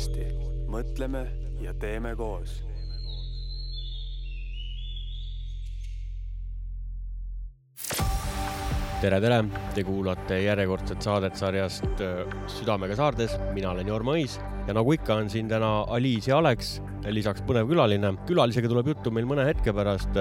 podcasti 0.00 0.24
Mõtleme 0.70 1.26
ja 1.60 1.74
teeme 1.76 2.14
koos. 2.16 2.62
Tere, 9.00 9.18
tere, 9.20 9.40
te 9.74 9.84
kuulate 9.84 10.38
järjekordset 10.40 11.02
saadet 11.04 11.36
sarjast 11.36 12.00
äh, 12.04 12.24
Südamega 12.48 12.96
saardes, 12.96 13.36
mina 13.52 13.74
olen 13.74 13.88
Jorma 13.88 14.16
Õis 14.16 14.38
ja 14.70 14.74
nagu 14.76 14.92
ikka 14.94 15.16
on 15.18 15.30
siin 15.30 15.48
täna 15.50 15.82
Aliis 15.90 16.28
ja 16.30 16.36
Alex, 16.38 16.76
lisaks 17.10 17.42
põnev 17.46 17.66
külaline. 17.66 18.12
külalisega 18.28 18.70
tuleb 18.70 18.92
juttu 18.92 19.10
meil 19.10 19.26
mõne 19.26 19.42
hetke 19.48 19.74
pärast. 19.74 20.14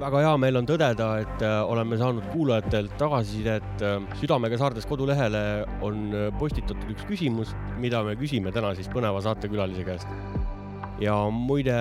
väga 0.00 0.22
hea 0.24 0.32
meel 0.42 0.58
on 0.58 0.66
tõdeda, 0.66 1.08
et 1.22 1.44
äh, 1.46 1.58
oleme 1.70 1.98
saanud 2.00 2.26
kuulajatelt 2.32 2.96
tagasisidet. 2.98 3.86
südamega 4.18 4.58
saardes 4.58 4.88
kodulehele 4.90 5.64
on 5.86 6.10
postitatud 6.38 6.90
üks 6.90 7.06
küsimus, 7.06 7.54
mida 7.78 8.02
me 8.02 8.16
küsime 8.18 8.50
täna 8.52 8.74
siis 8.74 8.90
põneva 8.90 9.22
saatekülalise 9.22 9.86
käest. 9.86 10.08
ja 11.00 11.14
muide, 11.30 11.78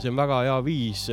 see 0.00 0.08
on 0.08 0.16
väga 0.16 0.42
hea 0.48 0.58
viis 0.64 1.08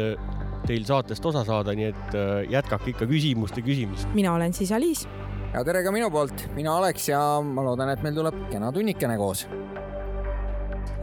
teil 0.68 0.84
saatest 0.88 1.26
osa 1.26 1.44
saada, 1.48 1.76
nii 1.76 1.92
et 1.92 2.16
äh, 2.16 2.44
jätkake 2.52 2.94
ikka 2.94 3.08
küsimuste 3.10 3.64
küsimist. 3.66 4.08
mina 4.16 4.34
olen 4.34 4.54
siis 4.54 4.72
Aliis. 4.72 5.08
ja 5.54 5.64
tere 5.68 5.84
ka 5.84 5.92
minu 5.92 6.08
poolt, 6.12 6.48
mina 6.56 6.78
Alex 6.80 7.10
ja 7.12 7.22
ma 7.44 7.68
loodan, 7.68 7.92
et 7.92 8.04
meil 8.04 8.16
tuleb 8.16 8.48
kena 8.52 8.72
tunnikene 8.72 9.20
koos. 9.20 9.44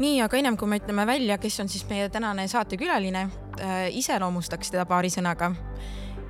Nii, 0.00 0.20
aga 0.24 0.38
ennem 0.38 0.56
kui 0.56 0.68
me 0.68 0.78
ütleme 0.80 1.06
välja, 1.06 1.38
kes 1.38 1.60
on 1.60 1.68
siis 1.68 1.86
meie 1.88 2.08
tänane 2.08 2.48
saatekülaline 2.48 3.26
äh,, 3.60 3.74
iseloomustaks 4.00 4.74
teda 4.74 4.86
paari 4.86 5.10
sõnaga 5.12 5.52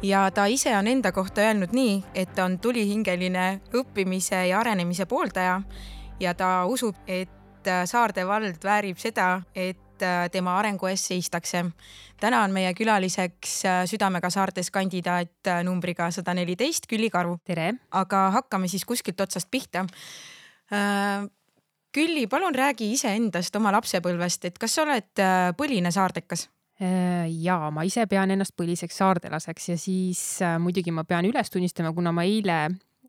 ja 0.02 0.26
ta 0.34 0.46
ise 0.46 0.76
on 0.76 0.88
enda 0.90 1.12
kohta 1.12 1.46
öelnud 1.46 1.72
nii, 1.72 2.02
et 2.14 2.34
ta 2.34 2.44
on 2.44 2.58
tulihingeline 2.58 3.46
õppimise 3.74 4.46
ja 4.48 4.60
arenemise 4.60 5.06
pooldaja 5.06 5.62
ja 6.20 6.34
ta 6.34 6.64
usub, 6.66 6.96
et 7.06 7.30
Saarde 7.64 8.26
vald 8.28 8.60
väärib 8.60 8.98
seda, 9.00 9.38
et 9.56 9.80
Äh, 10.02 10.28
tema 10.30 10.58
arengu 10.58 10.88
eest 10.90 11.06
seistakse. 11.06 11.64
täna 12.20 12.42
on 12.42 12.52
meie 12.52 12.72
külaliseks 12.74 13.52
äh, 13.64 13.84
Südamega 13.86 14.30
saartes 14.30 14.70
kandidaat 14.70 15.46
äh, 15.46 15.62
numbriga 15.62 16.10
sada 16.10 16.34
neliteist, 16.34 16.88
Külli 16.90 17.10
Karu. 17.10 17.38
tere! 17.44 17.74
aga 17.90 18.30
hakkame 18.30 18.68
siis 18.68 18.84
kuskilt 18.84 19.20
otsast 19.20 19.50
pihta. 19.50 19.86
Külli, 21.94 22.26
palun 22.26 22.56
räägi 22.56 22.88
iseendast, 22.96 23.54
oma 23.54 23.70
lapsepõlvest, 23.76 24.48
et 24.48 24.56
kas 24.58 24.72
sa 24.74 24.82
oled 24.82 25.24
põline 25.58 25.94
saardekas? 25.94 26.48
ja 27.30 27.54
ma 27.70 27.84
ise 27.86 28.02
pean 28.10 28.32
ennast 28.34 28.50
põliseks 28.58 28.96
saardelaseks 28.98 29.68
ja 29.68 29.76
siis 29.78 30.22
muidugi 30.58 30.90
ma 30.90 31.04
pean 31.06 31.24
üles 31.28 31.52
tunnistama, 31.54 31.92
kuna 31.94 32.10
ma 32.10 32.24
eile 32.26 32.56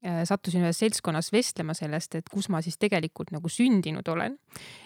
Äh, 0.06 0.22
sattusin 0.28 0.62
ühes 0.62 0.78
seltskonnas 0.78 1.32
vestlema 1.34 1.74
sellest, 1.74 2.20
et 2.20 2.28
kus 2.30 2.46
ma 2.54 2.60
siis 2.62 2.76
tegelikult 2.78 3.32
nagu 3.34 3.50
sündinud 3.50 4.06
olen, 4.12 4.36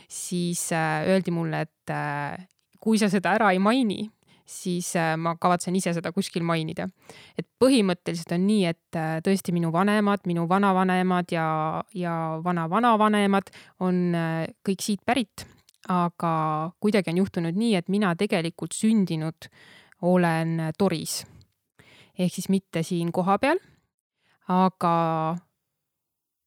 siis 0.07 0.61
äh, 0.71 1.09
öeldi 1.11 1.33
mulle, 1.35 1.65
et 1.65 1.91
äh, 1.91 2.45
kui 2.79 3.01
sa 3.01 3.09
seda 3.11 3.33
ära 3.35 3.49
ei 3.51 3.59
maini, 3.59 4.05
siis 4.49 4.91
ma 5.21 5.35
kavatsen 5.37 5.75
ise 5.77 5.93
seda 5.93 6.11
kuskil 6.15 6.43
mainida. 6.43 6.87
et 7.37 7.47
põhimõtteliselt 7.61 8.33
on 8.35 8.45
nii, 8.47 8.65
et 8.65 8.99
tõesti 9.25 9.53
minu 9.53 9.71
vanemad, 9.71 10.25
minu 10.25 10.47
vanavanemad 10.49 11.31
ja, 11.31 11.47
ja 11.93 12.13
vana-vanavanemad 12.43 13.51
on 13.85 14.13
kõik 14.65 14.81
siit 14.81 15.05
pärit, 15.05 15.45
aga 15.87 16.71
kuidagi 16.81 17.13
on 17.13 17.23
juhtunud 17.23 17.55
nii, 17.55 17.75
et 17.75 17.89
mina 17.89 18.15
tegelikult 18.15 18.73
sündinud 18.75 19.51
olen 20.01 20.71
Toris 20.77 21.21
ehk 22.19 22.33
siis 22.33 22.49
mitte 22.51 22.83
siin 22.83 23.11
kohapeal 23.15 23.59
aga 24.49 24.93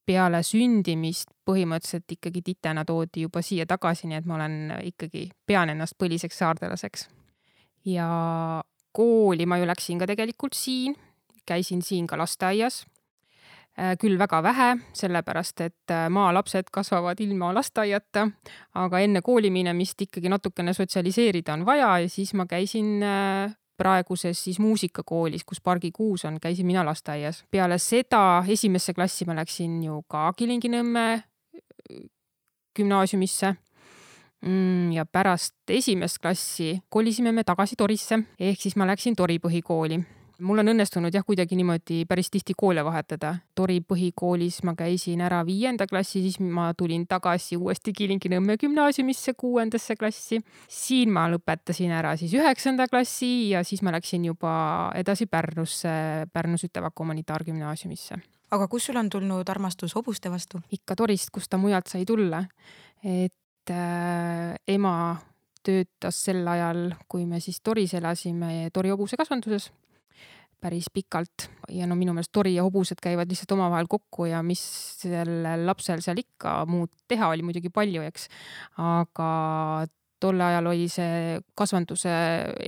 peale 0.07 0.43
sündimist 0.43 1.31
põhimõtteliselt 1.47 2.17
ikkagi 2.17 2.43
titena 2.43 2.85
toodi 2.87 3.27
juba 3.27 3.43
siia 3.43 3.67
tagasi, 3.71 4.09
nii 4.11 4.19
et 4.19 4.27
ma 4.27 4.39
olen 4.39 4.57
ikkagi, 4.91 5.29
pean 5.47 5.71
ennast 5.71 5.95
põliseks 5.99 6.43
saardelaseks. 6.43 7.07
Ja 7.85 8.09
kooli 8.93 9.47
ma 9.47 9.59
ju 9.59 9.67
läksin 9.67 9.99
ka 9.99 10.07
tegelikult 10.07 10.57
siin, 10.57 10.97
käisin 11.47 11.83
siin 11.83 12.07
ka 12.07 12.19
lasteaias. 12.19 12.85
Äh, 13.73 13.95
küll 13.97 14.19
väga 14.21 14.43
vähe, 14.45 14.69
sellepärast 14.93 15.61
et 15.65 15.91
äh, 15.91 16.11
maalapsed 16.13 16.69
kasvavad 16.73 17.21
ilma 17.25 17.55
lasteaiata, 17.57 18.27
aga 18.77 19.01
enne 19.01 19.23
kooli 19.25 19.49
minemist 19.51 20.05
ikkagi 20.05 20.29
natukene 20.29 20.75
sotsialiseerida 20.77 21.55
on 21.57 21.65
vaja 21.65 21.95
ja 22.03 22.11
siis 22.13 22.35
ma 22.37 22.45
käisin 22.47 23.01
äh, 23.01 23.55
praeguses 23.81 24.45
siis 24.45 24.59
muusikakoolis, 24.61 25.47
kus 25.49 25.63
Pargi 25.65 25.91
kuus 25.91 26.27
on, 26.29 26.37
käisin 26.41 26.67
mina 26.67 26.85
lasteaias. 26.85 27.45
peale 27.51 27.79
seda 27.79 28.45
esimesse 28.49 28.93
klassi 28.95 29.25
ma 29.25 29.39
läksin 29.41 29.81
ju 29.85 30.03
ka 30.05 30.33
Kilingi-Nõmme 30.37 31.23
gümnaasiumisse 32.77 33.55
ja 34.95 35.05
pärast 35.07 35.55
esimest 35.71 36.19
klassi 36.19 36.75
kolisime 36.89 37.33
me 37.33 37.45
tagasi 37.45 37.77
Torisse, 37.79 38.19
ehk 38.41 38.61
siis 38.61 38.77
ma 38.77 38.89
läksin 38.91 39.17
Tori 39.17 39.39
põhikooli 39.39 40.01
mul 40.43 40.63
on 40.63 40.71
õnnestunud 40.73 41.15
jah, 41.15 41.25
kuidagi 41.27 41.57
niimoodi 41.59 42.03
päris 42.09 42.31
tihti 42.33 42.55
koole 42.59 42.83
vahetada. 42.85 43.35
Tori 43.55 43.81
põhikoolis 43.87 44.61
ma 44.67 44.75
käisin 44.79 45.23
ära 45.25 45.43
viienda 45.47 45.87
klassi, 45.91 46.23
siis 46.25 46.39
ma 46.43 46.71
tulin 46.79 47.07
tagasi 47.11 47.57
uuesti 47.57 47.95
Kilingi-Nõmme 47.97 48.57
gümnaasiumisse 48.61 49.35
kuuendasse 49.39 49.97
klassi. 49.97 50.41
siin 50.69 51.13
ma 51.13 51.29
lõpetasin 51.31 51.93
ära 51.95 52.17
siis 52.17 52.35
üheksanda 52.35 52.89
klassi 52.91 53.51
ja 53.51 53.63
siis 53.65 53.83
ma 53.83 53.93
läksin 53.93 54.25
juba 54.25 54.55
edasi 54.95 55.27
Pärnusse, 55.27 55.89
Pärnu 56.33 56.59
Sütevaka 56.59 57.05
humanitaargümnaasiumisse. 57.05 58.17
aga 58.51 58.69
kust 58.69 58.87
sul 58.87 58.97
on 58.97 59.09
tulnud 59.11 59.49
armastus 59.49 59.95
hobuste 59.95 60.31
vastu? 60.31 60.61
ikka 60.71 60.97
Torist, 60.97 61.31
kust 61.31 61.51
ta 61.51 61.57
mujalt 61.57 61.87
sai 61.87 62.05
tulla. 62.05 62.45
et 63.05 63.35
äh, 63.71 64.57
ema 64.67 64.95
töötas 65.63 66.19
sel 66.25 66.43
ajal, 66.49 66.91
kui 67.09 67.27
me 67.27 67.39
siis 67.41 67.61
Toris 67.63 67.95
elasime 67.95 68.71
Tori 68.75 68.91
hobusekasvanduses 68.91 69.71
päris 70.63 70.87
pikalt 70.95 71.49
ja 71.75 71.89
no 71.91 71.97
minu 71.99 72.15
meelest 72.15 72.33
tori 72.35 72.55
ja 72.55 72.63
hobused 72.63 73.01
käivad 73.03 73.31
lihtsalt 73.31 73.55
omavahel 73.57 73.89
kokku 73.91 74.29
ja 74.31 74.43
mis 74.47 74.63
sellel 75.03 75.67
lapsel 75.67 76.03
seal 76.05 76.21
ikka 76.23 76.61
muud 76.71 76.93
teha 77.11 77.33
oli 77.33 77.43
muidugi 77.47 77.73
palju, 77.75 78.05
eks. 78.07 78.29
aga 78.79 79.31
tol 80.23 80.41
ajal 80.47 80.71
oli 80.71 80.87
see 80.93 81.41
kasvanduse 81.59 82.13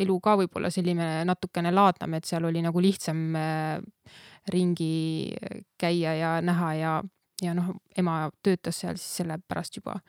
elu 0.02 0.18
ka 0.22 0.34
võib-olla 0.40 0.72
selline 0.74 1.08
natukene 1.28 1.70
laadnam, 1.74 2.16
et 2.18 2.26
seal 2.26 2.48
oli 2.50 2.64
nagu 2.64 2.82
lihtsam 2.82 3.36
äh, 3.38 3.78
ringi 4.50 5.34
käia 5.78 6.16
ja 6.18 6.32
näha 6.42 6.72
ja, 6.80 6.94
ja 7.42 7.54
noh, 7.54 7.76
ema 7.96 8.24
töötas 8.42 8.82
seal 8.82 8.98
siis 8.98 9.22
sellepärast 9.22 9.78
juba 9.78 10.00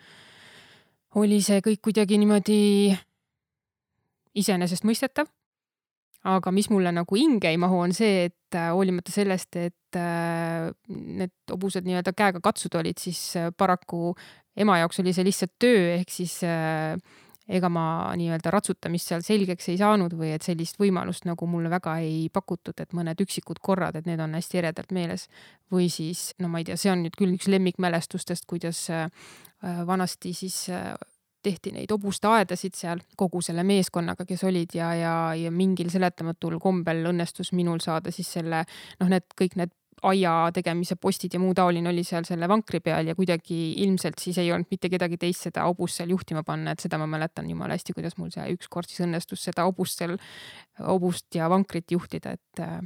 oli 1.20 1.40
see 1.44 1.62
kõik 1.64 1.82
kuidagi 1.88 2.20
niimoodi 2.20 2.60
iseenesestmõistetav. 4.36 5.30
Aga 6.26 6.50
mis 6.50 6.72
mulle 6.74 6.90
nagu 6.90 7.18
hinge 7.20 7.52
ei 7.52 7.58
mahu, 7.62 7.84
on 7.86 7.92
see, 7.94 8.32
et 8.32 8.58
äh, 8.58 8.72
hoolimata 8.74 9.14
sellest, 9.14 9.60
et 9.62 10.00
äh, 10.00 10.72
need 10.90 11.34
hobused 11.52 11.86
nii-öelda 11.86 12.16
käega 12.18 12.42
katsud 12.44 12.74
olid, 12.80 12.98
siis 12.98 13.20
äh, 13.38 13.52
paraku 13.54 14.16
ema 14.58 14.80
jaoks 14.82 15.04
oli 15.04 15.14
see 15.14 15.28
lihtsalt 15.28 15.54
töö, 15.62 15.84
ehk 16.00 16.10
siis 16.10 16.40
ega 17.48 17.70
ma 17.70 17.86
nii-öelda 18.18 18.52
ratsutamist 18.54 19.12
seal 19.12 19.24
selgeks 19.26 19.70
ei 19.70 19.78
saanud 19.78 20.16
või 20.18 20.32
et 20.36 20.46
sellist 20.46 20.80
võimalust 20.82 21.28
nagu 21.30 21.48
mulle 21.50 21.70
väga 21.70 21.98
ei 22.02 22.28
pakutud, 22.34 22.80
et 22.82 22.94
mõned 22.98 23.22
üksikud 23.22 23.62
korrad, 23.62 23.96
et 23.96 24.08
need 24.10 24.22
on 24.24 24.34
hästi 24.38 24.62
eredalt 24.64 24.94
meeles. 24.96 25.28
või 25.72 25.90
siis, 25.90 26.34
no 26.40 26.48
ma 26.50 26.60
ei 26.62 26.66
tea, 26.66 26.78
see 26.78 26.92
on 26.92 27.04
nüüd 27.06 27.16
küll 27.18 27.34
üks 27.34 27.48
lemmikmälestustest, 27.50 28.46
kuidas 28.46 28.88
vanasti 29.86 30.34
siis 30.34 30.66
tehti 31.46 31.72
neid 31.76 31.92
hobuste 31.94 32.30
aedasid 32.32 32.76
seal 32.78 33.02
kogu 33.20 33.42
selle 33.46 33.64
meeskonnaga, 33.68 34.26
kes 34.26 34.44
olid 34.48 34.74
ja, 34.78 34.92
ja, 34.98 35.16
ja 35.38 35.52
mingil 35.54 35.92
seletamatul 35.94 36.58
kombel 36.62 37.04
õnnestus 37.12 37.52
minul 37.54 37.82
saada 37.84 38.14
siis 38.14 38.32
selle 38.38 38.64
noh, 39.00 39.12
need 39.12 39.28
kõik 39.38 39.58
need 39.62 39.74
aia 40.04 40.34
tegemise 40.54 40.98
postid 41.00 41.36
ja 41.36 41.40
muu 41.40 41.54
taoline 41.56 41.90
oli 41.90 42.04
seal 42.06 42.26
selle 42.28 42.50
vankri 42.52 42.82
peal 42.84 43.08
ja 43.10 43.16
kuidagi 43.16 43.58
ilmselt 43.86 44.20
siis 44.22 44.38
ei 44.42 44.52
olnud 44.52 44.72
mitte 44.72 44.90
kedagi 44.92 45.18
teist 45.22 45.48
seda 45.48 45.66
hobust 45.70 46.02
seal 46.02 46.12
juhtima 46.12 46.44
panna, 46.48 46.76
et 46.76 46.84
seda 46.84 47.00
ma 47.02 47.08
mäletan 47.10 47.50
jumala 47.50 47.78
hästi, 47.78 47.96
kuidas 47.96 48.18
mul 48.20 48.32
see 48.34 48.46
ükskord 48.58 48.92
siis 48.92 49.06
õnnestus 49.08 49.46
seda 49.48 49.66
hobust 49.70 50.02
seal, 50.02 50.18
hobust 50.84 51.38
ja 51.38 51.50
vankrit 51.52 51.96
juhtida, 51.96 52.36
et 52.36 52.64
äh, 52.64 52.80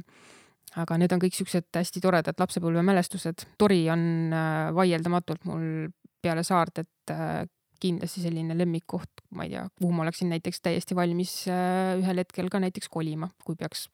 aga 0.80 0.98
need 1.02 1.12
on 1.16 1.22
kõik 1.22 1.36
siuksed 1.36 1.70
hästi 1.74 2.02
toredad 2.04 2.38
lapsepõlvemälestused. 2.40 3.48
tori 3.58 3.82
on 3.90 4.02
äh, 4.32 4.66
vaieldamatult 4.76 5.48
mul 5.50 5.88
peale 6.22 6.44
saart, 6.46 6.84
et 6.84 7.14
äh, 7.14 7.42
kindlasti 7.80 8.22
selline 8.22 8.54
lemmikkoht, 8.54 9.24
ma 9.34 9.46
ei 9.46 9.56
tea, 9.56 9.64
kuhu 9.80 9.94
ma 9.96 10.04
oleksin 10.04 10.28
näiteks 10.30 10.60
täiesti 10.60 10.94
valmis 10.94 11.32
ühel 11.48 12.20
hetkel 12.20 12.50
ka 12.52 12.60
näiteks 12.60 12.92
kolima, 12.92 13.30
kui 13.40 13.56
peaks 13.56 13.88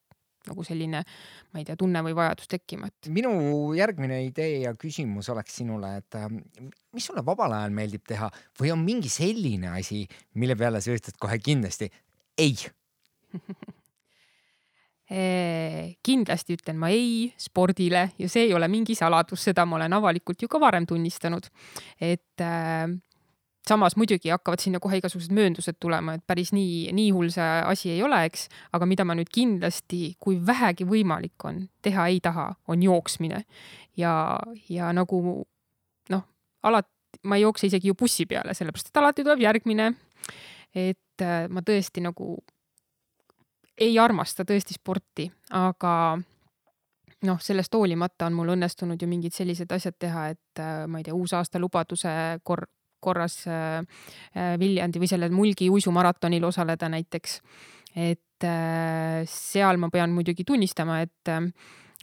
nagu 0.49 0.65
selline, 0.67 1.03
ma 1.53 1.61
ei 1.61 1.67
tea, 1.69 1.77
tunne 1.79 2.03
või 2.07 2.17
vajadus 2.17 2.51
tekkima, 2.53 2.91
et. 2.91 3.11
minu 3.15 3.33
järgmine 3.77 4.23
idee 4.27 4.63
ja 4.65 4.75
küsimus 4.79 5.31
oleks 5.35 5.59
sinule, 5.61 5.97
et 6.03 6.19
äh, 6.19 6.29
mis 6.97 7.07
sulle 7.07 7.25
vabal 7.27 7.57
ajal 7.59 7.75
meeldib 7.77 8.05
teha 8.09 8.31
või 8.61 8.75
on 8.75 8.85
mingi 8.85 9.13
selline 9.13 9.75
asi, 9.77 10.05
mille 10.41 10.57
peale 10.59 10.83
sa 10.85 10.95
ütled 10.97 11.19
kohe 11.21 11.41
kindlasti 11.43 11.91
ei 12.39 12.57
kindlasti 15.07 16.57
ütlen 16.57 16.79
ma 16.83 16.89
ei 16.91 17.29
spordile 17.39 18.09
ja 18.19 18.29
see 18.31 18.49
ei 18.49 18.55
ole 18.57 18.67
mingi 18.69 18.97
saladus, 18.99 19.45
seda 19.47 19.63
ma 19.63 19.77
olen 19.79 19.95
avalikult 19.95 20.43
ju 20.43 20.49
ka 20.51 20.59
varem 20.59 20.87
tunnistanud. 20.87 21.47
et 22.01 22.43
äh, 22.43 22.91
samas 23.69 23.97
muidugi 23.97 24.31
hakkavad 24.31 24.63
sinna 24.63 24.81
kohe 24.83 25.01
igasugused 25.01 25.33
mööndused 25.35 25.79
tulema, 25.81 26.17
et 26.17 26.25
päris 26.27 26.53
nii, 26.55 26.93
nii 26.95 27.11
hull 27.15 27.33
see 27.35 27.47
asi 27.67 27.91
ei 27.95 28.03
ole, 28.07 28.23
eks, 28.29 28.47
aga 28.77 28.87
mida 28.87 29.05
ma 29.05 29.17
nüüd 29.19 29.31
kindlasti, 29.33 30.17
kui 30.23 30.39
vähegi 30.47 30.87
võimalik 30.89 31.49
on, 31.49 31.65
teha 31.83 32.07
ei 32.13 32.21
taha, 32.23 32.53
on 32.69 32.83
jooksmine. 32.83 33.45
ja, 33.97 34.13
ja 34.69 34.93
nagu 34.93 35.23
noh, 36.11 36.29
alati 36.63 36.93
ma 37.25 37.37
ei 37.37 37.43
jookse 37.43 37.67
isegi 37.67 37.89
ju 37.89 37.95
bussi 37.99 38.27
peale, 38.27 38.55
sellepärast 38.55 38.91
et 38.91 39.01
alati 39.01 39.25
tuleb 39.25 39.41
järgmine. 39.41 39.93
et 40.75 41.23
äh, 41.23 41.49
ma 41.49 41.61
tõesti 41.61 42.03
nagu 42.05 42.37
ei 43.79 43.99
armasta 43.99 44.45
tõesti 44.45 44.77
sporti, 44.77 45.31
aga 45.51 46.19
noh, 47.27 47.41
sellest 47.41 47.75
hoolimata 47.75 48.27
on 48.27 48.37
mul 48.37 48.55
õnnestunud 48.55 49.01
ju 49.01 49.09
mingid 49.09 49.35
sellised 49.35 49.73
asjad 49.73 49.97
teha, 49.99 50.29
et 50.35 50.61
äh, 50.61 50.85
ma 50.87 51.01
ei 51.01 51.07
tea, 51.07 51.15
uusaasta 51.15 51.61
lubaduse 51.61 52.13
kor-, 52.45 52.69
korras 53.07 53.41
äh, 53.51 53.81
äh, 54.35 54.55
Viljandi 54.61 55.03
või 55.03 55.11
sellel 55.11 55.35
Mulgi 55.35 55.71
uisumaratonil 55.73 56.45
osaleda 56.49 56.91
näiteks. 56.93 57.41
et 57.97 58.45
äh, 58.45 59.25
seal 59.31 59.79
ma 59.81 59.89
pean 59.91 60.13
muidugi 60.13 60.45
tunnistama, 60.45 61.01
et 61.01 61.31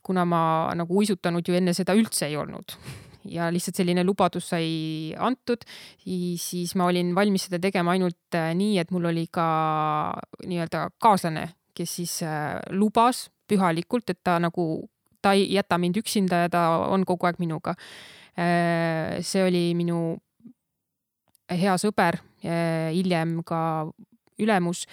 kuna 0.04 0.26
ma 0.26 0.44
nagu 0.76 0.96
uisutanud 1.00 1.48
ju 1.48 1.56
enne 1.56 1.74
seda 1.78 1.94
üldse 1.96 2.26
ei 2.28 2.38
olnud 2.40 2.74
ja 3.36 3.50
lihtsalt 3.54 3.78
selline 3.80 4.04
lubadus 4.04 4.50
sai 4.52 5.14
antud, 5.16 5.62
siis 6.04 6.74
ma 6.76 6.90
olin 6.90 7.14
valmis 7.16 7.48
seda 7.48 7.62
tegema 7.62 7.94
ainult 7.94 8.36
nii, 8.36 8.80
et 8.82 8.92
mul 8.92 9.06
oli 9.14 9.28
ka 9.32 9.46
nii-öelda 10.44 10.90
kaaslane, 11.00 11.46
kes 11.78 11.96
siis 12.02 12.18
lubas 12.76 13.30
pühalikult, 13.48 14.10
et 14.10 14.20
ta 14.24 14.40
nagu, 14.44 14.90
ta 15.22 15.38
ei 15.38 15.48
jäta 15.54 15.78
mind 15.80 16.02
üksinda 16.02 16.44
ja 16.44 16.52
ta 16.52 16.66
on 16.90 17.06
kogu 17.08 17.30
aeg 17.30 17.40
minuga. 17.40 17.78
See 18.34 19.44
oli 19.46 19.70
minu 19.78 20.18
hea 21.52 21.76
sõber, 21.82 22.20
hiljem 22.44 23.42
ka 23.48 23.60
ülemus 24.42 24.86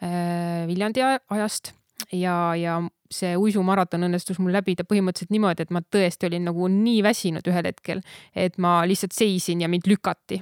Viljandi 0.00 1.02
ajast 1.02 1.72
ja, 2.12 2.54
ja 2.58 2.80
see 3.12 3.36
uisumaraton 3.38 4.06
õnnestus 4.08 4.40
mul 4.42 4.54
läbida 4.56 4.84
põhimõtteliselt 4.88 5.32
niimoodi, 5.34 5.66
et 5.66 5.72
ma 5.74 5.82
tõesti 5.82 6.28
olin 6.28 6.46
nagu 6.48 6.68
nii 6.72 7.00
väsinud 7.06 7.46
ühel 7.48 7.70
hetkel, 7.70 8.02
et 8.34 8.58
ma 8.62 8.80
lihtsalt 8.88 9.14
seisin 9.16 9.62
ja 9.64 9.70
mind 9.70 9.88
lükati 9.90 10.40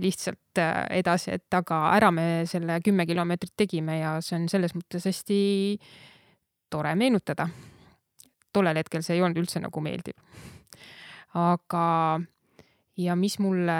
lihtsalt 0.00 0.60
edasi, 0.90 1.34
et 1.36 1.54
aga 1.54 1.82
ära 1.92 2.08
me 2.14 2.26
selle 2.48 2.78
kümme 2.84 3.04
kilomeetrit 3.08 3.52
tegime 3.56 3.98
ja 3.98 4.14
see 4.24 4.38
on 4.38 4.46
selles 4.48 4.72
mõttes 4.76 5.04
hästi 5.08 5.40
tore 6.72 6.94
meenutada. 6.96 7.48
tollel 8.52 8.76
hetkel 8.76 9.02
see 9.02 9.16
ei 9.16 9.22
olnud 9.22 9.38
üldse 9.40 9.60
nagu 9.60 9.80
meeldiv. 9.80 10.16
aga, 11.34 12.20
ja 12.96 13.16
mis 13.16 13.38
mulle 13.38 13.76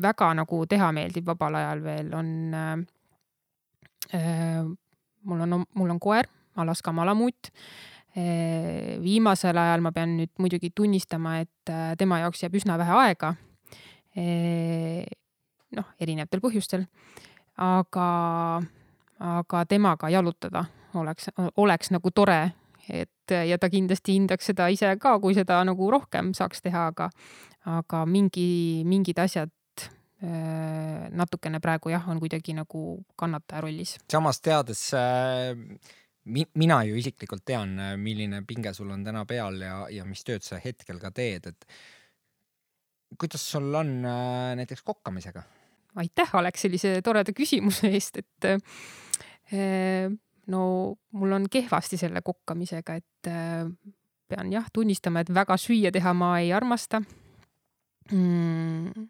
väga 0.00 0.32
nagu 0.36 0.64
teha 0.68 0.90
meeldib 0.94 1.26
vabal 1.28 1.54
ajal 1.60 1.82
veel, 1.84 2.12
on 2.16 2.28
äh,. 4.12 4.64
mul 5.22 5.40
on, 5.40 5.64
mul 5.74 5.90
on 5.90 6.00
koer, 6.00 6.26
Alaska 6.56 6.92
malamuut 6.92 7.50
äh,. 8.16 8.98
viimasel 9.02 9.58
ajal 9.58 9.80
ma 9.80 9.92
pean 9.92 10.16
nüüd 10.16 10.32
muidugi 10.38 10.70
tunnistama, 10.74 11.38
et 11.44 11.70
äh, 11.70 11.96
tema 11.98 12.18
jaoks 12.24 12.42
jääb 12.42 12.56
üsna 12.60 12.78
vähe 12.78 12.96
aega 13.04 13.34
äh,. 14.16 15.04
noh, 15.76 15.92
erinevatel 16.00 16.40
põhjustel, 16.40 16.86
aga, 17.56 18.08
aga 19.18 19.64
temaga 19.68 20.10
jalutada 20.12 20.64
oleks, 20.94 21.30
oleks 21.56 21.92
nagu 21.92 22.10
tore, 22.10 22.52
et 22.88 23.32
ja 23.32 23.56
ta 23.58 23.70
kindlasti 23.72 24.16
hindaks 24.18 24.50
seda 24.50 24.66
ise 24.68 24.96
ka, 25.00 25.18
kui 25.20 25.34
seda 25.36 25.62
nagu 25.64 25.90
rohkem 25.90 26.32
saaks 26.36 26.60
teha, 26.64 26.86
aga, 26.92 27.08
aga 27.64 28.04
mingi, 28.04 28.82
mingid 28.84 29.20
asjad 29.22 29.48
äh, 29.48 29.61
natukene 30.22 31.58
praegu 31.58 31.90
jah, 31.90 32.04
on 32.08 32.20
kuidagi 32.22 32.54
nagu 32.54 32.82
kannataja 33.18 33.64
rollis. 33.64 33.96
samas 34.12 34.38
teades 34.38 34.84
äh, 34.94 35.56
mi, 36.24 36.44
mina 36.54 36.82
ju 36.86 36.98
isiklikult 37.00 37.44
tean, 37.44 37.74
milline 37.98 38.44
pinge 38.46 38.74
sul 38.74 38.92
on 38.94 39.02
täna 39.04 39.24
peal 39.26 39.58
ja, 39.64 39.80
ja 39.90 40.06
mis 40.06 40.22
tööd 40.26 40.46
sa 40.46 40.60
hetkel 40.62 41.00
ka 41.02 41.10
teed, 41.14 41.50
et 41.50 41.66
kuidas 43.18 43.44
sul 43.50 43.74
on 43.74 43.98
äh, 44.04 44.54
näiteks 44.56 44.82
kokkamisega? 44.82 45.42
aitäh, 46.00 46.30
Alex, 46.38 46.62
sellise 46.64 46.94
toreda 47.04 47.34
küsimuse 47.36 47.90
eest, 47.92 48.22
et 48.22 48.46
äh, 48.48 50.06
no 50.52 50.62
mul 51.12 51.36
on 51.36 51.48
kehvasti 51.52 51.98
selle 52.00 52.22
kokkamisega, 52.24 52.96
et 52.96 53.28
äh, 53.28 53.66
pean 54.32 54.52
jah 54.54 54.70
tunnistama, 54.72 55.20
et 55.20 55.34
väga 55.34 55.58
süüa 55.60 55.92
teha 55.92 56.14
ma 56.16 56.38
ei 56.40 56.52
armasta 56.56 57.02
mm,. 58.10 59.08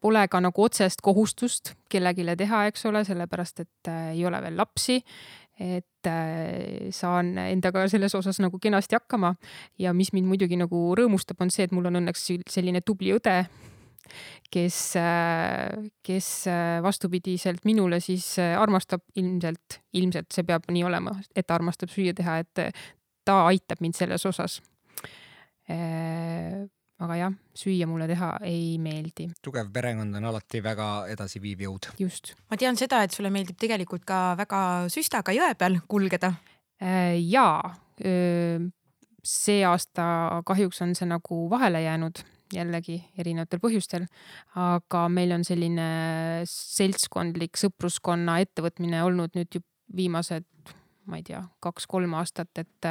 Pole 0.00 0.26
ka 0.28 0.40
nagu 0.44 0.60
otsest 0.66 1.00
kohustust 1.00 1.72
kellelegi 1.88 2.26
teha, 2.36 2.66
eks 2.68 2.84
ole, 2.90 3.00
sellepärast 3.04 3.62
et 3.64 3.88
äh, 3.88 4.10
ei 4.12 4.26
ole 4.26 4.42
veel 4.42 4.56
lapsi. 4.56 5.02
et 5.54 6.06
äh, 6.06 6.90
saan 6.90 7.38
endaga 7.38 7.86
selles 7.88 8.14
osas 8.14 8.40
nagu 8.42 8.58
kenasti 8.58 8.96
hakkama 8.96 9.36
ja 9.78 9.92
mis 9.94 10.12
mind 10.12 10.26
muidugi 10.26 10.56
nagu 10.58 10.94
rõõmustab, 10.98 11.38
on 11.40 11.50
see, 11.50 11.64
et 11.64 11.72
mul 11.72 11.86
on 11.86 12.00
õnneks 12.00 12.26
selline 12.50 12.80
tubli 12.82 13.14
õde 13.14 13.36
kes, 14.50 14.78
kes 16.02 16.28
vastupidiselt 16.82 17.64
minule 17.64 18.00
siis 18.00 18.34
armastab 18.42 19.06
ilmselt, 19.14 19.78
ilmselt 19.94 20.34
see 20.34 20.44
peab 20.44 20.66
nii 20.74 20.84
olema, 20.84 21.14
et 21.34 21.46
ta 21.46 21.54
armastab 21.54 21.88
süüa 21.88 22.12
teha, 22.18 22.40
et 22.42 22.84
ta 23.24 23.44
aitab 23.46 23.80
mind 23.80 23.96
selles 23.96 24.26
osas. 24.26 24.60
Aga 27.02 27.16
jah, 27.18 27.32
süüa 27.58 27.88
mulle 27.90 28.06
teha 28.10 28.30
ei 28.46 28.76
meeldi. 28.78 29.28
tugev 29.42 29.70
perekond 29.74 30.14
on 30.14 30.28
alati 30.30 30.62
väga 30.62 30.88
edasiviiv 31.14 31.64
jõud. 31.66 31.90
just. 31.98 32.34
ma 32.50 32.58
tean 32.60 32.78
seda, 32.80 33.02
et 33.02 33.14
sulle 33.14 33.32
meeldib 33.34 33.58
tegelikult 33.60 34.04
ka 34.06 34.34
väga 34.38 34.60
süstaga 34.92 35.34
jõe 35.34 35.54
peal 35.58 35.80
kulgeda. 35.88 36.34
jaa, 37.18 37.74
see 39.24 39.64
aasta 39.64 40.06
kahjuks 40.46 40.82
on 40.84 40.94
see 40.94 41.08
nagu 41.08 41.44
vahele 41.50 41.82
jäänud 41.82 42.22
jällegi 42.54 42.98
erinevatel 43.18 43.60
põhjustel. 43.62 44.06
aga 44.54 45.06
meil 45.08 45.32
on 45.36 45.44
selline 45.46 45.88
seltskondlik 46.48 47.58
sõpruskonna 47.60 48.38
ettevõtmine 48.44 49.02
olnud 49.06 49.34
nüüd 49.38 49.60
viimased, 49.94 50.46
ma 51.10 51.18
ei 51.18 51.24
tea, 51.26 51.40
kaks-kolm 51.62 52.14
aastat, 52.18 52.62
et, 52.62 52.88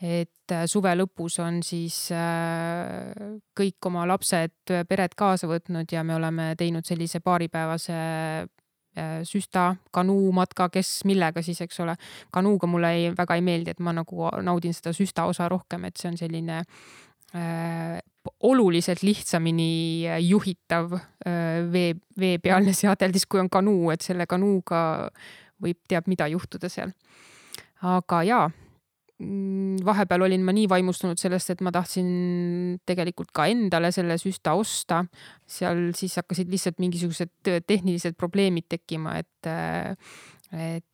et 0.00 0.54
suve 0.70 0.92
lõpus 0.96 1.38
on 1.44 1.60
siis 1.66 2.06
äh, 2.14 3.10
kõik 3.56 3.90
oma 3.90 4.06
lapsed, 4.08 4.72
pered 4.88 5.16
kaasa 5.18 5.50
võtnud 5.50 5.90
ja 5.92 6.04
me 6.06 6.16
oleme 6.16 6.52
teinud 6.60 6.86
sellise 6.88 7.20
paaripäevase 7.24 7.98
äh, 7.98 9.20
süsta, 9.28 9.74
kanuumatka, 9.92 10.70
kes 10.72 11.00
millega 11.08 11.44
siis, 11.44 11.60
eks 11.66 11.82
ole. 11.84 11.96
kanuuga 12.32 12.70
mulle 12.70 12.94
ei, 12.96 13.10
väga 13.16 13.36
ei 13.36 13.44
meeldi, 13.44 13.74
et 13.74 13.84
ma 13.84 13.94
nagu 13.96 14.30
naudin 14.42 14.76
seda 14.76 14.94
süsta 14.96 15.28
osa 15.28 15.48
rohkem, 15.52 15.84
et 15.88 16.00
see 16.00 16.10
on 16.12 16.18
selline 16.20 16.62
äh, 16.64 18.00
oluliselt 18.44 19.04
lihtsamini 19.04 20.04
juhitav 20.26 20.92
vee, 21.72 21.94
veepealne 22.20 22.74
seadeldis, 22.76 23.24
kui 23.24 23.40
on 23.40 23.48
kanuu, 23.52 23.88
et 23.94 24.04
selle 24.04 24.26
kanuuga 24.28 24.82
võib 25.60 25.80
teab 25.88 26.08
mida 26.10 26.28
juhtuda 26.32 26.70
seal. 26.72 26.92
Aga 27.88 28.20
jaa, 28.26 28.44
mm, 29.22 29.80
vahepeal 29.86 30.26
olin 30.26 30.44
ma 30.44 30.54
nii 30.56 30.68
vaimustunud 30.70 31.20
sellest, 31.20 31.54
et 31.54 31.64
ma 31.64 31.72
tahtsin 31.74 32.10
tegelikult 32.86 33.32
ka 33.36 33.46
endale 33.50 33.92
selle 33.94 34.18
süsta 34.20 34.54
osta. 34.58 35.04
seal 35.48 35.90
siis 35.96 36.16
hakkasid 36.20 36.50
lihtsalt 36.52 36.78
mingisugused 36.82 37.32
tehnilised 37.66 38.18
probleemid 38.20 38.68
tekkima, 38.68 39.16
et, 39.18 39.50
et 40.52 40.86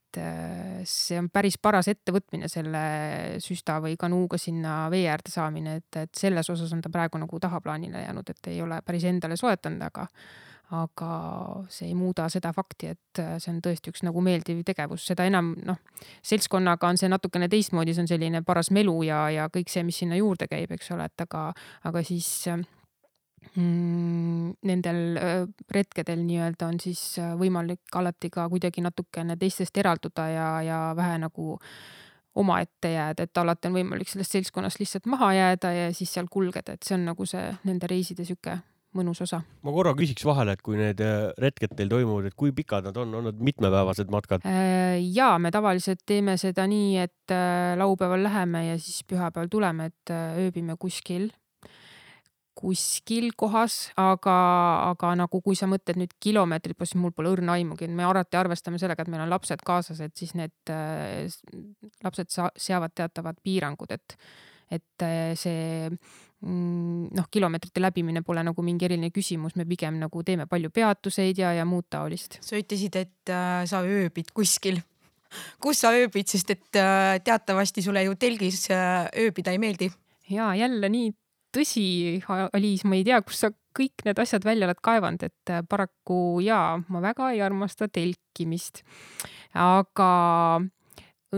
see 0.89 1.19
on 1.21 1.29
päris 1.33 1.59
paras 1.61 1.91
ettevõtmine, 1.93 2.49
selle 2.49 2.83
süsta 3.43 3.81
või 3.85 3.97
kanuuga 4.01 4.39
sinna 4.41 4.87
vee 4.93 5.07
äärde 5.13 5.33
saamine, 5.33 5.77
et, 5.83 6.03
et 6.07 6.13
selles 6.17 6.51
osas 6.51 6.73
on 6.73 6.81
ta 6.85 6.93
praegu 6.93 7.21
nagu 7.21 7.41
tahaplaanile 7.43 8.07
jäänud, 8.07 8.31
et 8.33 8.53
ei 8.53 8.63
ole 8.65 8.81
päris 8.87 9.05
endale 9.11 9.37
soetanud, 9.37 9.83
aga 9.91 10.07
aga 10.75 11.11
see 11.71 11.91
ei 11.91 11.95
muuda 11.95 12.27
seda 12.33 12.51
fakti, 12.55 12.91
et 12.97 13.21
äh, 13.23 13.37
see 13.43 13.53
on 13.53 13.61
tõesti 13.63 13.93
üks 13.93 14.03
nagu 14.07 14.23
meeldiv 14.25 14.65
tegevus, 14.67 15.05
seda 15.07 15.27
enam 15.29 15.53
noh, 15.67 15.79
seltskonnaga 16.27 16.91
on 16.91 16.99
see 16.99 17.11
natukene 17.11 17.49
teistmoodi, 17.53 17.95
see 17.95 18.03
on 18.03 18.11
selline 18.11 18.43
paras 18.47 18.73
melu 18.75 18.97
ja, 19.07 19.27
ja 19.31 19.51
kõik 19.53 19.71
see, 19.71 19.85
mis 19.87 20.01
sinna 20.03 20.19
juurde 20.19 20.49
käib, 20.51 20.73
eks 20.75 20.91
ole, 20.97 21.07
et 21.07 21.27
aga, 21.27 21.51
aga 21.87 22.03
siis 22.07 22.31
äh, 22.51 22.65
Mm, 23.57 24.57
nendel 24.67 25.17
retkedel 25.73 26.19
nii-öelda 26.27 26.67
on 26.67 26.81
siis 26.83 27.01
võimalik 27.39 27.95
alati 27.97 28.29
ka 28.35 28.49
kuidagi 28.53 28.83
natukene 28.85 29.37
teistest 29.41 29.79
eralduda 29.79 30.27
ja, 30.29 30.49
ja 30.67 30.79
vähe 30.99 31.21
nagu 31.23 31.55
omaette 32.37 32.91
jääda, 32.93 33.25
et 33.25 33.41
alati 33.41 33.71
on 33.71 33.79
võimalik 33.79 34.11
sellest 34.11 34.37
seltskonnast 34.37 34.83
lihtsalt 34.83 35.07
maha 35.09 35.31
jääda 35.39 35.73
ja 35.73 35.87
siis 35.97 36.13
seal 36.13 36.29
kulgeda, 36.31 36.75
et 36.75 36.85
see 36.85 36.99
on 36.99 37.07
nagu 37.09 37.29
see 37.29 37.47
nende 37.65 37.89
reiside 37.89 38.27
sihuke 38.29 38.59
mõnus 38.97 39.23
osa. 39.27 39.43
ma 39.63 39.75
korra 39.75 39.95
küsiks 39.99 40.27
vahele, 40.27 40.57
et 40.57 40.65
kui 40.65 40.81
need 40.81 41.01
retked 41.43 41.77
teil 41.79 41.93
toimuvad, 41.93 42.31
et 42.31 42.39
kui 42.39 42.53
pikad 42.57 42.89
nad 42.89 43.01
on, 43.01 43.15
on 43.21 43.31
nad 43.31 43.41
mitmepäevased 43.51 44.13
matkad? 44.13 44.47
ja 45.07 45.33
me 45.39 45.53
tavaliselt 45.55 46.05
teeme 46.07 46.37
seda 46.41 46.67
nii, 46.71 46.97
et 47.05 47.37
laupäeval 47.79 48.25
läheme 48.27 48.67
ja 48.73 48.79
siis 48.79 49.03
pühapäeval 49.09 49.51
tuleme, 49.53 49.91
et 49.93 50.15
ööbime 50.47 50.79
kuskil 50.81 51.31
kuskil 52.57 53.31
kohas, 53.37 53.91
aga, 54.01 54.35
aga 54.91 55.13
nagu 55.21 55.41
kui 55.45 55.59
sa 55.59 55.69
mõtled 55.69 55.99
nüüd 56.01 56.15
kilomeetrit, 56.23 56.79
siis 56.81 56.97
mul 57.01 57.13
pole 57.17 57.35
õrna 57.35 57.59
aimugi, 57.59 57.89
me 57.93 58.07
alati 58.09 58.39
arvestame 58.41 58.81
sellega, 58.81 59.05
et 59.05 59.13
meil 59.13 59.27
on 59.27 59.33
lapsed 59.33 59.61
kaasas, 59.67 60.01
et 60.05 60.17
siis 60.17 60.33
need 60.39 60.73
äh, 60.73 61.29
lapsed 62.05 62.33
seavad 62.33 62.97
teatavad 62.97 63.43
piirangud, 63.45 63.93
et, 63.93 64.17
et 64.71 65.05
äh, 65.05 65.35
see 65.39 65.89
mm, 65.91 67.13
noh, 67.17 67.29
kilomeetrite 67.31 67.83
läbimine 67.83 68.23
pole 68.27 68.43
nagu 68.47 68.65
mingi 68.67 68.89
eriline 68.89 69.13
küsimus, 69.15 69.57
me 69.57 69.67
pigem 69.69 70.01
nagu 70.03 70.23
teeme 70.27 70.49
palju 70.51 70.73
peatuseid 70.75 71.39
ja, 71.43 71.53
ja 71.57 71.67
muud 71.69 71.89
taolist. 71.91 72.41
sa 72.43 72.59
ütlesid, 72.59 72.99
et 72.99 73.33
äh, 73.33 73.63
sa 73.69 73.83
ööbid 73.87 74.33
kuskil. 74.37 74.81
kus 75.63 75.85
sa 75.85 75.93
ööbid, 75.97 76.29
sest 76.31 76.51
et 76.55 76.81
äh, 76.81 77.19
teatavasti 77.25 77.85
sulle 77.85 78.05
ju 78.07 78.19
telgis 78.19 78.67
äh, 78.71 79.07
ööbida 79.27 79.55
ei 79.55 79.63
meeldi 79.63 79.91
ja 80.31 80.53
jälle 80.59 80.91
nii 80.91 81.13
tõsi, 81.57 81.87
Aliis, 82.29 82.85
ma 82.85 82.99
ei 82.99 83.05
tea, 83.07 83.21
kust 83.25 83.47
sa 83.47 83.51
kõik 83.77 84.05
need 84.05 84.19
asjad 84.21 84.45
välja 84.45 84.67
oled 84.69 84.81
kaevanud, 84.85 85.23
et 85.25 85.53
paraku 85.71 86.41
jaa, 86.45 86.77
ma 86.93 87.01
väga 87.05 87.31
ei 87.33 87.43
armasta 87.45 87.89
telkimist. 87.93 88.83
aga 89.57 90.11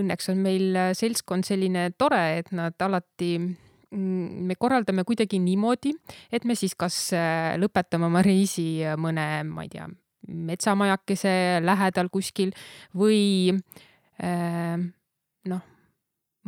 õnneks 0.00 0.30
on 0.32 0.42
meil 0.44 0.76
äh, 0.76 0.90
seltskond 0.96 1.46
selline 1.48 1.88
tore, 1.98 2.20
et 2.40 2.52
nad 2.56 2.76
alati 2.84 3.36
mm, 3.38 4.44
me 4.48 4.58
korraldame 4.58 5.04
kuidagi 5.08 5.40
niimoodi, 5.42 5.94
et 6.32 6.44
me 6.48 6.56
siis 6.58 6.76
kas 6.78 6.98
äh, 7.16 7.54
lõpetame 7.60 8.08
oma 8.08 8.22
reisi 8.24 8.82
mõne, 9.00 9.28
ma 9.48 9.66
ei 9.66 9.72
tea, 9.72 9.88
metsamajakese 10.28 11.32
lähedal 11.64 12.10
kuskil 12.12 12.50
või 12.98 13.54
noh 15.48 15.62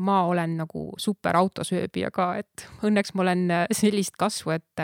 ma 0.00 0.22
olen 0.28 0.56
nagu 0.62 0.84
super 0.98 1.36
autosööbija 1.38 2.10
ka, 2.14 2.32
et 2.40 2.64
õnneks 2.86 3.14
ma 3.14 3.24
olen 3.24 3.42
äh, 3.52 3.64
sellist 3.74 4.16
kasvu, 4.20 4.54
et, 4.54 4.82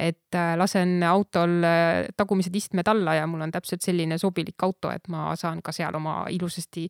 et 0.00 0.38
äh, 0.38 0.52
lasen 0.58 1.02
autol 1.06 1.64
äh, 1.66 2.08
tagumised 2.16 2.54
istmed 2.56 2.88
alla 2.88 3.16
ja 3.18 3.26
mul 3.30 3.44
on 3.44 3.52
täpselt 3.54 3.84
selline 3.84 4.18
sobilik 4.20 4.66
auto, 4.66 4.90
et 4.94 5.08
ma 5.12 5.28
saan 5.38 5.60
ka 5.64 5.74
seal 5.76 5.96
oma 5.98 6.18
ilusasti 6.32 6.86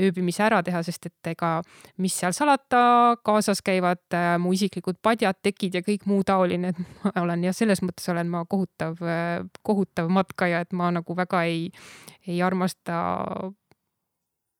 ööbimise 0.00 0.44
ära 0.46 0.62
teha, 0.66 0.82
sest 0.86 1.10
et 1.10 1.32
ega 1.34 1.52
mis 2.00 2.16
seal 2.22 2.34
salata, 2.36 2.82
kaasas 3.26 3.62
käivad 3.66 4.18
mu 4.40 4.54
isiklikud 4.56 5.00
padjad, 5.02 5.40
tekid 5.42 5.76
ja 5.76 5.84
kõik 5.86 6.06
muu 6.10 6.24
taoline, 6.26 6.72
et 6.72 6.80
ma 7.04 7.14
olen 7.24 7.48
jah, 7.48 7.56
selles 7.56 7.84
mõttes 7.84 8.08
olen 8.12 8.30
ma 8.32 8.44
kohutav, 8.48 9.00
kohutav 9.66 10.08
matkaja, 10.12 10.64
et 10.64 10.72
ma 10.76 10.92
nagu 10.94 11.16
väga 11.16 11.44
ei, 11.48 11.68
ei 12.28 12.40
armasta 12.44 13.02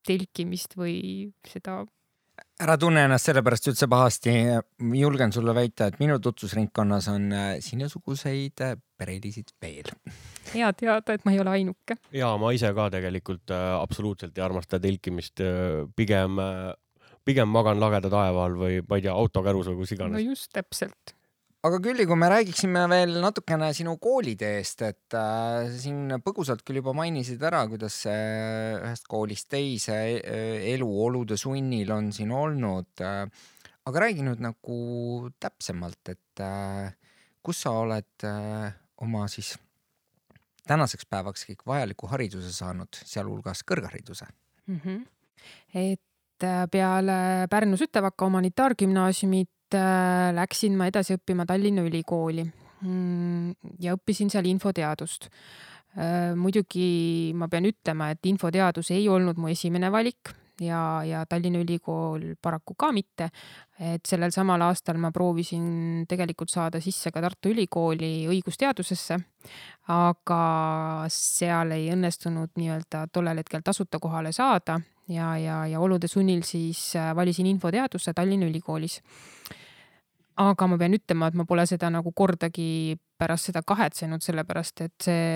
telkimist 0.06 0.76
või 0.80 1.00
seda 1.46 1.82
ära 2.60 2.76
tunne 2.80 3.04
ennast 3.06 3.28
sellepärast 3.28 3.70
üldse 3.72 3.88
pahasti. 3.90 4.32
julgen 5.00 5.32
sulle 5.32 5.54
väita, 5.56 5.88
et 5.88 5.98
minu 6.00 6.18
tutvusringkonnas 6.22 7.08
on 7.12 7.30
äh, 7.32 7.48
sinusuguseid 7.64 8.64
äh, 8.66 8.76
perelisid 8.98 9.54
veel. 9.62 9.88
hea 10.54 10.72
teada, 10.76 11.14
et 11.14 11.24
ma 11.24 11.34
ei 11.34 11.40
ole 11.40 11.54
ainuke. 11.56 11.96
ja 12.12 12.34
ma 12.40 12.52
ise 12.56 12.72
ka 12.76 12.90
tegelikult 12.92 13.54
äh, 13.54 13.66
absoluutselt 13.78 14.36
ei 14.38 14.44
armasta 14.44 14.80
telkimist 14.80 15.40
äh,. 15.44 15.86
pigem 15.96 16.38
äh,, 16.42 16.74
pigem 17.24 17.48
magan 17.48 17.80
lageda 17.80 18.10
taeva 18.12 18.44
all 18.44 18.58
või 18.58 18.82
ma 18.88 18.98
ei 18.98 19.06
tea, 19.06 19.14
autokärus 19.14 19.72
või 19.72 19.82
kus 19.82 19.96
iganes. 19.96 20.18
no 20.18 20.24
just 20.32 20.52
täpselt 20.52 21.14
aga 21.66 21.80
Külli, 21.84 22.06
kui 22.08 22.16
me 22.16 22.28
räägiksime 22.32 22.86
veel 22.88 23.18
natukene 23.20 23.68
sinu 23.76 23.96
kooliteest, 24.00 24.84
et 24.86 25.16
äh, 25.18 25.68
siin 25.76 26.16
põgusalt 26.24 26.64
küll 26.64 26.80
juba 26.80 26.94
mainisid 26.96 27.42
ära, 27.44 27.66
kuidas 27.68 27.98
äh, 28.08 28.78
ühest 28.78 29.08
koolist 29.10 29.50
teise 29.52 29.98
äh, 30.16 30.56
eluolude 30.72 31.36
sunnil 31.40 31.92
on 31.96 32.12
siin 32.16 32.32
olnud 32.32 33.04
äh,. 33.04 33.26
aga 33.90 34.04
räägi 34.06 34.24
nüüd 34.24 34.40
nagu 34.44 34.78
täpsemalt, 35.40 36.12
et 36.12 36.44
äh, 36.44 36.92
kus 37.44 37.62
sa 37.66 37.74
oled 37.82 38.24
äh, 38.24 38.72
oma 39.04 39.26
siis 39.32 39.54
tänaseks 40.68 41.08
päevaks 41.10 41.44
kõik 41.48 41.64
vajaliku 41.68 42.08
hariduse 42.08 42.52
saanud, 42.56 43.02
sealhulgas 43.04 43.64
kõrghariduse 43.68 44.28
mm? 44.66 44.80
-hmm. 44.80 45.00
et 45.74 46.44
äh, 46.44 46.66
peale 46.72 47.48
Pärnu 47.52 47.76
Sütevaka 47.76 48.24
humanitaargümnaasiumit 48.24 49.50
läksin 50.36 50.76
ma 50.78 50.88
edasi 50.90 51.16
õppima 51.18 51.46
Tallinna 51.46 51.84
Ülikooli 51.86 52.44
mm, 52.44 53.74
ja 53.80 53.96
õppisin 53.96 54.30
seal 54.32 54.48
infoteadust 54.50 55.28
äh,. 55.30 56.34
muidugi 56.38 57.32
ma 57.34 57.48
pean 57.48 57.66
ütlema, 57.68 58.10
et 58.14 58.26
infoteadus 58.30 58.92
ei 58.94 59.08
olnud 59.08 59.38
mu 59.38 59.50
esimene 59.50 59.90
valik 59.92 60.34
ja, 60.60 61.02
ja 61.04 61.24
Tallinna 61.26 61.60
Ülikool 61.64 62.34
paraku 62.42 62.74
ka 62.78 62.92
mitte. 62.92 63.30
et 63.80 64.04
sellel 64.04 64.28
samal 64.28 64.60
aastal 64.60 64.98
ma 65.00 65.08
proovisin 65.10 66.04
tegelikult 66.08 66.50
saada 66.52 66.82
sisse 66.84 67.10
ka 67.10 67.22
Tartu 67.24 67.48
Ülikooli 67.48 68.28
õigusteadusesse, 68.28 69.16
aga 69.88 70.40
seal 71.08 71.72
ei 71.78 71.88
õnnestunud 71.94 72.52
nii-öelda 72.60 73.06
tollel 73.12 73.40
hetkel 73.40 73.64
tasuta 73.64 73.98
kohale 73.98 74.34
saada 74.36 74.76
ja, 75.10 75.34
ja, 75.38 75.64
ja 75.66 75.80
olude 75.80 76.08
sunnil 76.08 76.42
siis 76.46 76.94
äh, 76.96 77.10
valisin 77.16 77.46
infoteaduse 77.50 78.14
Tallinna 78.14 78.46
Ülikoolis 78.46 79.00
aga 80.40 80.68
ma 80.70 80.78
pean 80.80 80.94
ütlema, 80.96 81.28
et 81.28 81.36
ma 81.38 81.46
pole 81.48 81.66
seda 81.68 81.90
nagu 81.92 82.12
kordagi 82.16 82.96
pärast 83.20 83.50
seda 83.50 83.62
kahetsenud, 83.66 84.22
sellepärast 84.24 84.84
et 84.86 84.94
see 85.04 85.26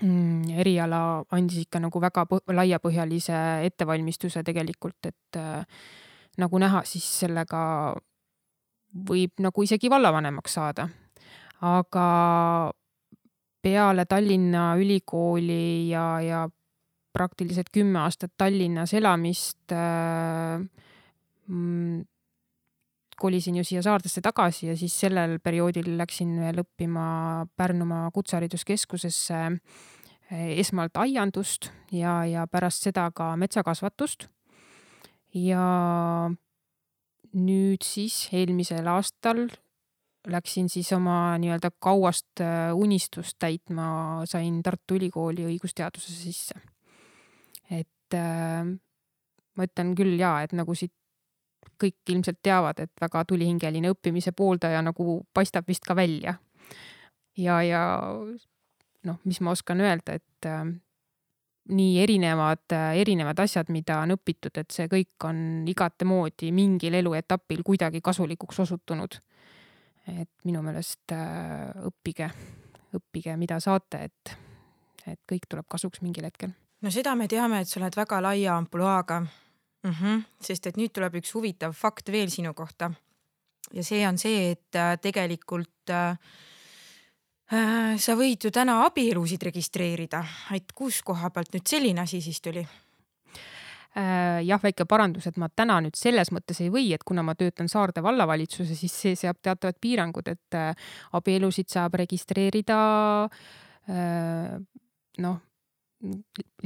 mm, 0.00 0.54
eriala 0.62 1.02
andis 1.34 1.66
ikka 1.66 1.82
nagu 1.82 2.00
väga 2.02 2.24
laiapõhjalise 2.54 3.42
ettevalmistuse 3.68 4.44
tegelikult, 4.46 5.10
et 5.10 5.40
äh, 5.40 5.66
nagu 6.40 6.62
näha, 6.62 6.84
siis 6.88 7.06
sellega 7.24 7.62
võib 9.08 9.40
nagu 9.40 9.64
isegi 9.64 9.90
vallavanemaks 9.92 10.58
saada. 10.58 10.88
aga 11.62 12.06
peale 13.62 14.04
Tallinna 14.10 14.74
Ülikooli 14.76 15.88
ja, 15.90 16.20
ja 16.20 16.48
praktiliselt 17.12 17.68
kümme 17.72 18.00
aastat 18.02 18.32
Tallinnas 18.38 18.94
elamist 18.94 19.72
äh, 19.72 20.62
mm, 21.46 22.02
kolisin 23.22 23.56
ju 23.56 23.64
siia 23.64 23.82
Saardesse 23.84 24.22
tagasi 24.24 24.68
ja 24.70 24.76
siis 24.76 24.94
sellel 25.04 25.38
perioodil 25.44 25.94
läksin 25.98 26.34
veel 26.42 26.62
õppima 26.64 27.06
Pärnumaa 27.56 28.10
Kutsehariduskeskusesse 28.14 29.40
eh, 29.46 30.48
esmalt 30.58 30.98
aiandust 30.98 31.70
ja, 31.94 32.22
ja 32.26 32.46
pärast 32.50 32.88
seda 32.88 33.10
ka 33.14 33.34
metsakasvatust. 33.40 34.28
ja 35.34 35.66
nüüd 37.32 37.84
siis 37.86 38.26
eelmisel 38.36 38.88
aastal 38.92 39.46
läksin 40.28 40.68
siis 40.68 40.92
oma 40.92 41.36
nii-öelda 41.38 41.72
kauast 41.78 42.42
eh, 42.42 42.74
unistust 42.74 43.38
täitma, 43.38 44.26
sain 44.28 44.62
Tartu 44.62 44.98
Ülikooli 44.98 45.46
õigusteaduse 45.54 46.12
sisse. 46.12 46.71
Et 48.12 48.18
äh, 48.18 48.64
ma 49.56 49.68
ütlen 49.68 49.94
küll 49.96 50.18
ja, 50.20 50.40
et 50.44 50.52
nagu 50.56 50.74
siit 50.76 50.92
kõik 51.82 52.12
ilmselt 52.14 52.38
teavad, 52.42 52.78
et 52.82 52.92
väga 53.00 53.24
tulihingeline 53.26 53.90
õppimise 53.90 54.32
pooldaja 54.36 54.82
nagu 54.84 55.22
paistab 55.34 55.66
vist 55.68 55.84
ka 55.86 55.96
välja. 55.96 56.36
ja, 57.36 57.62
ja 57.62 57.82
noh, 59.04 59.18
mis 59.24 59.40
ma 59.40 59.50
oskan 59.50 59.80
öelda, 59.80 60.14
et 60.14 60.46
äh, 60.46 60.64
nii 61.72 62.00
erinevad 62.02 62.72
äh,, 62.72 63.00
erinevad 63.00 63.38
asjad, 63.38 63.70
mida 63.70 63.98
on 64.02 64.14
õpitud, 64.16 64.54
et 64.58 64.70
see 64.70 64.88
kõik 64.90 65.26
on 65.26 65.68
igatemoodi 65.68 66.52
mingil 66.52 66.94
eluetapil 66.94 67.62
kuidagi 67.62 68.00
kasulikuks 68.00 68.60
osutunud. 68.60 69.20
et 70.06 70.30
minu 70.44 70.62
meelest 70.62 71.12
äh, 71.14 71.70
õppige, 71.86 72.30
õppige, 72.94 73.36
mida 73.38 73.60
saate, 73.62 74.04
et, 74.10 74.36
et 75.06 75.20
kõik 75.30 75.46
tuleb 75.48 75.66
kasuks 75.70 76.02
mingil 76.02 76.26
hetkel. 76.26 76.50
No 76.82 76.90
seda 76.90 77.14
me 77.18 77.28
teame, 77.30 77.62
et 77.62 77.70
sa 77.70 77.80
oled 77.80 77.96
väga 77.96 78.20
laia 78.22 78.56
ampluaaga 78.56 79.20
mm. 79.20 79.90
-hmm. 79.90 80.22
sest 80.40 80.66
et 80.66 80.76
nüüd 80.76 80.92
tuleb 80.94 81.20
üks 81.22 81.34
huvitav 81.34 81.72
fakt 81.72 82.12
veel 82.12 82.30
sinu 82.30 82.54
kohta. 82.54 82.90
ja 83.72 83.84
see 83.84 84.06
on 84.08 84.18
see, 84.18 84.50
et 84.50 84.74
äh, 84.74 84.98
tegelikult 85.00 85.90
äh, 85.90 86.18
äh, 87.52 87.98
sa 87.98 88.14
võid 88.14 88.44
ju 88.44 88.50
täna 88.50 88.84
abielusid 88.86 89.42
registreerida, 89.42 90.24
et 90.54 90.72
kus 90.74 91.02
koha 91.02 91.30
pealt 91.30 91.54
nüüd 91.54 91.66
selline 91.66 92.00
asi 92.00 92.20
siis 92.20 92.40
tuli? 92.40 92.66
Äh, 93.96 94.40
jah, 94.44 94.60
väike 94.62 94.84
parandus, 94.84 95.26
et 95.26 95.36
ma 95.36 95.48
täna 95.48 95.80
nüüd 95.80 95.96
selles 95.96 96.32
mõttes 96.32 96.60
ei 96.60 96.70
või, 96.70 96.92
et 96.94 97.04
kuna 97.04 97.22
ma 97.22 97.34
töötan 97.34 97.68
Saarde 97.68 98.02
vallavalitsuses, 98.02 98.80
siis 98.80 99.00
see 99.00 99.16
seab 99.16 99.36
teatavad 99.42 99.76
piirangud, 99.80 100.28
et 100.28 100.76
abielusid 101.12 101.68
saab 101.68 101.94
registreerida 101.94 103.28
noh 105.18 105.40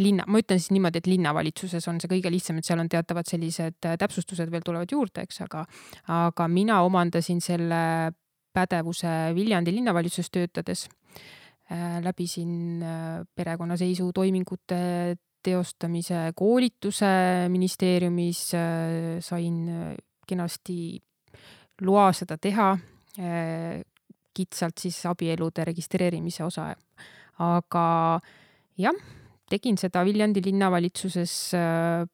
linna, 0.00 0.25
ma 0.28 0.40
ütlen 0.40 0.61
siis 0.61 0.73
niimoodi, 0.75 1.00
et 1.02 1.09
linnavalitsuses 1.11 1.87
on 1.90 2.00
see 2.00 2.11
kõige 2.11 2.33
lihtsam, 2.33 2.61
et 2.61 2.69
seal 2.69 2.81
on 2.83 2.90
teatavad 2.93 3.28
sellised 3.28 3.88
äh, 3.88 3.97
täpsustused 4.00 4.50
veel 4.52 4.64
tulevad 4.64 4.93
juurde, 4.93 5.25
eks, 5.26 5.43
aga, 5.45 5.64
aga 6.12 6.49
mina 6.52 6.81
omandasin 6.87 7.43
selle 7.45 7.81
pädevuse 8.57 9.12
Viljandi 9.37 9.75
linnavalitsuses 9.76 10.33
töötades. 10.33 10.87
Äh, 11.73 11.99
läbisin 12.05 12.83
äh, 12.83 13.21
perekonnaseisutoimingute 13.37 14.81
teostamise 15.47 16.33
koolituse 16.35 17.07
ministeeriumis, 17.52 18.40
sain 19.23 19.59
kenasti 20.26 20.78
loa 21.87 22.09
seda 22.16 22.35
teha 22.43 22.73
kitsalt 24.35 24.83
siis 24.83 24.99
abielude 25.07 25.64
registreerimise 25.69 26.43
osa. 26.45 26.73
aga 27.38 27.85
jah, 28.81 28.99
tegin 29.50 29.79
seda 29.79 30.03
Viljandi 30.07 30.43
linnavalitsuses 30.45 31.37
äh, 31.55 32.07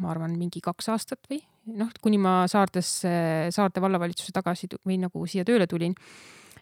ma 0.00 0.14
arvan, 0.14 0.38
mingi 0.38 0.62
kaks 0.64 0.88
aastat 0.94 1.28
või 1.30 1.40
noh, 1.78 1.90
kuni 2.02 2.18
ma 2.20 2.44
Saardesse, 2.50 3.12
Saarde 3.54 3.82
vallavalitsuse 3.84 4.34
tagasi 4.34 4.68
või 4.84 4.98
nagu 5.02 5.26
siia 5.30 5.44
tööle 5.46 5.66
tulin. 5.70 5.94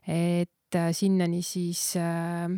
et 0.07 0.75
äh, 0.75 0.91
sinnani 0.93 1.43
siis 1.43 1.97
äh, 1.97 2.51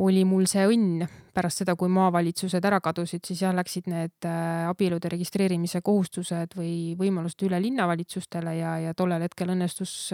oli 0.00 0.24
mul 0.24 0.46
see 0.50 0.66
õnn 0.66 1.06
pärast 1.34 1.62
seda, 1.62 1.76
kui 1.76 1.88
maavalitsused 1.88 2.64
ära 2.64 2.80
kadusid, 2.80 3.24
siis 3.26 3.42
jah, 3.42 3.54
läksid 3.54 3.90
need 3.90 4.26
äh, 4.26 4.68
abielude 4.68 5.08
registreerimise 5.08 5.80
kohustused 5.82 6.56
või 6.58 6.94
võimalused 6.98 7.46
üle 7.46 7.60
linnavalitsustele 7.62 8.56
ja, 8.58 8.78
ja 8.86 8.94
tollel 8.94 9.26
hetkel 9.26 9.54
õnnestus 9.54 10.12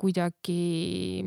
kuidagi 0.00 1.24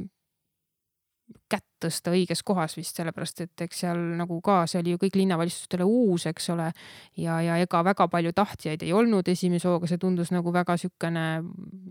kätt 1.52 1.66
tõsta 1.84 2.14
õiges 2.14 2.42
kohas 2.46 2.76
vist 2.78 2.98
sellepärast, 2.98 3.44
et 3.44 3.64
eks 3.66 3.84
seal 3.84 4.00
nagu 4.18 4.40
ka, 4.44 4.64
see 4.70 4.80
oli 4.82 4.94
ju 4.96 5.02
kõik 5.02 5.18
linnavalitsustele 5.20 5.86
uus, 5.86 6.26
eks 6.30 6.50
ole. 6.54 6.70
ja, 7.20 7.40
ja 7.44 7.58
ega 7.62 7.84
väga 7.86 8.08
palju 8.12 8.34
tahtjaid 8.36 8.84
ei 8.84 8.94
olnud 8.96 9.28
esimese 9.30 9.70
hooga, 9.70 9.90
see 9.90 10.02
tundus 10.02 10.34
nagu 10.34 10.54
väga 10.54 10.78
sihukene 10.80 11.26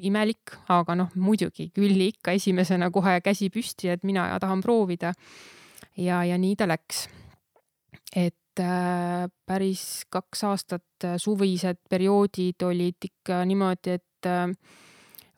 imelik, 0.08 0.56
aga 0.72 0.96
noh, 0.98 1.10
muidugi 1.14 1.70
küll 1.74 2.06
ikka 2.08 2.36
esimesena 2.38 2.90
kohe 2.90 3.18
käsi 3.24 3.50
püsti, 3.52 3.92
et 3.92 4.06
mina 4.08 4.28
tahan 4.40 4.62
proovida. 4.64 5.12
ja, 5.96 6.22
ja 6.24 6.38
nii 6.38 6.56
ta 6.56 6.68
läks. 6.68 7.08
et 8.16 8.60
äh, 8.60 9.28
päris 9.46 10.04
kaks 10.10 10.44
aastat 10.44 11.10
suvised 11.16 11.78
perioodid 11.88 12.62
olid 12.62 13.10
ikka 13.10 13.44
niimoodi, 13.44 14.00
et 14.00 14.26
äh, 14.26 14.48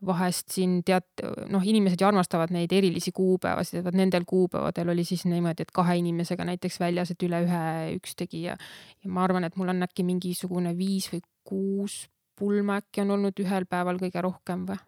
vahest 0.06 0.52
siin 0.54 0.78
tead, 0.86 1.06
noh, 1.50 1.64
inimesed 1.64 2.00
ju 2.00 2.06
armastavad 2.08 2.52
neid 2.54 2.72
erilisi 2.72 3.12
kuupäevasid, 3.14 3.80
et 3.80 3.86
vot 3.86 3.96
nendel 3.96 4.26
kuupäevadel 4.28 4.92
oli 4.94 5.04
siis 5.04 5.24
niimoodi, 5.28 5.66
et 5.66 5.74
kahe 5.74 5.96
inimesega 6.00 6.46
näiteks 6.48 6.80
väljas, 6.82 7.14
et 7.14 7.26
üle 7.26 7.42
ühe 7.46 7.62
üks 7.98 8.16
tegi 8.18 8.44
ja, 8.48 8.56
ja 9.04 9.12
ma 9.12 9.24
arvan, 9.24 9.46
et 9.48 9.56
mul 9.60 9.72
on 9.72 9.86
äkki 9.86 10.06
mingisugune 10.06 10.74
viis 10.78 11.10
või 11.12 11.22
kuus 11.44 12.04
pulma 12.38 12.80
äkki 12.82 13.04
on 13.04 13.14
olnud 13.16 13.38
ühel 13.44 13.66
päeval 13.70 14.00
kõige 14.00 14.22
rohkem 14.24 14.66
või, 14.68 14.80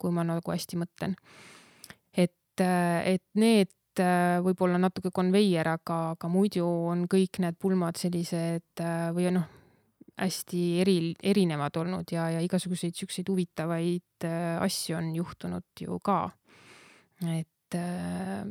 kui 0.00 0.14
ma 0.14 0.24
nagu 0.26 0.54
hästi 0.54 0.80
mõtlen. 0.80 1.14
et, 2.16 2.60
et 2.60 3.24
need 3.38 3.72
võib-olla 4.42 4.78
natuke 4.80 5.12
konveier, 5.12 5.68
aga, 5.68 5.98
aga 6.16 6.28
muidu 6.32 6.64
on 6.66 7.04
kõik 7.10 7.42
need 7.44 7.58
pulmad 7.60 8.00
sellised 8.00 8.86
või 9.14 9.28
noh 9.36 9.61
hästi 10.22 10.62
eri, 10.82 10.96
erinevad 11.22 11.76
olnud 11.82 12.12
ja, 12.14 12.28
ja 12.30 12.42
igasuguseid 12.44 12.96
siukseid 12.96 13.28
huvitavaid 13.30 14.26
äh, 14.28 14.58
asju 14.62 14.98
on 14.98 15.14
juhtunud 15.16 15.84
ju 15.86 15.98
ka. 16.04 16.30
et 17.22 17.76
äh, 17.78 18.46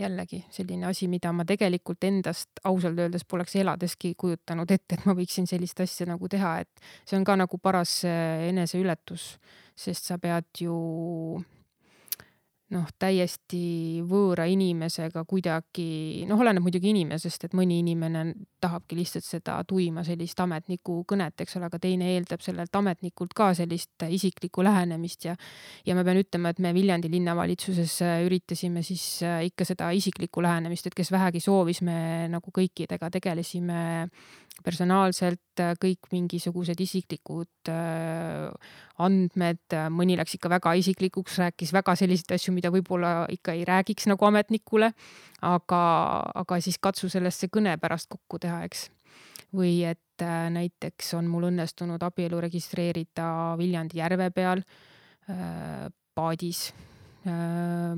jällegi 0.00 0.40
selline 0.50 0.88
asi, 0.88 1.08
mida 1.12 1.32
ma 1.36 1.44
tegelikult 1.46 2.04
endast 2.08 2.62
ausalt 2.64 2.98
öeldes 2.98 3.26
poleks 3.28 3.56
eladeski 3.60 4.14
kujutanud 4.18 4.70
ette, 4.70 4.96
et 4.96 5.06
ma 5.08 5.14
võiksin 5.18 5.48
sellist 5.50 5.80
asja 5.84 6.08
nagu 6.08 6.28
teha, 6.30 6.58
et 6.64 6.84
see 7.04 7.18
on 7.18 7.26
ka 7.26 7.36
nagu 7.38 7.60
paras 7.62 8.00
äh, 8.08 8.48
eneseületus, 8.48 9.34
sest 9.76 10.10
sa 10.10 10.18
pead 10.22 10.64
ju 10.64 10.76
noh, 12.70 12.86
täiesti 13.02 14.00
võõra 14.06 14.44
inimesega 14.50 15.24
kuidagi, 15.28 16.22
noh, 16.28 16.38
oleneb 16.38 16.62
muidugi 16.62 16.92
inimesest, 16.92 17.48
et 17.48 17.56
mõni 17.58 17.80
inimene 17.82 18.22
tahabki 18.62 18.98
lihtsalt 18.98 19.26
seda 19.26 19.56
tuima 19.68 20.04
sellist 20.06 20.38
ametniku 20.42 21.00
kõnet, 21.08 21.34
eks 21.42 21.58
ole, 21.58 21.66
aga 21.66 21.80
teine 21.82 22.12
eeldab 22.14 22.44
sellelt 22.44 22.76
ametnikult 22.78 23.34
ka 23.36 23.50
sellist 23.58 24.06
isiklikku 24.06 24.62
lähenemist 24.66 25.26
ja 25.26 25.34
ja 25.86 25.96
ma 25.98 26.04
pean 26.06 26.20
ütlema, 26.22 26.52
et 26.54 26.62
me 26.62 26.74
Viljandi 26.76 27.10
linnavalitsuses 27.10 27.96
üritasime 28.26 28.84
siis 28.86 29.04
äh, 29.26 29.40
ikka 29.48 29.66
seda 29.66 29.90
isiklikku 29.96 30.42
lähenemist, 30.44 30.86
et 30.86 30.94
kes 30.94 31.10
vähegi 31.10 31.42
soovis, 31.42 31.82
me 31.82 32.28
nagu 32.30 32.54
kõikidega 32.54 33.10
tegelesime 33.18 33.82
personaalselt, 34.64 35.60
äh, 35.62 35.72
kõik 35.80 36.10
mingisugused 36.12 36.80
isiklikud 36.80 37.70
äh, 37.72 38.50
andmed, 39.00 39.76
mõni 39.94 40.18
läks 40.20 40.36
ikka 40.36 40.50
väga 40.52 40.74
isiklikuks, 40.80 41.38
rääkis 41.40 41.72
väga 41.76 41.96
selliseid 41.98 42.36
asju, 42.36 42.54
mida 42.56 42.72
võib-olla 42.72 43.24
ikka 43.32 43.56
ei 43.56 43.64
räägiks 43.68 44.08
nagu 44.10 44.28
ametnikule. 44.28 44.92
aga, 45.40 45.82
aga 46.36 46.60
siis 46.60 46.76
katsu 46.78 47.08
sellest 47.08 47.40
see 47.40 47.48
kõne 47.48 47.78
pärast 47.80 48.10
kokku 48.12 48.38
teha, 48.38 48.62
eks. 48.64 48.90
või 49.56 49.84
et 49.88 50.22
äh, 50.22 50.50
näiteks 50.52 51.14
on 51.14 51.26
mul 51.26 51.48
õnnestunud 51.48 52.02
abielu 52.02 52.40
registreerida 52.40 53.56
Viljandi 53.58 53.98
järve 53.98 54.30
peal 54.30 54.62
äh, 55.30 55.88
paadis 56.14 56.72
äh, 57.26 57.96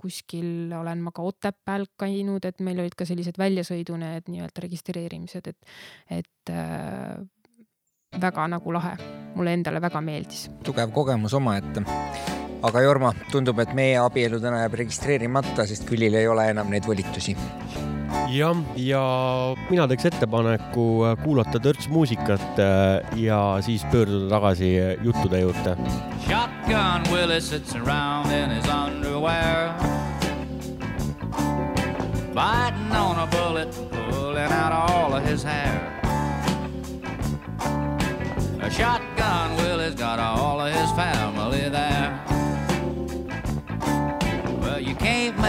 kuskil 0.00 0.72
olen 0.76 1.02
ma 1.04 1.12
ka 1.14 1.24
Otepääl 1.26 1.84
käinud, 2.00 2.44
et 2.48 2.62
meil 2.64 2.80
olid 2.80 2.96
ka 2.96 3.06
sellised 3.08 3.38
väljasõidu 3.40 3.98
need 4.00 4.30
nii-öelda 4.32 4.64
registreerimised, 4.64 5.52
et, 5.52 5.76
et 6.20 6.54
äh, 6.54 7.20
väga 8.20 8.48
nagu 8.56 8.74
lahe, 8.74 8.96
mulle 9.36 9.54
endale 9.58 9.82
väga 9.82 10.00
meeldis. 10.04 10.48
tugev 10.64 10.92
kogemus 10.96 11.34
omaette. 11.34 11.84
aga 12.62 12.82
Jorma, 12.84 13.14
tundub, 13.32 13.58
et 13.60 13.72
meie 13.74 13.96
abielu 14.00 14.40
täna 14.40 14.64
jääb 14.64 14.80
registreerimata, 14.84 15.66
sest 15.66 15.88
Külil 15.88 16.14
ei 16.14 16.28
ole 16.28 16.50
enam 16.50 16.70
neid 16.70 16.86
volitusi. 16.86 17.36
Jah, 18.30 18.56
ja 18.76 19.02
mina 19.70 19.86
teeks 19.88 20.06
ettepaneku 20.10 20.86
kuulata 21.22 21.60
törts 21.60 21.88
muusikat 21.88 22.58
äh, 22.58 23.18
ja 23.18 23.58
siis 23.60 23.84
pöörduda 23.92 24.28
tagasi 24.34 24.74
juttude 25.02 25.40
juurde. 25.40 25.76
Shotgun 26.26 27.12
Willie 27.12 27.40
sits 27.40 27.74
around 27.76 28.32
in 28.32 28.50
his 28.50 28.68
underwear. 28.68 29.74
Biting 32.34 32.92
on 32.92 33.18
a 33.18 33.26
bullet, 33.26 33.70
pulling 33.90 34.52
out 34.52 34.72
all 34.72 35.14
of 35.14 35.24
his 35.24 35.42
hair. 35.42 35.80
A 38.62 38.70
shotgun 38.70 39.56
Willie's 39.56 39.94
got 39.94 40.18
all 40.18 40.60
of 40.60 40.72
his 40.72 40.90
family 40.92 41.68
there. 41.68 42.29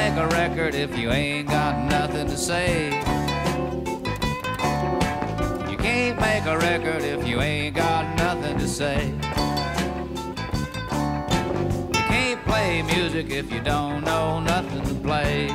Make 0.02 0.18
a 0.18 0.28
record 0.30 0.74
if 0.74 0.98
you 0.98 1.12
ain't 1.12 1.48
got 1.48 1.78
nothing 1.86 2.26
to 2.26 2.36
say. 2.36 2.86
You 5.70 5.78
can't 5.78 6.20
make 6.20 6.46
a 6.46 6.58
record 6.58 7.04
if 7.04 7.28
you 7.28 7.40
ain't 7.40 7.76
got 7.76 8.18
nothing 8.18 8.58
to 8.58 8.68
say. 8.68 9.14
You 11.96 12.04
can't 12.14 12.44
play 12.46 12.82
music 12.82 13.30
if 13.30 13.52
you 13.52 13.62
don't 13.62 14.04
know 14.04 14.40
nothing 14.40 14.82
to 14.90 14.96
play. 15.08 15.50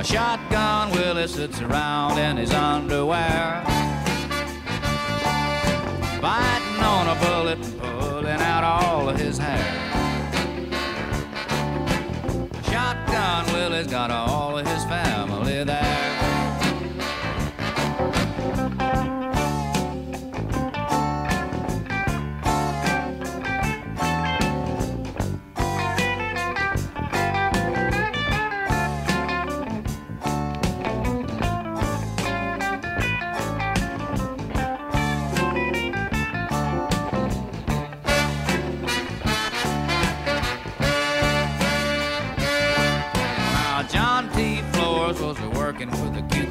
A 0.00 0.04
shotgun 0.04 0.92
Willie 0.92 1.26
sits 1.26 1.60
around 1.60 2.18
in 2.18 2.36
his 2.36 2.52
underwear 2.52 3.64
biting 6.22 6.82
on 6.94 7.08
a 7.08 7.16
bullet 7.24 7.58
and 7.58 7.80
pulling 7.80 8.40
out 8.52 8.62
all 8.62 9.08
of 9.08 9.18
his 9.18 9.38
hair. 9.38 9.83
Willie's 13.64 13.86
got 13.86 14.10
all 14.10 14.58
of 14.58 14.66
his 14.66 14.84
family 14.84 15.33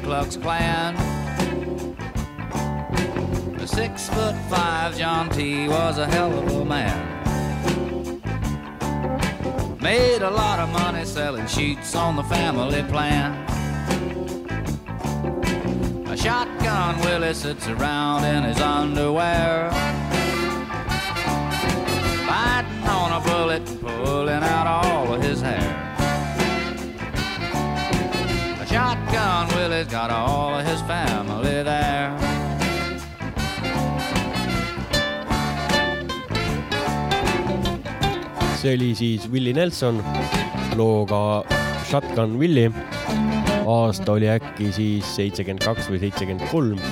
Klux 0.04 0.36
Klan. 0.36 0.94
The 3.56 3.66
six 3.66 4.08
foot 4.10 4.34
five 4.50 4.96
John 4.98 5.30
T 5.30 5.66
was 5.66 5.96
a 5.96 6.06
hell 6.06 6.30
of 6.38 6.46
a 6.54 6.64
man. 6.64 7.12
Made 9.80 10.20
a 10.20 10.30
lot 10.30 10.58
of 10.58 10.68
money 10.70 11.06
selling 11.06 11.46
sheets 11.46 11.94
on 11.94 12.16
the 12.16 12.22
family 12.24 12.82
plan. 12.82 13.32
A 16.08 16.16
shotgun 16.16 17.00
Willie 17.00 17.32
sits 17.32 17.66
around 17.66 18.24
in 18.24 18.42
his 18.42 18.60
underwear. 18.60 19.70
Biting 22.28 22.86
on 22.86 23.12
a 23.12 23.20
bullet, 23.26 23.64
pulling 23.80 24.42
out 24.42 24.66
all 24.66 25.14
of 25.14 25.22
his 25.22 25.40
hair. 25.40 25.83
Shotgun 29.14 29.56
Willie's 29.56 29.86
got 29.86 30.10
all 30.10 30.58
of 30.58 30.66
his 30.66 30.82
family 30.82 31.62
there. 31.62 32.10
see 38.58 38.74
oli 38.74 38.94
siis 38.94 39.28
Willie 39.30 39.52
Nelson 39.54 40.02
looga 40.74 41.44
Shotgun 41.86 42.38
Willie. 42.38 42.72
aasta 43.66 44.12
oli 44.12 44.26
äkki 44.34 44.72
siis 44.72 45.14
seitsekümmend 45.16 45.62
kaks 45.62 45.92
või 45.92 46.02
seitsekümmend 46.02 46.50
kolm. 46.50 46.82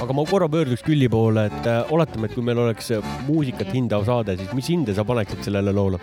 aga 0.00 0.16
ma 0.16 0.24
korra 0.24 0.48
pöörduks 0.48 0.86
Külli 0.86 1.10
poole, 1.12 1.44
et 1.50 1.66
äh, 1.66 1.92
oletame, 1.92 2.30
et 2.30 2.34
kui 2.38 2.46
meil 2.46 2.64
oleks 2.64 2.88
muusikat 3.28 3.74
hindav 3.74 4.08
saade, 4.08 4.38
siis 4.40 4.56
mis 4.56 4.72
hinde 4.72 4.96
sa 4.96 5.04
paneksid 5.04 5.44
sellele 5.44 5.76
loole? 5.76 6.00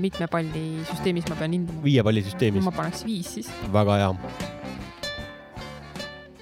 Mitme 0.00 0.28
palli 0.30 0.66
süsteemis 0.90 1.30
ma 1.30 1.40
pean 1.40 1.56
hindama? 1.58 1.82
viie 1.86 2.04
palli 2.06 2.24
süsteemis. 2.26 2.64
ma 2.66 2.74
paneks 2.74 3.06
viis 3.08 3.34
siis. 3.38 3.50
väga 3.72 3.98
hea 4.02 4.12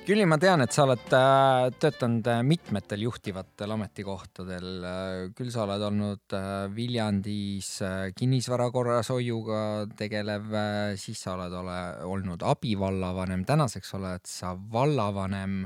Külli, 0.05 0.27
ma 0.29 0.37
tean, 0.37 0.61
et 0.61 0.75
sa 0.75 0.83
oled 0.85 1.15
äh, 1.17 1.71
töötanud 1.81 2.27
äh, 2.29 2.43
mitmetel 2.45 3.07
juhtivatel 3.07 3.71
ametikohtadel. 3.73 4.67
Äh, 4.85 5.13
küll 5.33 5.49
sa 5.49 5.63
oled 5.63 5.81
olnud 5.87 6.35
Viljandis 6.77 7.71
kinnisvara 8.13 8.67
korrashoiuga 8.75 9.63
tegelev, 9.97 10.53
siis 11.01 11.25
sa 11.25 11.39
oled 11.39 11.57
ole, 11.57 11.79
olnud 12.05 12.45
abivallavanem, 12.45 13.47
tänaseks 13.49 13.97
oled 13.97 14.29
sa 14.29 14.53
vallavanem. 14.77 15.63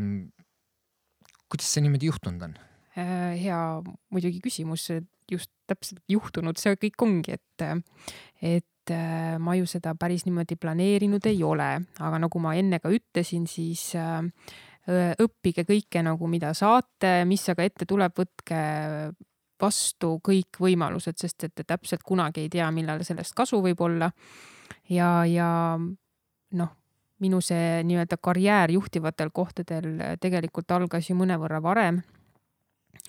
Mm, 0.00 0.24
kuidas 1.52 1.68
see 1.68 1.84
niimoodi 1.84 2.08
juhtunud 2.08 2.48
on? 2.48 2.56
Hea 3.40 3.60
muidugi 4.10 4.40
küsimus, 4.44 4.88
just 5.30 5.50
täpselt 5.70 6.02
juhtunud, 6.10 6.58
see 6.58 6.74
kõik 6.80 7.06
ongi, 7.06 7.38
et, 7.38 7.66
et 8.42 8.66
et 8.90 8.96
äh, 8.96 9.38
ma 9.38 9.54
ju 9.54 9.66
seda 9.68 9.94
päris 9.98 10.24
niimoodi 10.26 10.56
planeerinud 10.60 11.26
ei 11.30 11.42
ole, 11.44 11.68
aga 12.00 12.18
nagu 12.18 12.42
ma 12.42 12.54
enne 12.58 12.80
ka 12.82 12.90
ütlesin, 12.92 13.46
siis 13.46 13.92
äh, 13.98 14.24
õppige 15.20 15.64
kõike 15.68 16.02
nagu, 16.02 16.26
mida 16.26 16.52
saate, 16.56 17.24
mis 17.28 17.44
aga 17.52 17.66
ette 17.68 17.86
tuleb, 17.86 18.14
võtke 18.16 18.60
vastu 19.60 20.14
kõik 20.24 20.56
võimalused, 20.60 21.18
sest 21.20 21.44
et 21.44 21.54
te 21.54 21.66
täpselt 21.68 22.02
kunagi 22.02 22.46
ei 22.46 22.52
tea, 22.52 22.70
millal 22.72 23.04
sellest 23.04 23.36
kasu 23.36 23.60
võib 23.62 23.80
olla. 23.84 24.10
ja, 24.88 25.24
ja 25.28 25.76
noh, 26.50 26.70
minu 27.20 27.42
see 27.44 27.82
nii-öelda 27.84 28.16
karjäär 28.16 28.72
juhtivatel 28.72 29.30
kohtadel 29.30 30.16
tegelikult 30.20 30.70
algas 30.72 31.10
ju 31.10 31.18
mõnevõrra 31.18 31.60
varem. 31.62 32.00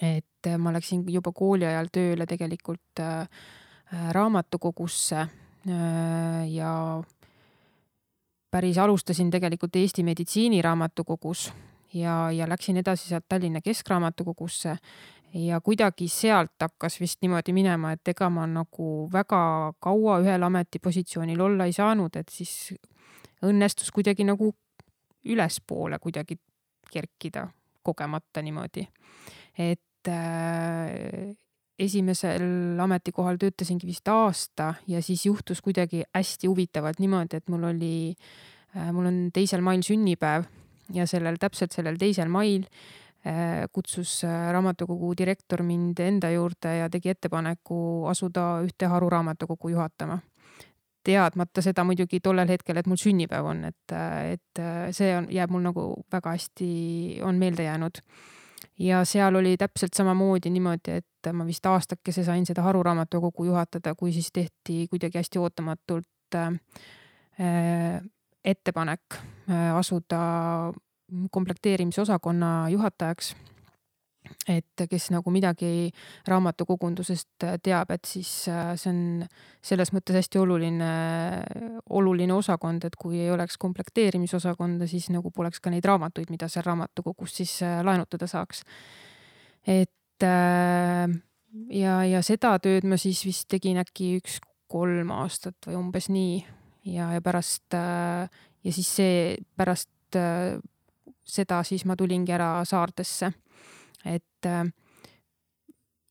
Et 0.02 0.50
ma 0.58 0.74
läksin 0.74 1.04
juba 1.10 1.32
kooli 1.32 1.66
ajal 1.66 1.92
tööle 1.94 2.26
tegelikult 2.26 3.00
äh, 3.00 3.28
raamatukogusse 4.12 5.28
Äh, 5.70 6.50
ja 6.50 7.04
päris 8.52 8.78
alustasin 8.78 9.30
tegelikult 9.30 9.76
Eesti 9.76 10.04
Meditsiiniraamatukogus 10.04 11.54
ja, 11.94 12.32
ja 12.32 12.50
läksin 12.50 12.78
edasi 12.78 13.10
sealt 13.10 13.26
Tallinna 13.30 13.62
Keskraamatukogusse 13.62 14.78
ja 15.34 15.62
kuidagi 15.62 16.08
sealt 16.08 16.52
hakkas 16.62 17.00
vist 17.00 17.22
niimoodi 17.22 17.54
minema, 17.54 17.92
et 17.92 18.08
ega 18.08 18.30
ma 18.30 18.48
nagu 18.48 19.10
väga 19.14 19.74
kaua 19.80 20.18
ühel 20.24 20.44
ametipositsioonil 20.44 21.42
olla 21.42 21.70
ei 21.70 21.78
saanud, 21.78 22.18
et 22.18 22.34
siis 22.34 22.74
õnnestus 23.46 23.94
kuidagi 23.94 24.26
nagu 24.26 24.50
ülespoole 25.26 26.00
kuidagi 26.00 26.40
kerkida 26.92 27.48
kogemata 27.84 28.42
niimoodi. 28.42 28.88
et 29.58 29.82
äh, 30.08 31.36
esimesel 31.82 32.80
ametikohal 32.82 33.40
töötasingi 33.42 33.88
vist 33.90 34.08
aasta 34.12 34.74
ja 34.88 35.02
siis 35.02 35.26
juhtus 35.26 35.62
kuidagi 35.62 36.04
hästi 36.16 36.48
huvitavalt 36.48 37.02
niimoodi, 37.02 37.42
et 37.42 37.50
mul 37.50 37.70
oli, 37.72 37.94
äh, 38.76 38.90
mul 38.94 39.10
on 39.10 39.22
teisel 39.34 39.64
mail 39.66 39.84
sünnipäev 39.86 40.48
ja 40.94 41.08
sellel, 41.08 41.40
täpselt 41.42 41.74
sellel 41.76 41.98
teisel 42.02 42.30
mail 42.30 42.66
äh, 43.26 43.68
kutsus 43.74 44.22
raamatukogu 44.26 45.14
direktor 45.18 45.64
mind 45.64 46.00
enda 46.04 46.32
juurde 46.34 46.76
ja 46.82 46.90
tegi 46.90 47.14
ettepaneku 47.16 48.08
asuda 48.12 48.60
ühte 48.66 48.92
haruraamatukogu 48.92 49.76
juhatama. 49.76 50.20
teadmata 51.04 51.64
seda 51.66 51.82
muidugi 51.84 52.20
tollel 52.22 52.48
hetkel, 52.48 52.78
et 52.78 52.86
mul 52.86 53.00
sünnipäev 53.02 53.46
on, 53.50 53.64
et, 53.66 53.94
et 54.34 54.60
see 54.94 55.16
on, 55.18 55.26
jääb 55.34 55.50
mul 55.50 55.64
nagu 55.66 55.86
väga 56.14 56.36
hästi, 56.36 56.68
on 57.26 57.42
meelde 57.42 57.64
jäänud 57.66 58.04
ja 58.80 59.06
seal 59.06 59.36
oli 59.36 59.58
täpselt 59.58 59.94
samamoodi 59.94 60.50
niimoodi, 60.50 61.02
et 61.02 61.34
ma 61.34 61.46
vist 61.46 61.66
aastakese 61.66 62.24
sain 62.24 62.46
seda 62.46 62.62
haruraamatukogu 62.66 63.46
juhatada, 63.46 63.96
kui 63.96 64.14
siis 64.14 64.32
tehti 64.34 64.88
kuidagi 64.90 65.18
hästi 65.18 65.40
ootamatult 65.40 66.36
äh, 66.36 68.02
ettepanek 68.46 69.02
äh, 69.14 69.76
asuda 69.76 70.20
komplekteerimisosakonna 71.32 72.70
juhatajaks 72.70 73.36
et 74.50 74.84
kes 74.90 75.10
nagu 75.14 75.32
midagi 75.34 75.90
raamatukogundusest 76.30 77.46
teab, 77.64 77.92
et 77.94 78.08
siis 78.10 78.30
äh, 78.50 78.74
see 78.80 78.92
on 78.92 79.02
selles 79.64 79.92
mõttes 79.94 80.18
hästi 80.18 80.42
oluline, 80.42 80.92
oluline 81.98 82.34
osakond, 82.34 82.86
et 82.88 82.98
kui 83.00 83.20
ei 83.22 83.32
oleks 83.34 83.60
komplekteerimisosakonda, 83.62 84.88
siis 84.90 85.10
nagu 85.14 85.32
poleks 85.36 85.62
ka 85.62 85.74
neid 85.74 85.86
raamatuid, 85.86 86.32
mida 86.34 86.50
seal 86.52 86.66
raamatukogus 86.70 87.36
siis 87.42 87.58
äh, 87.66 87.82
laenutada 87.86 88.30
saaks. 88.30 88.64
et 89.68 90.26
äh, 90.26 91.06
ja, 91.70 92.00
ja 92.06 92.24
seda 92.26 92.58
tööd 92.60 92.88
ma 92.90 92.98
siis 92.98 93.24
vist 93.26 93.50
tegin 93.52 93.82
äkki 93.82 94.16
üks 94.22 94.40
kolm 94.72 95.12
aastat 95.14 95.68
või 95.68 95.78
umbes 95.78 96.10
nii 96.10 96.42
ja, 96.96 97.12
ja 97.14 97.22
pärast 97.22 97.76
ja 97.76 98.72
siis 98.72 98.88
see 98.88 99.16
pärast 99.60 99.92
seda 101.28 101.62
siis 101.68 101.84
ma 101.86 101.98
tulingi 102.00 102.34
ära 102.34 102.54
Saardesse 102.68 103.32
et 104.06 104.50
äh, 104.50 104.66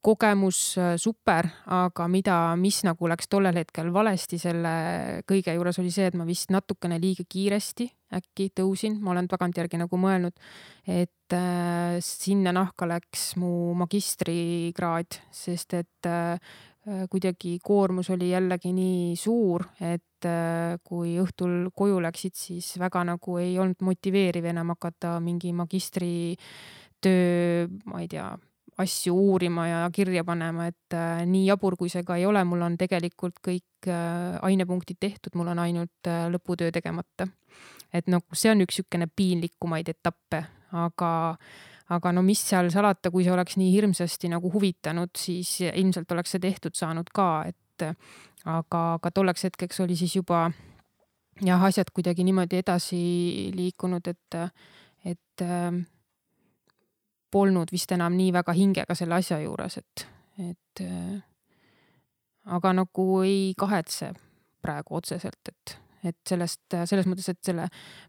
kogemus 0.00 0.78
äh, 0.78 0.94
super, 0.96 1.48
aga 1.66 2.06
mida, 2.08 2.36
mis 2.56 2.80
nagu 2.86 3.08
läks 3.10 3.28
tollel 3.28 3.60
hetkel 3.60 3.90
valesti 3.92 4.38
selle 4.40 4.72
kõige 5.28 5.54
juures 5.56 5.80
oli 5.82 5.92
see, 5.92 6.08
et 6.08 6.16
ma 6.16 6.24
vist 6.28 6.52
natukene 6.54 7.00
liiga 7.02 7.26
kiiresti 7.28 7.90
äkki 8.16 8.48
tõusin, 8.56 8.96
ma 9.04 9.12
olen 9.12 9.28
tagantjärgi 9.30 9.78
nagu 9.78 10.00
mõelnud, 10.00 10.34
et 10.88 11.36
äh, 11.36 12.00
sinna 12.04 12.54
nahka 12.56 12.88
läks 12.90 13.34
mu 13.40 13.76
magistrikraad, 13.78 15.20
sest 15.30 15.78
et 15.78 16.12
kuidagi 17.12 17.58
koormus 17.62 18.08
oli 18.10 18.30
jällegi 18.30 18.70
nii 18.72 19.12
suur, 19.20 19.66
et 19.84 20.26
kui 20.88 21.12
õhtul 21.20 21.68
koju 21.76 21.98
läksid, 22.00 22.34
siis 22.34 22.70
väga 22.80 23.02
nagu 23.04 23.36
ei 23.38 23.52
olnud 23.60 23.84
motiveeriv 23.84 24.48
enam 24.48 24.72
hakata 24.72 25.18
mingi 25.20 25.52
magistri 25.52 26.38
töö, 27.02 27.66
ma 27.90 28.00
ei 28.02 28.08
tea, 28.10 28.28
asju 28.80 29.14
uurima 29.16 29.66
ja 29.68 29.80
kirja 29.92 30.24
panema, 30.24 30.68
et 30.70 30.96
äh, 30.96 31.24
nii 31.28 31.46
jabur, 31.48 31.76
kui 31.76 31.90
see 31.92 32.04
ka 32.06 32.16
ei 32.20 32.26
ole, 32.28 32.42
mul 32.48 32.62
on 32.64 32.78
tegelikult 32.80 33.40
kõik 33.44 33.88
äh, 33.90 34.38
ainepunktid 34.46 35.00
tehtud, 35.00 35.36
mul 35.38 35.50
on 35.52 35.60
ainult 35.62 36.08
äh, 36.08 36.28
lõputöö 36.32 36.72
tegemata. 36.74 37.28
et 37.92 38.06
noh, 38.06 38.22
see 38.32 38.52
on 38.52 38.62
üks 38.62 38.78
niisugune 38.78 39.08
piinlikumaid 39.16 39.88
etappe, 39.90 40.44
aga, 40.78 41.12
aga 41.90 42.12
no 42.14 42.22
mis 42.22 42.42
seal 42.46 42.70
salata, 42.70 43.10
kui 43.10 43.26
see 43.26 43.34
oleks 43.34 43.58
nii 43.58 43.72
hirmsasti 43.74 44.30
nagu 44.30 44.52
huvitanud, 44.52 45.10
siis 45.18 45.58
ilmselt 45.66 46.12
oleks 46.14 46.36
see 46.36 46.42
tehtud 46.42 46.78
saanud 46.78 47.10
ka, 47.14 47.30
et 47.50 47.86
aga, 48.46 48.82
aga 48.94 49.10
tolleks 49.10 49.48
hetkeks 49.48 49.82
oli 49.82 49.98
siis 49.98 50.14
juba 50.20 50.46
jah, 51.44 51.62
asjad 51.64 51.90
kuidagi 51.94 52.24
niimoodi 52.28 52.60
edasi 52.62 53.00
liikunud, 53.56 54.06
et, 54.12 54.38
et 55.04 55.44
äh, 55.44 55.80
polnud 57.30 57.70
vist 57.72 57.92
enam 57.92 58.16
nii 58.18 58.32
väga 58.34 58.54
hingega 58.56 58.96
selle 58.98 59.20
asja 59.20 59.40
juures, 59.42 59.78
et, 59.78 60.06
et 60.42 60.82
äh, 60.84 61.20
aga 62.50 62.72
nagu 62.82 63.06
ei 63.26 63.52
kahetse 63.58 64.12
praegu 64.60 64.96
otseselt, 64.98 65.40
et, 65.48 65.74
et 66.10 66.18
sellest, 66.28 66.62
selles 66.88 67.08
mõttes, 67.08 67.28
et 67.32 67.40
selle 67.44 67.66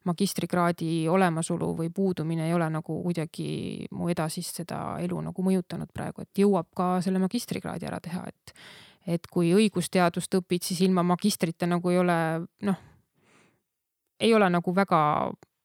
magistrikraadi 0.10 1.08
olemasolu 1.12 1.72
või 1.78 1.92
puudumine 1.96 2.48
ei 2.48 2.56
ole 2.56 2.68
nagu 2.74 3.02
kuidagi 3.06 3.88
mu 3.96 4.10
edasist 4.12 4.62
seda 4.64 4.82
elu 5.04 5.22
nagu 5.30 5.46
mõjutanud 5.48 5.92
praegu, 5.94 6.26
et 6.26 6.44
jõuab 6.44 6.72
ka 6.76 6.94
selle 7.06 7.22
magistrikraadi 7.24 7.88
ära 7.88 8.02
teha, 8.04 8.26
et, 8.28 8.56
et 9.18 9.32
kui 9.32 9.54
õigusteadust 9.56 10.42
õpid, 10.42 10.66
siis 10.68 10.84
ilma 10.88 11.06
magistrita 11.08 11.70
nagu 11.70 11.94
ei 11.94 12.02
ole, 12.02 12.18
noh, 12.68 12.84
ei 14.22 14.34
ole 14.38 14.52
nagu 14.54 14.76
väga 14.76 15.00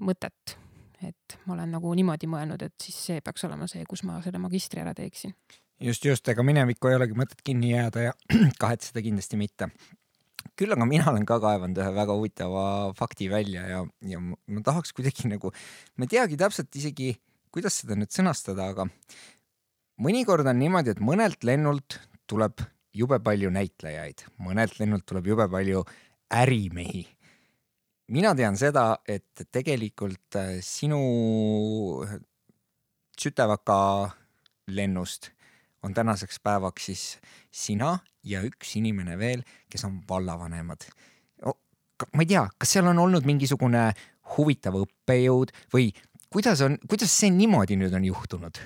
mõtet 0.07 0.57
et 1.04 1.37
ma 1.44 1.54
olen 1.56 1.76
nagu 1.76 1.92
niimoodi 1.96 2.28
mõelnud, 2.30 2.62
et 2.64 2.74
siis 2.82 2.96
see 3.11 3.22
peaks 3.24 3.44
olema 3.48 3.68
see, 3.70 3.85
kus 3.88 4.04
ma 4.09 4.20
selle 4.24 4.40
magistri 4.42 4.80
ära 4.82 4.94
teeksin. 4.96 5.35
just, 5.80 6.04
just, 6.04 6.28
ega 6.28 6.44
minevikku 6.46 6.88
ei 6.88 6.96
olegi 6.96 7.18
mõtet 7.18 7.42
kinni 7.44 7.74
jääda 7.74 8.09
ja 8.09 8.12
kahetseda 8.62 9.02
kindlasti 9.04 9.40
mitte. 9.40 9.70
küll 10.56 10.72
aga 10.72 10.87
mina 10.88 11.11
olen 11.11 11.26
ka 11.28 11.40
kaevanud 11.42 11.78
ühe 11.82 11.92
väga 11.96 12.16
huvitava 12.16 12.66
fakti 12.96 13.28
välja 13.30 13.66
ja, 13.68 13.85
ja 14.09 14.20
ma 14.20 14.62
tahaks 14.64 14.94
kuidagi 14.96 15.28
nagu, 15.28 15.52
ma 15.96 16.06
ei 16.06 16.14
teagi 16.16 16.38
täpselt 16.40 16.80
isegi, 16.80 17.16
kuidas 17.52 17.82
seda 17.82 17.98
nüüd 17.98 18.14
sõnastada, 18.14 18.70
aga 18.72 18.88
mõnikord 20.00 20.48
on 20.48 20.59
niimoodi, 20.61 20.94
et 20.94 21.02
mõnelt 21.02 21.44
lennult 21.44 22.00
tuleb 22.30 22.64
jube 22.96 23.18
palju 23.20 23.50
näitlejaid, 23.52 24.24
mõnelt 24.40 24.78
lennult 24.80 25.04
tuleb 25.04 25.28
jube 25.35 25.48
palju 25.52 25.85
ärimehi 26.32 27.04
mina 28.12 28.35
tean 28.38 28.57
seda, 28.59 28.99
et 29.09 29.47
tegelikult 29.53 30.38
äh, 30.38 30.59
sinu 30.64 31.01
Sütevaka 33.16 34.11
lennust 34.69 35.31
on 35.83 35.95
tänaseks 35.95 36.40
päevaks 36.45 36.88
siis 36.90 37.05
sina 37.51 37.97
ja 38.27 38.42
üks 38.45 38.75
inimene 38.77 39.16
veel, 39.19 39.45
kes 39.71 39.87
on 39.88 40.01
vallavanemad. 40.09 40.88
ma 42.12 42.21
ei 42.21 42.29
tea, 42.29 42.42
kas 42.59 42.75
seal 42.77 42.90
on 42.90 42.99
olnud 43.01 43.25
mingisugune 43.25 43.87
huvitav 44.37 44.77
õppejõud 44.83 45.55
või 45.73 45.88
kuidas 46.33 46.61
on, 46.66 46.77
kuidas 46.88 47.14
see 47.14 47.31
niimoodi 47.33 47.79
nüüd 47.81 47.95
on 47.97 48.05
juhtunud? 48.05 48.61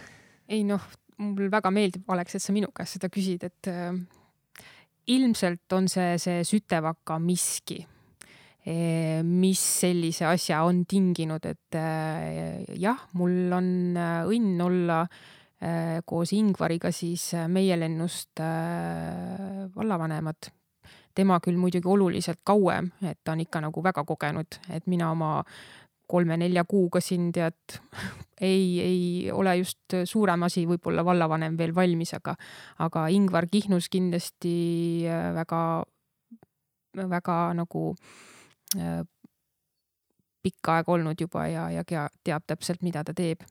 ei 0.50 0.64
noh, 0.66 0.82
mul 1.22 1.50
väga 1.52 1.70
meeldib, 1.70 2.08
Alex, 2.10 2.34
et 2.34 2.42
sa 2.42 2.52
minu 2.56 2.72
käest 2.74 2.98
seda 2.98 3.12
küsid, 3.12 3.44
et 3.46 3.70
äh, 3.70 3.94
ilmselt 5.06 5.78
on 5.78 5.86
see, 5.92 6.16
see 6.18 6.42
Sütevaka 6.48 7.20
miski 7.22 7.84
mis 9.24 9.60
sellise 9.80 10.26
asja 10.28 10.60
on 10.68 10.84
tinginud, 10.88 11.44
et 11.48 11.76
eh, 11.80 12.64
jah, 12.76 13.06
mul 13.16 13.52
on 13.56 13.68
eh, 13.96 14.32
õnn 14.36 14.64
olla 14.68 15.04
koos 16.08 16.30
Ingvariga 16.32 16.88
siis 16.88 17.34
meie 17.52 17.76
lennust 17.76 18.40
vallavanemad. 19.74 20.48
tema 21.12 21.36
küll 21.44 21.58
muidugi 21.60 21.84
oluliselt 21.84 22.40
kauem, 22.44 22.88
et 23.04 23.18
ta 23.22 23.34
on 23.34 23.42
ikka 23.44 23.60
nagu 23.60 23.82
väga 23.84 24.04
kogenud, 24.08 24.56
et 24.72 24.86
mina 24.86 25.10
oma 25.12 25.42
kolme-nelja 26.08 26.64
kuuga 26.64 27.02
siin 27.04 27.28
tead 27.32 27.76
ei, 28.40 28.80
ei 28.80 29.30
ole 29.32 29.58
just 29.58 29.98
suurem 30.04 30.48
asi, 30.48 30.64
võib-olla 30.64 31.04
vallavanem 31.04 31.58
veel 31.58 31.74
valmis, 31.76 32.14
aga, 32.16 32.38
aga 32.78 33.08
Ingvar 33.12 33.44
Kihnus 33.52 33.92
kindlasti 33.92 35.04
väga, 35.36 35.84
väga 37.04 37.38
nagu 37.60 37.84
Äh, 38.00 38.30
pikka 40.42 40.78
aega 40.78 40.94
olnud 40.94 41.20
juba 41.20 41.44
ja, 41.50 41.68
ja 41.72 41.84
teab 42.24 42.46
täpselt, 42.48 42.82
mida 42.86 43.04
ta 43.04 43.14
teeb. 43.16 43.44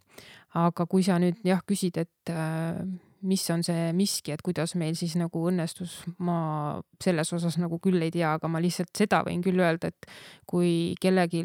aga 0.57 0.85
kui 0.89 1.03
sa 1.05 1.19
nüüd 1.21 1.43
jah, 1.45 1.61
küsid, 1.67 1.99
et 2.01 2.31
äh, 2.33 2.81
mis 3.29 3.43
on 3.53 3.61
see 3.65 3.91
miski, 3.93 4.33
et 4.33 4.41
kuidas 4.41 4.73
meil 4.79 4.97
siis 4.97 5.13
nagu 5.19 5.43
õnnestus, 5.51 5.99
ma 6.25 6.79
selles 7.03 7.33
osas 7.35 7.59
nagu 7.61 7.77
küll 7.83 8.01
ei 8.01 8.11
tea, 8.11 8.33
aga 8.39 8.49
ma 8.49 8.61
lihtsalt 8.63 8.89
seda 8.97 9.21
võin 9.27 9.43
küll 9.45 9.61
öelda, 9.61 9.91
et 9.91 10.09
kui 10.49 10.95
kellelgi 11.01 11.43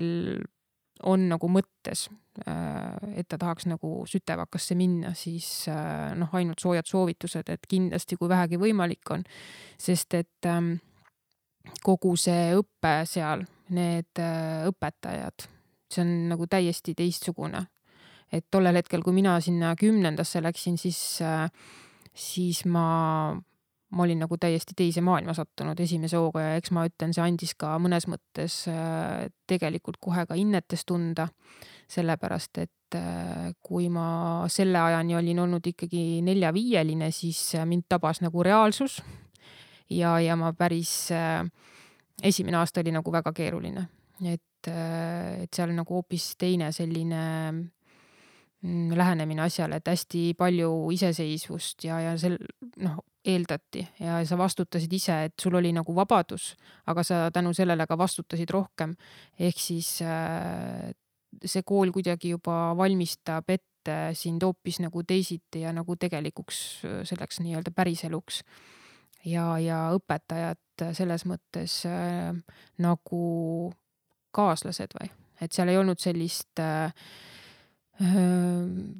on 1.04 1.26
nagu 1.28 1.50
mõttes, 1.52 2.06
äh, 2.48 3.18
et 3.20 3.28
ta 3.28 3.36
tahaks 3.36 3.68
nagu 3.68 4.06
Sütevakasse 4.08 4.78
minna, 4.78 5.12
siis 5.18 5.66
noh, 6.16 6.32
ainult 6.32 6.64
soojad 6.64 6.88
soovitused, 6.88 7.52
et 7.52 7.68
kindlasti, 7.68 8.16
kui 8.16 8.32
vähegi 8.32 8.60
võimalik 8.62 9.12
on, 9.12 9.26
sest 9.76 10.16
et 10.16 10.48
ähm, 10.48 10.78
kogu 11.84 12.16
see 12.16 12.54
õpe 12.56 13.02
seal 13.10 13.44
need 13.72 14.20
äh, 14.20 14.66
õpetajad, 14.68 15.46
see 15.90 16.02
on 16.04 16.12
nagu 16.32 16.48
täiesti 16.50 16.94
teistsugune. 16.96 17.66
et 18.34 18.46
tollel 18.50 18.74
hetkel, 18.74 19.02
kui 19.04 19.14
mina 19.14 19.36
sinna 19.40 19.76
kümnendasse 19.78 20.40
läksin, 20.42 20.76
siis, 20.80 21.20
äh, 21.22 21.46
siis 22.14 22.64
ma, 22.66 23.36
ma 23.90 24.02
olin 24.02 24.24
nagu 24.24 24.36
täiesti 24.40 24.74
teise 24.76 25.04
maailma 25.06 25.36
sattunud 25.36 25.78
esimese 25.80 26.18
hooga 26.18 26.42
ja 26.42 26.56
eks 26.58 26.72
ma 26.74 26.86
ütlen, 26.88 27.14
see 27.14 27.22
andis 27.22 27.54
ka 27.54 27.76
mõnes 27.78 28.08
mõttes 28.10 28.64
äh, 28.72 29.28
tegelikult 29.46 30.00
kohe 30.02 30.26
ka 30.26 30.34
innetes 30.34 30.82
tunda, 30.84 31.28
sellepärast 31.88 32.64
et 32.64 32.70
kui 33.62 33.88
ma 33.90 34.46
selle 34.52 34.78
ajani 34.78 35.16
olin 35.18 35.40
olnud 35.42 35.66
ikkagi 35.66 36.20
nelja-viieline, 36.22 37.08
siis 37.10 37.40
mind 37.66 37.88
tabas 37.90 38.20
nagu 38.22 38.42
reaalsus. 38.46 39.00
Ja, 39.90 40.14
ja 40.22 40.36
ma 40.38 40.52
päris 40.56 41.10
äh, 41.12 41.42
esimene 42.22 42.58
aasta 42.60 42.80
oli 42.80 42.92
nagu 42.94 43.12
väga 43.12 43.32
keeruline, 43.34 43.86
et, 44.24 44.68
äh, 44.70 45.44
et 45.44 45.54
seal 45.54 45.74
nagu 45.74 45.96
hoopis 45.98 46.34
teine 46.38 46.70
selline 46.72 47.22
mm, 47.52 48.94
lähenemine 48.96 49.44
asjale, 49.46 49.80
et 49.80 49.90
hästi 49.90 50.34
palju 50.38 50.70
iseseisvust 50.94 51.88
ja, 51.88 52.00
ja 52.00 52.14
sel 52.20 52.38
noh, 52.82 53.00
eeldati 53.24 53.82
ja 54.04 54.18
sa 54.28 54.38
vastutasid 54.38 54.92
ise, 54.92 55.22
et 55.30 55.34
sul 55.40 55.56
oli 55.58 55.72
nagu 55.74 55.94
vabadus, 55.96 56.52
aga 56.86 57.04
sa 57.06 57.22
tänu 57.34 57.54
sellele 57.56 57.86
ka 57.88 57.98
vastutasid 57.98 58.50
rohkem. 58.52 58.94
ehk 59.38 59.58
siis 59.58 59.96
äh, 60.02 60.92
see 61.44 61.62
kool 61.66 61.90
kuidagi 61.92 62.34
juba 62.36 62.76
valmistab 62.78 63.48
ette 63.50 63.96
sind 64.16 64.42
hoopis 64.44 64.78
nagu 64.80 65.02
teisiti 65.02 65.64
ja 65.64 65.72
nagu 65.72 65.96
tegelikuks 65.96 66.84
selleks 67.04 67.40
nii-öelda 67.44 67.74
päriseluks 67.74 68.40
ja, 69.24 69.46
ja 69.60 69.78
õpetajad 69.96 70.60
selles 70.96 71.24
mõttes 71.28 71.82
äh, 71.88 72.32
nagu 72.82 73.20
kaaslased 74.34 74.96
või, 74.98 75.10
et 75.42 75.54
seal 75.54 75.70
ei 75.70 75.78
olnud 75.78 76.00
sellist 76.02 76.60
äh, 76.62 76.90
äh, 78.02 78.14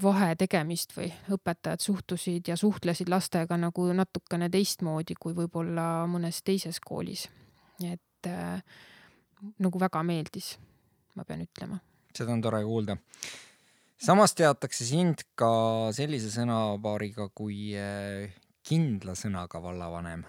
vahe 0.02 0.34
tegemist 0.40 0.94
või 0.96 1.10
õpetajad 1.34 1.82
suhtusid 1.84 2.52
ja 2.52 2.58
suhtlesid 2.60 3.10
lastega 3.10 3.58
nagu 3.60 3.88
natukene 3.92 4.50
teistmoodi 4.52 5.18
kui 5.20 5.34
võib-olla 5.36 6.06
mõnes 6.10 6.42
teises 6.46 6.80
koolis. 6.80 7.28
et 7.82 8.30
nagu 9.60 9.80
väga 9.80 10.00
meeldis, 10.02 10.54
ma 11.14 11.24
pean 11.24 11.42
ütlema. 11.44 11.80
seda 12.16 12.32
on 12.32 12.40
tore 12.40 12.62
kuulda. 12.64 12.96
samas 13.98 14.34
teatakse 14.34 14.86
sind 14.86 15.26
ka 15.34 15.90
sellise 15.92 16.30
sõnapaariga 16.30 17.28
kui 17.34 17.74
kindla 18.64 19.14
sõnaga 19.18 19.60
vallavanem. 19.62 20.24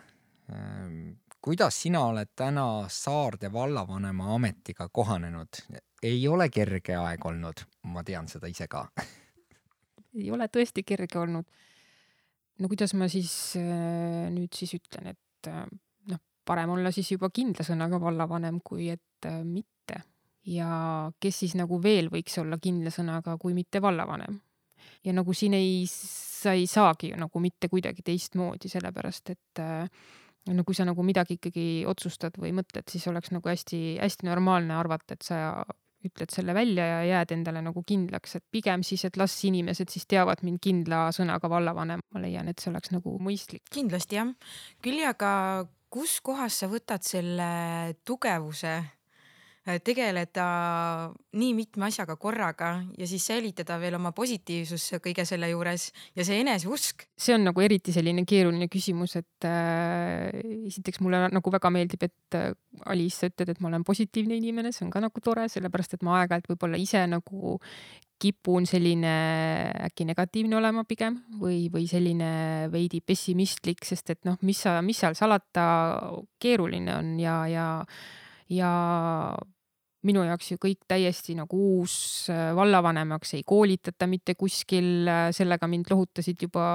Ehm, 0.52 1.02
kuidas 1.42 1.82
sina 1.82 2.06
oled 2.06 2.34
täna 2.36 2.86
Saarde 2.90 3.52
vallavanema 3.54 4.34
ametiga 4.36 4.90
kohanenud? 4.90 5.62
ei 6.06 6.28
ole 6.28 6.50
kerge 6.54 6.96
aeg 6.96 7.26
olnud, 7.26 7.64
ma 7.90 8.04
tean 8.04 8.28
seda 8.30 8.48
ise 8.48 8.68
ka 8.70 8.84
ei 10.16 10.32
ole 10.32 10.48
tõesti 10.52 10.84
kerge 10.88 11.20
olnud. 11.20 11.46
no 12.60 12.70
kuidas 12.72 12.94
ma 12.96 13.08
siis 13.12 13.34
äh, 13.60 14.28
nüüd 14.34 14.54
siis 14.56 14.76
ütlen, 14.78 15.12
et 15.16 15.50
äh, 15.52 15.66
noh, 16.12 16.22
parem 16.48 16.76
olla 16.78 16.92
siis 16.96 17.12
juba 17.16 17.30
kindla 17.34 17.66
sõnaga 17.68 18.00
vallavanem, 18.02 18.62
kui 18.64 18.90
et 18.94 19.28
äh, 19.30 19.42
mitte. 19.44 20.02
ja 20.46 21.12
kes 21.20 21.44
siis 21.44 21.56
nagu 21.60 21.82
veel 21.84 22.12
võiks 22.14 22.38
olla 22.42 22.60
kindla 22.62 22.94
sõnaga, 22.94 23.38
kui 23.42 23.56
mitte 23.58 23.82
vallavanem. 23.82 24.40
Ja 25.06 25.14
nagu 25.16 25.34
siin 25.34 25.56
ei 25.58 25.86
sa 25.90 26.54
ei 26.54 26.68
saagi 26.70 27.14
nagu 27.18 27.42
mitte 27.42 27.70
kuidagi 27.72 28.06
teistmoodi, 28.06 28.70
sellepärast 28.72 29.34
et 29.34 29.64
äh, 29.64 29.88
no 30.54 30.66
kui 30.66 30.78
sa 30.78 30.86
nagu 30.86 31.04
midagi 31.06 31.40
ikkagi 31.40 31.86
otsustad 31.90 32.38
või 32.42 32.54
mõtled, 32.58 32.86
siis 32.92 33.08
oleks 33.10 33.34
nagu 33.34 33.50
hästi-hästi 33.50 34.30
normaalne 34.30 34.78
arvata, 34.78 35.18
et 35.18 35.26
sa 35.26 35.40
ütled 36.06 36.30
selle 36.30 36.54
välja 36.54 36.86
ja 36.86 36.98
jääd 37.10 37.34
endale 37.34 37.64
nagu 37.66 37.82
kindlaks, 37.88 38.38
et 38.38 38.46
pigem 38.54 38.84
siis, 38.86 39.08
et 39.08 39.18
las 39.18 39.34
inimesed 39.48 39.90
siis 39.90 40.06
teavad 40.10 40.44
mind 40.46 40.62
kindla 40.62 41.08
sõnaga 41.16 41.50
vallavanem, 41.50 42.04
ma 42.14 42.22
leian, 42.22 42.52
et 42.52 42.62
see 42.62 42.70
oleks 42.70 42.94
nagu 42.94 43.16
mõistlik. 43.18 43.64
kindlasti 43.74 44.20
jah, 44.20 44.30
küll 44.86 45.02
aga 45.06 45.32
kuskohast 45.90 46.62
sa 46.62 46.70
võtad 46.70 47.06
selle 47.06 47.96
tugevuse 48.06 48.76
tegeleda 49.66 50.46
nii 51.34 51.54
mitme 51.58 51.88
asjaga 51.88 52.16
korraga 52.22 52.70
ja 53.00 53.08
siis 53.10 53.26
säilitada 53.26 53.80
veel 53.82 53.98
oma 53.98 54.12
positiivsus 54.16 55.00
kõige 55.02 55.26
selle 55.26 55.50
juures 55.50 55.88
ja 56.16 56.26
see 56.28 56.38
eneseusk. 56.44 57.08
see 57.18 57.34
on 57.34 57.48
nagu 57.48 57.64
eriti 57.66 57.94
selline 57.96 58.26
keeruline 58.30 58.68
küsimus, 58.70 59.16
et 59.18 59.48
äh, 59.50 60.30
esiteks 60.70 61.02
mulle 61.02 61.24
nagu 61.34 61.54
väga 61.54 61.72
meeldib, 61.74 62.06
et 62.06 62.38
äh, 62.38 62.52
Alice, 62.86 63.18
sa 63.18 63.30
ütled, 63.32 63.56
et 63.56 63.62
ma 63.64 63.72
olen 63.72 63.86
positiivne 63.88 64.38
inimene, 64.38 64.74
see 64.76 64.86
on 64.86 64.92
ka 64.94 65.02
nagu 65.02 65.24
tore, 65.24 65.48
sellepärast 65.50 65.98
et 65.98 66.06
ma 66.06 66.20
aeg-ajalt 66.20 66.52
võib-olla 66.52 66.78
ise 66.82 67.02
nagu 67.10 67.58
kipun 68.22 68.68
selline 68.70 69.16
äkki 69.88 70.06
negatiivne 70.08 70.56
olema 70.56 70.86
pigem 70.88 71.18
või, 71.42 71.66
või 71.74 71.88
selline 71.90 72.70
veidi 72.72 73.02
pessimistlik, 73.02 73.82
sest 73.84 74.14
et 74.14 74.22
noh, 74.30 74.38
mis 74.46 74.62
sa, 74.62 74.78
mis 74.86 75.02
seal 75.02 75.18
salata, 75.18 75.66
keeruline 76.40 76.96
on 77.00 77.12
ja, 77.20 77.40
ja 77.50 77.66
ja 78.50 78.72
minu 80.06 80.24
jaoks 80.26 80.52
ju 80.54 80.60
kõik 80.62 80.86
täiesti 80.90 81.36
nagu 81.38 81.58
uus 81.80 81.96
äh, 82.34 82.52
vallavanemaks 82.56 83.36
ei 83.38 83.44
koolitata 83.48 84.08
mitte 84.10 84.36
kuskil, 84.40 85.08
äh, 85.10 85.28
sellega 85.36 85.68
mind 85.72 85.90
lohutasid 85.92 86.46
juba 86.48 86.66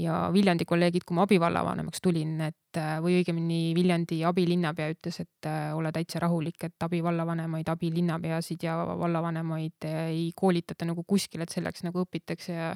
ja 0.00 0.26
Viljandi 0.34 0.66
kolleegid, 0.68 1.06
kui 1.06 1.18
ma 1.18 1.26
abivallavanemaks 1.28 2.02
tulin, 2.04 2.34
et 2.48 2.80
äh, 2.80 2.98
või 3.04 3.20
õigemini 3.20 3.60
Viljandi 3.78 4.20
abilinnapea 4.28 4.92
ütles, 4.94 5.20
et 5.24 5.50
ole 5.74 5.92
täitsa 5.94 6.22
rahulik, 6.24 6.68
et 6.68 6.88
abivallavanemaid, 6.88 7.68
abilinnapeasid 7.72 8.66
ja 8.66 8.78
vallavanemaid 8.88 9.88
ei 9.88 10.30
koolitata 10.36 10.88
nagu 10.88 11.04
kuskil, 11.06 11.44
et 11.44 11.54
selleks 11.54 11.86
nagu 11.86 12.02
õpitakse 12.06 12.54
ja, 12.54 12.72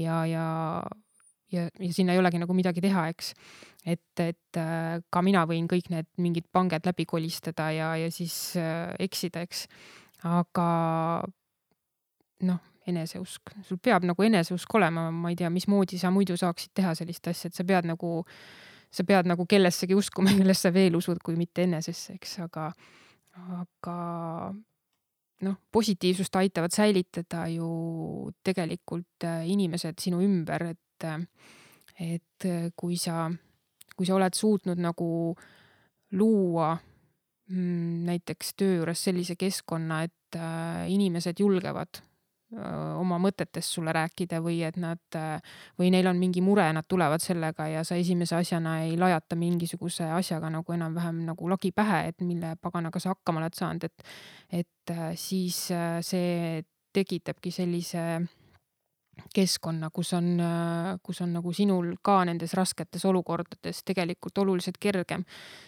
ja, 0.00 0.22
ja 0.30 0.46
ja, 1.52 1.66
ja 1.78 1.92
sinna 1.92 2.14
ei 2.14 2.20
olegi 2.20 2.40
nagu 2.42 2.54
midagi 2.56 2.82
teha, 2.84 3.06
eks. 3.12 3.32
et, 3.86 4.22
et 4.22 4.60
äh, 4.60 4.98
ka 5.10 5.22
mina 5.24 5.44
võin 5.48 5.68
kõik 5.70 5.90
need 5.92 6.08
mingid 6.22 6.48
panged 6.52 6.86
läbi 6.86 7.06
kolistada 7.08 7.70
ja, 7.74 7.92
ja 8.00 8.10
siis 8.14 8.56
äh, 8.60 8.92
eksida, 9.06 9.44
eks. 9.46 9.66
aga 10.26 10.68
noh, 12.46 12.62
eneseusk, 12.86 13.56
sul 13.66 13.80
peab 13.82 14.06
nagu 14.06 14.22
eneseusk 14.22 14.78
olema, 14.78 15.08
ma 15.10 15.32
ei 15.32 15.38
tea, 15.38 15.50
mismoodi 15.52 15.98
sa 15.98 16.12
muidu 16.14 16.36
saaksid 16.38 16.74
teha 16.76 16.94
sellist 16.98 17.26
asja, 17.30 17.50
et 17.50 17.58
sa 17.58 17.66
pead 17.66 17.88
nagu, 17.88 18.20
sa 18.94 19.06
pead 19.06 19.28
nagu 19.30 19.46
kellessegi 19.48 19.96
uskuma, 19.98 20.34
kellesse 20.38 20.72
veel 20.74 20.98
usud, 20.98 21.20
kui 21.24 21.38
mitte 21.38 21.66
enesesse, 21.66 22.14
eks, 22.18 22.38
aga, 22.46 22.70
aga 23.60 23.98
noh, 25.44 25.56
positiivsust 25.72 26.36
aitavad 26.40 26.72
säilitada 26.72 27.44
ju 27.52 28.30
tegelikult 28.46 29.26
äh, 29.26 29.44
inimesed 29.52 29.98
sinu 30.00 30.22
ümber, 30.24 30.70
et 30.72 30.80
et 31.04 31.28
et 32.00 32.44
äh, 32.44 32.70
kui 32.76 32.96
sa, 33.00 33.26
kui 33.96 34.06
sa 34.06 34.16
oled 34.16 34.34
suutnud 34.36 34.80
nagu 34.80 35.08
luua 36.16 36.74
mm, 37.48 38.04
näiteks 38.08 38.52
töö 38.60 38.80
juures 38.80 39.06
sellise 39.08 39.36
keskkonna, 39.40 40.02
et 40.04 40.36
äh, 40.36 40.84
inimesed 40.92 41.40
julgevad 41.40 42.02
oma 42.56 43.16
mõtetest 43.18 43.74
sulle 43.74 43.90
rääkida 43.90 44.38
või 44.38 44.60
et 44.62 44.76
nad 44.78 45.16
või 45.76 45.88
neil 45.90 46.06
on 46.06 46.16
mingi 46.16 46.38
mure, 46.40 46.62
nad 46.72 46.86
tulevad 46.86 47.20
sellega 47.20 47.66
ja 47.66 47.82
sa 47.84 47.98
esimese 47.98 48.36
asjana 48.38 48.76
ei 48.84 48.94
lajata 48.96 49.34
mingisuguse 49.36 50.06
asjaga 50.14 50.52
nagu 50.54 50.76
enam-vähem 50.76 51.24
nagu 51.26 51.50
lagi 51.50 51.72
pähe, 51.74 52.04
et 52.12 52.22
mille 52.22 52.54
paganaga 52.62 53.02
sa 53.02 53.16
hakkama 53.16 53.42
oled 53.42 53.58
saanud, 53.58 53.88
et, 53.90 54.06
et 54.62 54.94
siis 55.18 55.58
see 56.06 56.62
tekitabki 56.94 57.50
sellise 57.50 58.06
keskkonna, 59.34 59.88
kus 59.94 60.12
on, 60.16 60.26
kus 61.02 61.22
on 61.24 61.32
nagu 61.38 61.52
sinul 61.56 61.94
ka 62.04 62.18
nendes 62.28 62.52
rasketes 62.56 63.04
olukordades 63.08 63.80
tegelikult 63.84 64.38
oluliselt 64.42 64.76
kergem. 64.80 65.24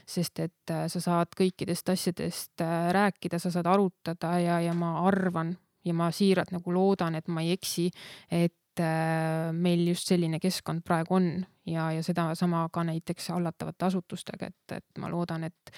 sest 0.07 0.41
et 0.45 0.75
sa 0.89 1.01
saad 1.01 1.33
kõikidest 1.39 1.89
asjadest 1.89 2.65
rääkida, 2.93 3.39
sa 3.39 3.51
saad 3.51 3.67
arutada 3.67 4.39
ja, 4.41 4.61
ja 4.61 4.75
ma 4.77 4.99
arvan, 5.09 5.57
ja 5.85 5.95
ma 5.97 6.11
siiralt 6.15 6.53
nagu 6.55 6.75
loodan, 6.75 7.19
et 7.19 7.29
ma 7.33 7.45
ei 7.45 7.55
eksi, 7.57 7.89
et 8.31 8.83
äh, 8.83 9.51
meil 9.53 9.87
just 9.91 10.11
selline 10.11 10.41
keskkond 10.43 10.85
praegu 10.87 11.19
on 11.19 11.31
ja, 11.69 11.91
ja 11.95 12.03
sedasama 12.05 12.67
ka 12.73 12.85
näiteks 12.89 13.31
hallatavate 13.35 13.89
asutustega, 13.89 14.51
et, 14.53 14.77
et 14.81 15.03
ma 15.03 15.11
loodan, 15.13 15.49
et, 15.49 15.75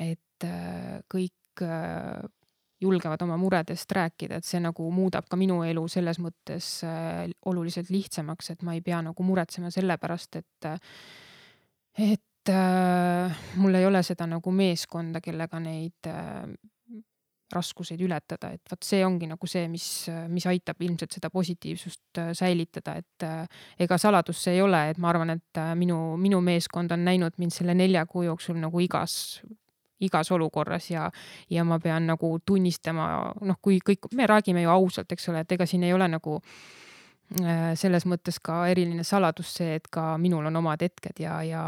et 0.00 0.48
äh, 0.48 1.02
kõik 1.10 1.64
äh, 1.64 2.24
julgevad 2.84 3.22
oma 3.24 3.38
muredest 3.40 3.90
rääkida, 3.96 4.38
et 4.38 4.48
see 4.48 4.60
nagu 4.62 4.90
muudab 4.92 5.26
ka 5.30 5.38
minu 5.40 5.62
elu 5.66 5.86
selles 5.90 6.20
mõttes 6.22 6.68
oluliselt 7.48 7.90
lihtsamaks, 7.94 8.52
et 8.54 8.62
ma 8.62 8.76
ei 8.76 8.84
pea 8.84 9.00
nagu 9.04 9.26
muretsema 9.26 9.72
selle 9.74 9.96
pärast, 10.00 10.36
et, 10.42 10.68
et 12.10 12.52
äh, 12.52 13.42
mul 13.56 13.80
ei 13.80 13.88
ole 13.88 14.04
seda 14.06 14.28
nagu 14.30 14.52
meeskonda, 14.54 15.24
kellega 15.24 15.60
neid 15.64 16.12
äh, 16.12 16.46
raskuseid 17.54 18.00
ületada, 18.04 18.52
et 18.54 18.70
vot 18.70 18.86
see 18.86 19.02
ongi 19.06 19.28
nagu 19.30 19.48
see, 19.50 19.66
mis, 19.70 19.86
mis 20.32 20.46
aitab 20.50 20.80
ilmselt 20.84 21.16
seda 21.16 21.30
positiivsust 21.34 22.20
äh, 22.20 22.30
säilitada, 22.36 22.96
et 23.00 23.26
äh, 23.26 23.60
ega 23.86 23.98
saladus 24.00 24.42
see 24.44 24.56
ei 24.58 24.64
ole, 24.64 24.80
et 24.90 25.00
ma 25.02 25.10
arvan, 25.12 25.34
et 25.36 25.60
äh, 25.60 25.74
minu, 25.78 25.98
minu 26.20 26.40
meeskond 26.44 26.94
on 26.94 27.04
näinud 27.06 27.38
mind 27.42 27.54
selle 27.54 27.76
nelja 27.78 28.06
kuu 28.10 28.26
jooksul 28.28 28.58
nagu 28.60 28.82
igas 28.84 29.16
igas 30.00 30.30
olukorras 30.34 30.90
ja, 30.90 31.10
ja 31.50 31.64
ma 31.64 31.78
pean 31.80 32.06
nagu 32.10 32.38
tunnistama, 32.46 33.06
noh, 33.40 33.60
kui 33.62 33.78
kõik, 33.84 34.10
me 34.14 34.26
räägime 34.26 34.64
ju 34.64 34.72
ausalt, 34.72 35.12
eks 35.12 35.28
ole, 35.28 35.44
et 35.44 35.52
ega 35.52 35.66
siin 35.66 35.84
ei 35.86 35.94
ole 35.94 36.08
nagu 36.08 36.40
selles 37.74 38.04
mõttes 38.04 38.36
ka 38.42 38.66
eriline 38.68 39.04
saladus 39.04 39.54
see, 39.56 39.78
et 39.78 39.86
ka 39.90 40.18
minul 40.20 40.44
on 40.50 40.60
omad 40.60 40.82
hetked 40.84 41.22
ja, 41.24 41.38
ja 41.46 41.62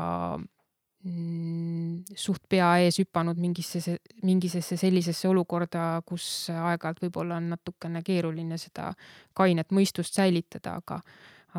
Mm, 1.06 2.02
suht 2.18 2.42
pea 2.50 2.66
ees 2.82 2.96
hüpanud 2.98 3.38
mingisse, 3.38 3.98
mingisesse 4.26 4.78
sellisesse 4.80 5.28
olukorda, 5.30 6.00
kus 6.08 6.48
aeg-ajalt 6.50 7.04
võib-olla 7.04 7.36
on 7.38 7.52
natukene 7.52 8.00
keeruline 8.02 8.58
seda 8.58 8.88
kainet 9.36 9.70
mõistust 9.76 10.18
säilitada, 10.18 10.74
aga, 10.80 10.98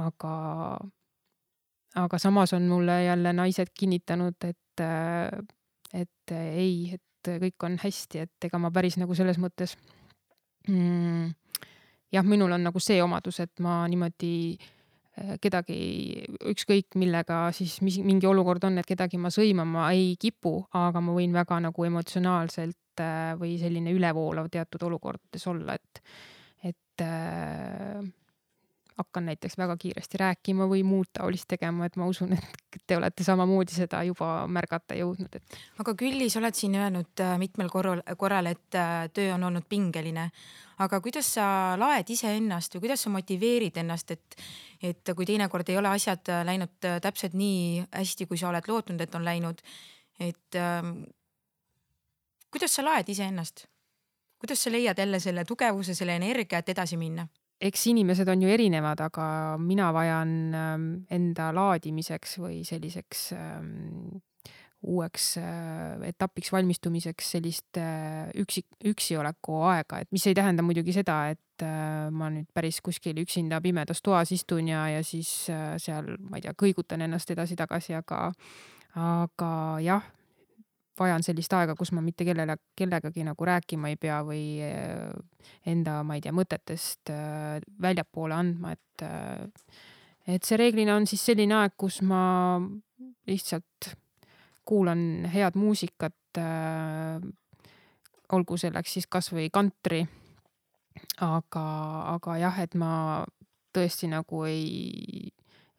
aga, 0.02 0.34
aga 2.04 2.20
samas 2.20 2.52
on 2.58 2.68
mulle 2.68 2.98
jälle 3.06 3.32
naised 3.38 3.72
kinnitanud, 3.78 4.36
et, 4.50 4.84
et 5.94 6.36
ei, 6.36 6.98
et 6.98 7.32
kõik 7.44 7.68
on 7.68 7.78
hästi, 7.82 8.24
et 8.24 8.48
ega 8.48 8.60
ma 8.62 8.72
päris 8.72 8.98
nagu 9.00 9.16
selles 9.16 9.40
mõttes 9.42 9.76
mm, 10.68 11.30
jah, 12.16 12.26
minul 12.26 12.56
on 12.56 12.68
nagu 12.70 12.80
see 12.84 13.02
omadus, 13.04 13.42
et 13.44 13.64
ma 13.64 13.82
niimoodi 13.92 14.34
äh, 14.56 14.74
Äh, 15.18 15.38
kedagi, 15.42 15.78
ükskõik 16.52 16.94
millega 17.00 17.48
siis 17.56 17.80
mis, 17.82 17.98
mingi 18.06 18.28
olukord 18.30 18.68
on, 18.68 18.78
et 18.78 18.86
kedagi 18.86 19.18
ma 19.18 19.32
sõimama 19.34 19.88
ei 19.96 20.12
kipu, 20.22 20.60
aga 20.78 21.02
ma 21.02 21.16
võin 21.16 21.34
väga 21.34 21.58
nagu 21.64 21.88
emotsionaalselt 21.88 23.02
äh, 23.02 23.32
või 23.40 23.56
selline 23.58 23.96
ülevoolav 23.98 24.52
teatud 24.54 24.86
olukordades 24.92 25.48
olla, 25.50 25.74
et, 25.74 26.04
et 26.70 27.06
äh, 27.06 28.04
hakkan 28.98 29.26
näiteks 29.26 29.58
väga 29.58 29.76
kiiresti 29.78 30.18
rääkima 30.18 30.66
või 30.70 30.82
muud 30.84 31.10
taolist 31.14 31.48
tegema, 31.48 31.86
et 31.86 31.96
ma 31.96 32.08
usun, 32.10 32.34
et 32.34 32.78
te 32.88 32.98
olete 32.98 33.24
samamoodi 33.24 33.76
seda 33.76 34.02
juba 34.08 34.48
märgata 34.50 34.98
jõudnud, 34.98 35.38
et. 35.38 35.58
aga 35.80 35.94
Külli, 35.98 36.30
sa 36.34 36.40
oled 36.42 36.58
siin 36.58 36.78
öelnud 36.80 37.24
äh, 37.24 37.36
mitmel 37.42 37.70
korral, 37.74 38.02
korral, 38.18 38.50
et 38.50 38.78
äh, 38.78 39.06
töö 39.14 39.36
on 39.36 39.46
olnud 39.52 39.68
pingeline. 39.70 40.30
aga 40.84 41.02
kuidas 41.02 41.34
sa 41.38 41.78
laed 41.78 42.10
iseennast 42.10 42.76
või 42.76 42.88
kuidas 42.88 43.06
sa 43.06 43.14
motiveerid 43.14 43.78
ennast, 43.78 44.12
et, 44.12 44.42
et 44.82 45.14
kui 45.16 45.26
teinekord 45.26 45.70
ei 45.70 45.78
ole 45.78 45.94
asjad 45.94 46.34
äh, 46.34 46.44
läinud 46.46 46.90
täpselt 47.02 47.38
nii 47.38 47.86
hästi, 47.92 48.26
kui 48.26 48.38
sa 48.38 48.50
oled 48.50 48.68
lootnud, 48.68 49.02
et 49.02 49.16
on 49.16 49.26
läinud, 49.26 49.62
et 50.20 50.58
ähm, 50.58 51.04
kuidas 52.52 52.76
sa 52.76 52.86
laed 52.86 53.10
iseennast? 53.10 53.68
kuidas 54.38 54.64
sa 54.64 54.72
leiad 54.72 54.98
jälle 54.98 55.20
selle 55.20 55.46
tugevuse, 55.46 55.96
selle 55.98 56.16
energia, 56.16 56.60
et 56.60 56.70
edasi 56.70 56.98
minna? 56.98 57.28
Eks 57.62 57.88
inimesed 57.92 58.30
on 58.30 58.42
ju 58.42 58.50
erinevad, 58.54 59.02
aga 59.02 59.28
mina 59.62 59.92
vajan 59.96 60.34
ähm, 60.54 60.88
enda 61.10 61.50
laadimiseks 61.56 62.38
või 62.44 62.62
selliseks 62.68 63.32
ähm, 63.38 64.20
uueks 64.86 65.38
äh, 65.42 65.98
etapiks 66.08 66.52
valmistumiseks 66.54 67.32
sellist 67.36 67.80
äh, 67.82 68.30
üksi, 68.38 68.64
üksioleku 68.86 69.62
aega, 69.72 70.02
et 70.04 70.12
mis 70.14 70.26
ei 70.30 70.38
tähenda 70.38 70.66
muidugi 70.66 70.94
seda, 70.96 71.18
et 71.34 71.66
äh, 71.66 72.08
ma 72.14 72.30
nüüd 72.34 72.50
päris 72.56 72.80
kuskil 72.86 73.18
üksinda 73.24 73.60
pimedas 73.64 74.04
toas 74.06 74.32
istun 74.36 74.70
ja, 74.70 74.86
ja 74.94 75.02
siis 75.06 75.32
seal, 75.82 76.14
ma 76.30 76.38
ei 76.38 76.46
tea, 76.46 76.54
kõigutan 76.58 77.04
ennast 77.08 77.34
edasi-tagasi, 77.34 77.98
aga, 77.98 78.22
aga 79.02 79.52
jah, 79.84 80.06
vajan 81.00 81.24
sellist 81.26 81.54
aega, 81.54 81.76
kus 81.78 81.92
ma 81.96 82.02
mitte 82.04 82.26
kellele, 82.28 82.58
kellegagi 82.78 83.26
nagu 83.28 83.48
rääkima 83.48 83.92
ei 83.92 84.00
pea 84.02 84.22
või 84.26 84.44
eh, 84.66 85.14
enda, 85.70 86.02
ma 86.08 86.18
ei 86.18 86.24
tea, 86.24 86.34
mõtetest 86.36 87.12
eh, 87.14 87.62
väljapoole 87.82 88.36
andma, 88.38 88.74
et 88.78 89.06
eh, 89.06 89.72
et 90.28 90.44
see 90.44 90.60
reeglina 90.60 90.98
on 91.00 91.08
siis 91.08 91.24
selline 91.24 91.56
aeg, 91.56 91.78
kus 91.80 92.02
ma 92.04 92.60
lihtsalt 93.30 93.94
kuulan 94.68 95.24
head 95.32 95.56
muusikat, 95.56 96.40
olgu 98.36 98.58
selleks 98.60 98.98
siis 98.98 99.08
kasvõi 99.08 99.48
kantri. 99.54 100.02
aga, 101.24 101.64
aga 102.18 102.36
jah, 102.42 102.60
et 102.60 102.76
ma 102.76 103.24
tõesti 103.72 104.10
nagu 104.12 104.44
ei, 104.50 105.32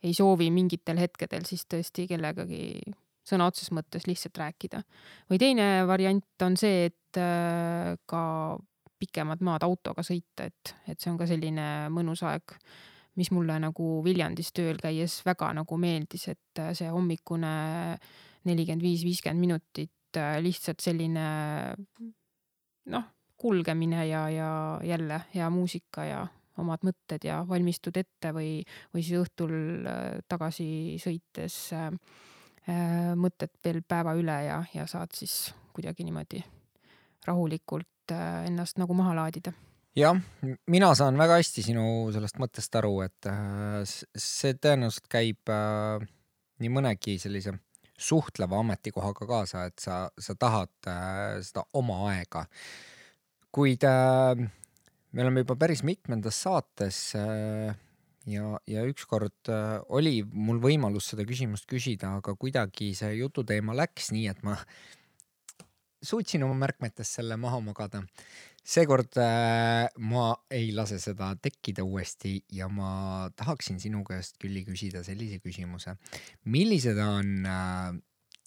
ei 0.02 0.14
soovi 0.16 0.48
mingitel 0.54 0.96
hetkedel 1.02 1.44
siis 1.44 1.66
tõesti 1.68 2.06
kellegagi 2.08 2.80
sõna 3.28 3.48
otseses 3.50 3.72
mõttes 3.76 4.08
lihtsalt 4.08 4.40
rääkida. 4.40 4.82
või 5.30 5.38
teine 5.40 5.68
variant 5.86 6.46
on 6.46 6.56
see, 6.56 6.88
et 6.90 7.20
äh, 7.20 7.94
ka 8.08 8.22
pikemad 8.98 9.42
maad 9.46 9.64
autoga 9.66 10.02
sõita, 10.06 10.48
et, 10.48 10.74
et 10.90 10.98
see 10.98 11.12
on 11.12 11.18
ka 11.20 11.28
selline 11.30 11.88
mõnus 11.94 12.24
aeg, 12.26 12.56
mis 13.18 13.30
mulle 13.34 13.58
nagu 13.62 13.98
Viljandis 14.04 14.52
tööl 14.54 14.78
käies 14.80 15.20
väga 15.26 15.52
nagu 15.58 15.78
meeldis, 15.80 16.28
et 16.34 16.62
äh, 16.62 16.72
see 16.78 16.90
hommikune 16.92 17.52
nelikümmend 18.48 18.84
viis, 18.84 19.04
viiskümmend 19.06 19.42
minutit 19.42 20.18
äh, 20.18 20.38
lihtsalt 20.42 20.82
selline 20.82 21.28
noh, 22.88 23.06
kulgemine 23.38 24.06
ja, 24.08 24.24
ja 24.32 24.50
jälle 24.86 25.22
hea 25.34 25.50
muusika 25.50 26.06
ja 26.06 26.24
omad 26.58 26.82
mõtted 26.86 27.22
ja 27.26 27.42
valmistud 27.46 27.96
ette 28.00 28.32
või, 28.34 28.64
või 28.94 29.04
siis 29.06 29.20
õhtul 29.20 29.52
tagasi 30.30 30.98
sõites 31.02 31.60
äh, 31.76 31.92
mõtted 32.68 33.54
veel 33.64 33.80
päeva 33.88 34.12
üle 34.18 34.34
ja, 34.44 34.58
ja 34.74 34.86
saad 34.90 35.14
siis 35.16 35.54
kuidagi 35.72 36.04
niimoodi 36.04 36.42
rahulikult 37.28 38.12
äh, 38.12 38.44
ennast 38.48 38.80
nagu 38.80 38.96
maha 38.96 39.14
laadida. 39.16 39.52
jah, 39.96 40.18
mina 40.70 40.90
saan 40.94 41.18
väga 41.18 41.38
hästi 41.40 41.64
sinu 41.70 41.84
sellest 42.14 42.38
mõttest 42.42 42.76
aru, 42.80 43.00
et 43.06 43.30
äh, 43.30 43.80
see 43.86 44.54
tõenäoliselt 44.58 45.08
käib 45.10 45.54
nii 46.58 46.70
mõnegi 46.74 47.16
sellise 47.22 47.54
suhtleva 47.98 48.60
ametikohaga 48.62 49.26
kaasa, 49.26 49.64
et 49.70 49.82
sa, 49.82 50.04
sa 50.18 50.34
tahad 50.38 50.70
seda 51.42 51.64
oma 51.78 52.04
aega. 52.12 52.44
kuid 53.50 53.82
me 53.82 55.22
oleme 55.24 55.42
juba 55.42 55.56
päris 55.58 55.82
mitmendas 55.82 56.38
saates 56.44 57.00
ja, 58.28 58.58
ja 58.68 58.84
ükskord 58.88 59.50
äh, 59.52 59.78
oli 59.94 60.20
mul 60.22 60.60
võimalus 60.62 61.10
seda 61.12 61.26
küsimust 61.28 61.68
küsida, 61.70 62.16
aga 62.20 62.34
kuidagi 62.38 62.92
see 62.98 63.18
jututeema 63.20 63.76
läks 63.76 64.12
nii, 64.14 64.26
et 64.30 64.42
ma 64.46 64.56
suutsin 66.04 66.44
oma 66.46 66.56
märkmetes 66.66 67.16
selle 67.18 67.38
maha 67.40 67.60
magada. 67.64 68.02
seekord 68.68 69.16
äh, 69.22 69.88
ma 69.98 70.26
ei 70.50 70.72
lase 70.76 70.98
seda 71.00 71.32
tekkida 71.42 71.84
uuesti 71.84 72.36
ja 72.52 72.68
ma 72.68 73.30
tahaksin 73.36 73.80
sinu 73.80 74.04
käest 74.04 74.36
Külli 74.38 74.64
küsida 74.66 75.02
sellise 75.04 75.40
küsimuse. 75.44 75.96
millised 76.44 76.98
on 76.98 77.46
äh, 77.46 77.94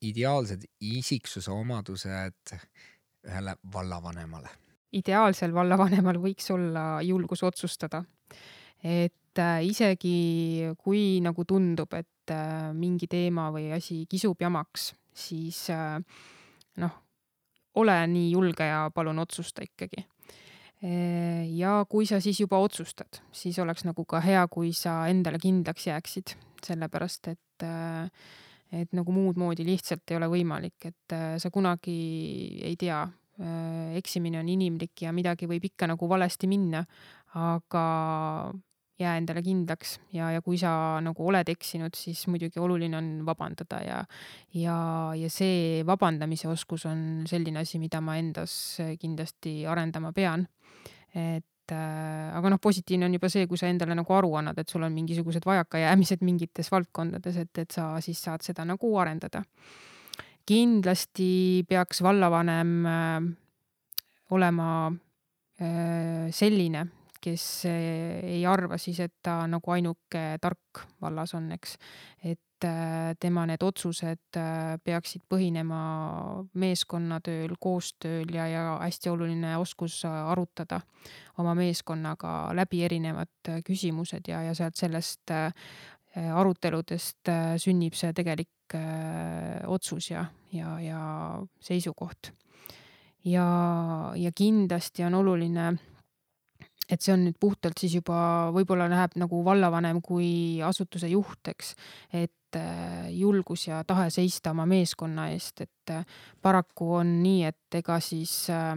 ideaalsed 0.01 0.65
isiksuse 0.79 1.51
omadused 1.51 2.55
ühele 3.27 3.55
vallavanemale? 3.73 4.49
ideaalsel 4.91 5.53
vallavanemal 5.55 6.17
võiks 6.19 6.49
olla 6.51 7.01
julgus 7.05 7.43
otsustada 7.47 8.03
et 8.83 9.13
äh, 9.39 9.61
isegi 9.65 10.73
kui 10.79 11.21
nagu 11.23 11.45
tundub, 11.47 11.93
et 11.97 12.33
äh, 12.33 12.71
mingi 12.75 13.07
teema 13.11 13.49
või 13.53 13.69
asi 13.75 14.03
kisub 14.09 14.41
jamaks, 14.41 14.91
siis 15.13 15.63
äh, 15.73 15.99
noh, 16.81 16.97
ole 17.79 17.95
nii 18.11 18.31
julge 18.33 18.67
ja 18.67 18.85
palun 18.93 19.21
otsusta 19.23 19.63
ikkagi. 19.63 20.07
ja 20.81 21.85
kui 21.85 22.07
sa 22.09 22.17
siis 22.19 22.39
juba 22.41 22.57
otsustad, 22.57 23.19
siis 23.31 23.59
oleks 23.61 23.83
nagu 23.85 24.01
ka 24.09 24.17
hea, 24.19 24.41
kui 24.49 24.71
sa 24.73 25.03
endale 25.11 25.37
kindlaks 25.37 25.85
jääksid, 25.87 26.33
sellepärast 26.65 27.27
et 27.29 27.67
et 28.71 28.95
nagu 28.97 29.13
muud 29.13 29.37
moodi 29.37 29.61
lihtsalt 29.67 30.09
ei 30.09 30.17
ole 30.17 30.31
võimalik, 30.31 30.87
et 30.89 31.15
sa 31.37 31.51
kunagi 31.53 31.93
ei 32.65 32.73
tea, 32.81 33.03
eksimine 33.93 34.41
on 34.41 34.49
inimlik 34.49 35.05
ja 35.05 35.13
midagi 35.13 35.45
võib 35.45 35.69
ikka 35.69 35.91
nagu 35.91 36.09
valesti 36.09 36.49
minna, 36.49 36.81
aga 37.37 37.85
jää 39.01 39.17
endale 39.19 39.41
kindlaks 39.45 39.97
ja, 40.15 40.31
ja 40.35 40.41
kui 40.45 40.57
sa 40.61 40.71
nagu 41.03 41.27
oled 41.27 41.49
eksinud, 41.51 41.95
siis 41.97 42.23
muidugi 42.31 42.61
oluline 42.61 42.97
on 42.97 43.09
vabandada 43.27 43.81
ja, 43.85 43.99
ja, 44.57 44.77
ja 45.17 45.29
see 45.33 45.81
vabandamise 45.87 46.49
oskus 46.51 46.85
on 46.89 47.23
selline 47.29 47.63
asi, 47.63 47.79
mida 47.81 48.01
ma 48.03 48.17
endas 48.21 48.53
kindlasti 49.01 49.61
arendama 49.69 50.13
pean. 50.15 50.47
et 51.11 51.73
äh, 51.75 52.31
aga 52.37 52.53
noh, 52.53 52.61
positiivne 52.61 53.09
on 53.09 53.17
juba 53.17 53.29
see, 53.31 53.47
kui 53.49 53.59
sa 53.59 53.67
endale 53.71 53.95
nagu 53.97 54.15
aru 54.15 54.31
annad, 54.39 54.59
et 54.61 54.69
sul 54.69 54.85
on 54.87 54.93
mingisugused 54.95 55.45
vajakajäämised 55.45 56.23
mingites 56.23 56.71
valdkondades, 56.71 57.41
et, 57.43 57.51
et 57.65 57.71
sa 57.71 57.93
siis 58.03 58.21
saad 58.21 58.45
seda 58.45 58.65
nagu 58.67 58.95
arendada. 58.99 59.43
kindlasti 60.45 61.63
peaks 61.69 62.01
vallavanem 62.01 62.71
äh, 62.85 63.29
olema 64.31 64.71
äh, 65.61 66.31
selline 66.31 66.87
kes 67.21 67.43
eh, 67.69 68.21
ei 68.37 68.45
arva 68.49 68.77
siis, 68.81 68.99
et 69.03 69.13
ta 69.23 69.41
nagu 69.49 69.73
ainuke 69.73 70.23
tark 70.41 70.85
vallas 71.01 71.35
on, 71.37 71.51
eks. 71.55 71.77
et 72.23 72.67
eh, 72.67 73.13
tema 73.21 73.45
need 73.49 73.63
otsused 73.65 74.39
eh, 74.39 74.75
peaksid 74.83 75.23
põhinema 75.29 75.81
meeskonnatööl, 76.61 77.55
koostööl 77.61 78.33
ja, 78.33 78.47
ja 78.49 78.65
hästi 78.81 79.13
oluline 79.13 79.55
oskus 79.61 80.01
arutada 80.09 80.81
oma 81.41 81.55
meeskonnaga 81.57 82.51
läbi 82.57 82.83
erinevad 82.87 83.53
küsimused 83.65 84.29
ja, 84.31 84.43
ja 84.49 84.57
sealt 84.57 84.79
sellest 84.79 85.33
aruteludest 86.11 87.29
sünnib 87.63 87.95
see 87.95 88.11
tegelik 88.11 88.73
otsus 89.71 90.09
ja, 90.11 90.25
ja, 90.51 90.73
ja 90.83 91.03
seisukoht. 91.63 92.33
ja, 93.23 93.45
ja 94.15 94.31
kindlasti 94.35 95.07
on 95.07 95.15
oluline 95.21 95.71
et 96.89 97.01
see 97.01 97.13
on 97.13 97.25
nüüd 97.27 97.37
puhtalt 97.39 97.79
siis 97.79 97.95
juba 97.99 98.51
võib-olla 98.55 98.89
läheb 98.91 99.15
nagu 99.21 99.41
vallavanem 99.45 100.01
kui 100.03 100.61
asutuse 100.65 101.09
juht, 101.11 101.51
eks, 101.51 101.75
et 102.17 102.59
äh, 102.59 103.07
julgus 103.15 103.67
ja 103.69 103.81
tahe 103.87 104.09
seista 104.13 104.55
oma 104.55 104.65
meeskonna 104.69 105.29
eest, 105.31 105.63
et 105.67 105.93
äh, 105.93 106.03
paraku 106.41 106.95
on 107.01 107.15
nii, 107.21 107.45
et 107.51 107.79
ega 107.81 107.99
siis 108.03 108.33
äh, 108.53 108.75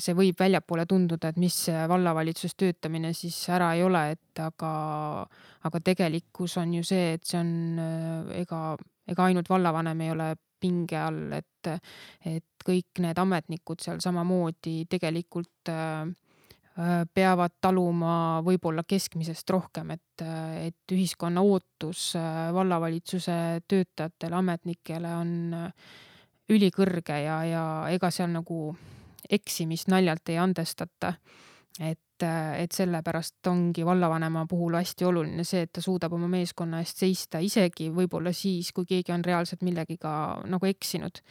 see 0.00 0.14
võib 0.16 0.38
väljapoole 0.40 0.86
tunduda, 0.88 1.30
et 1.30 1.40
mis 1.40 1.56
vallavalitsuses 1.68 2.56
töötamine 2.56 3.12
siis 3.16 3.36
ära 3.52 3.72
ei 3.76 3.82
ole, 3.84 4.04
et 4.14 4.40
aga, 4.40 4.70
aga 5.68 5.80
tegelikkus 5.84 6.56
on 6.62 6.78
ju 6.78 6.86
see, 6.86 7.16
et 7.18 7.26
see 7.26 7.40
on 7.40 8.30
ega, 8.38 8.62
ega 9.10 9.26
ainult 9.26 9.50
vallavanem 9.50 10.06
ei 10.06 10.14
ole 10.14 10.30
pinge 10.60 10.96
all, 11.00 11.34
et, 11.36 11.68
et 12.28 12.64
kõik 12.64 13.00
need 13.00 13.18
ametnikud 13.20 13.80
seal 13.80 14.00
samamoodi 14.04 14.84
tegelikult 14.92 15.50
Äh, 15.68 16.14
peavad 17.14 17.56
taluma 17.60 18.40
võib-olla 18.46 18.84
keskmisest 18.88 19.50
rohkem, 19.50 19.90
et, 19.96 20.22
äh, 20.24 20.68
et 20.70 20.94
ühiskonna 20.94 21.42
ootus 21.44 22.14
äh, 22.16 22.48
vallavalitsuse 22.54 23.60
töötajatele, 23.68 24.36
ametnikele 24.36 25.10
on 25.16 25.32
ülikõrge 26.50 27.18
ja, 27.24 27.40
ja 27.46 27.64
ega 27.92 28.10
seal 28.14 28.32
nagu 28.32 28.70
eksimist 29.30 29.90
naljalt 29.92 30.32
ei 30.32 30.38
andestata. 30.40 31.12
et, 31.80 32.22
et 32.22 32.72
sellepärast 32.72 33.46
ongi 33.46 33.84
vallavanema 33.86 34.46
puhul 34.48 34.74
hästi 34.76 35.04
oluline 35.04 35.44
see, 35.44 35.62
et 35.64 35.72
ta 35.72 35.80
suudab 35.80 36.12
oma 36.12 36.28
meeskonna 36.28 36.80
eest 36.82 36.98
seista, 37.00 37.38
isegi 37.40 37.90
võib-olla 37.94 38.32
siis, 38.36 38.72
kui 38.72 38.84
keegi 38.84 39.12
on 39.14 39.24
reaalselt 39.24 39.62
millegiga 39.62 40.12
nagu 40.44 40.66
eksinud. 40.66 41.22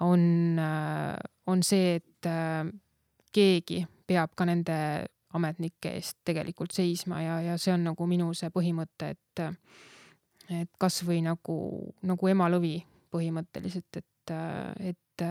on, 0.00 0.58
on 1.46 1.62
see, 1.62 1.96
et 1.96 2.30
keegi 3.32 3.82
peab 4.06 4.34
ka 4.36 4.46
nende 4.48 4.76
ametnike 5.32 5.94
eest 5.96 6.18
tegelikult 6.28 6.74
seisma 6.76 7.22
ja, 7.22 7.40
ja 7.40 7.56
see 7.60 7.72
on 7.74 7.86
nagu 7.88 8.06
minu 8.08 8.32
see 8.36 8.52
põhimõte, 8.52 9.14
et, 9.14 9.42
et 10.52 10.70
kasvõi 10.80 11.22
nagu, 11.24 11.56
nagu 12.04 12.32
emalõvi 12.32 12.76
põhimõtteliselt, 13.12 14.00
et, 14.00 14.34
et, 14.92 15.24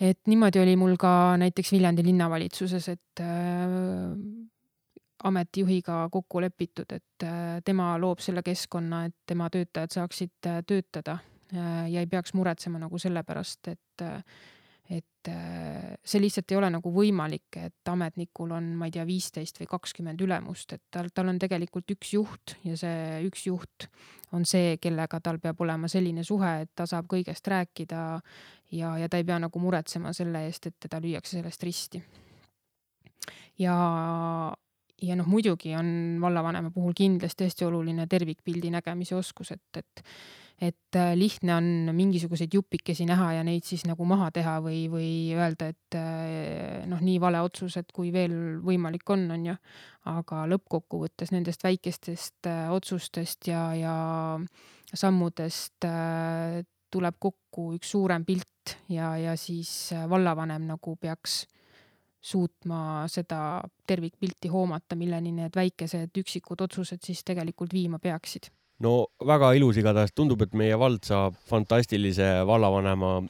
et 0.00 0.20
niimoodi 0.28 0.60
oli 0.60 0.76
mul 0.80 0.96
ka 1.00 1.34
näiteks 1.40 1.72
Viljandi 1.74 2.04
linnavalitsuses, 2.04 2.88
et 2.92 3.24
äh, 3.24 4.12
ametijuhiga 5.24 6.08
kokku 6.12 6.40
lepitud, 6.40 6.90
et 6.92 7.24
äh, 7.24 7.60
tema 7.64 7.92
loob 8.00 8.22
selle 8.22 8.42
keskkonna, 8.42 9.04
et 9.06 9.14
tema 9.26 9.48
töötajad 9.50 9.94
saaksid 9.94 10.48
äh, 10.48 10.62
töötada. 10.66 11.18
Äh, 11.54 11.90
ja 11.92 12.00
ei 12.00 12.06
peaks 12.10 12.34
muretsema 12.34 12.80
nagu 12.82 12.98
selle 12.98 13.22
pärast, 13.22 13.68
et 13.68 14.06
et 14.90 15.28
äh, 15.30 15.94
see 16.04 16.20
lihtsalt 16.20 16.50
ei 16.52 16.58
ole 16.58 16.70
nagu 16.74 16.90
võimalik, 16.92 17.58
et 17.60 17.88
ametnikul 17.88 18.50
on, 18.56 18.72
ma 18.78 18.88
ei 18.88 18.94
tea, 18.96 19.04
viisteist 19.06 19.60
või 19.60 19.68
kakskümmend 19.70 20.20
ülemust, 20.24 20.74
et 20.74 20.82
tal, 20.90 21.12
tal 21.14 21.30
on 21.30 21.38
tegelikult 21.42 21.94
üks 21.94 22.14
juht 22.16 22.56
ja 22.66 22.76
see 22.78 23.22
üks 23.28 23.46
juht 23.46 23.86
on 24.32 24.46
see, 24.48 24.76
kellega 24.82 25.20
tal 25.22 25.38
peab 25.42 25.60
olema 25.62 25.90
selline 25.92 26.24
suhe, 26.26 26.52
et 26.64 26.72
ta 26.74 26.86
saab 26.88 27.06
kõigest 27.10 27.46
rääkida 27.52 28.02
ja, 28.72 28.96
ja 28.98 29.08
ta 29.08 29.20
ei 29.20 29.28
pea 29.28 29.38
nagu 29.42 29.62
muretsema 29.62 30.12
selle 30.16 30.46
eest, 30.48 30.68
et 30.70 30.78
teda 30.88 31.00
lüüakse 31.04 31.38
sellest 31.38 31.66
risti. 31.68 32.02
ja, 33.62 33.76
ja 35.02 35.16
noh, 35.18 35.28
muidugi 35.28 35.76
on 35.78 36.18
vallavanema 36.20 36.72
puhul 36.74 36.96
kindlasti 36.96 37.48
hästi 37.48 37.68
oluline 37.68 38.06
tervikpildi 38.10 38.72
nägemise 38.74 39.16
oskus, 39.16 39.52
et, 39.54 39.68
et 39.78 40.06
et 40.62 40.96
äh, 40.96 41.14
lihtne 41.18 41.56
on 41.56 41.68
mingisuguseid 41.96 42.54
jupikesi 42.54 43.06
näha 43.08 43.32
ja 43.38 43.42
neid 43.46 43.66
siis 43.66 43.82
nagu 43.88 44.06
maha 44.06 44.28
teha 44.34 44.58
või, 44.62 44.84
või 44.92 45.08
öelda, 45.34 45.72
et 45.72 45.96
äh, 45.98 46.84
noh, 46.86 47.02
nii 47.02 47.18
vale 47.22 47.40
otsus, 47.42 47.76
et 47.80 47.90
kui 47.94 48.12
veel 48.14 48.60
võimalik 48.62 49.10
on, 49.10 49.26
on 49.34 49.48
ju. 49.50 49.56
aga 50.12 50.44
lõppkokkuvõttes 50.50 51.34
nendest 51.34 51.66
väikestest 51.66 52.50
äh, 52.50 52.70
otsustest 52.74 53.50
ja, 53.50 53.64
ja 53.74 53.96
sammudest 54.94 55.88
tuleb 56.92 57.18
kokku 57.18 57.72
üks 57.78 57.90
suurem 57.94 58.24
pilt 58.28 58.76
ja, 58.92 59.16
ja 59.18 59.34
siis 59.40 59.90
vallavanem 60.10 60.68
nagu 60.68 60.96
peaks 61.00 61.42
suutma 62.22 63.08
seda 63.10 63.62
tervikpilti 63.88 64.52
hoomata, 64.52 64.94
milleni 64.94 65.32
need 65.34 65.56
väikesed 65.58 66.22
üksikud 66.22 66.60
otsused 66.68 67.02
siis 67.02 67.24
tegelikult 67.26 67.72
viima 67.74 67.98
peaksid 67.98 68.52
no 68.82 68.94
väga 69.26 69.52
ilus 69.58 69.78
igatahes, 69.80 70.14
tundub, 70.16 70.42
et 70.44 70.56
meie 70.58 70.76
vald 70.78 71.04
saab 71.06 71.38
fantastilise 71.50 72.42
vallavanema. 72.48 73.20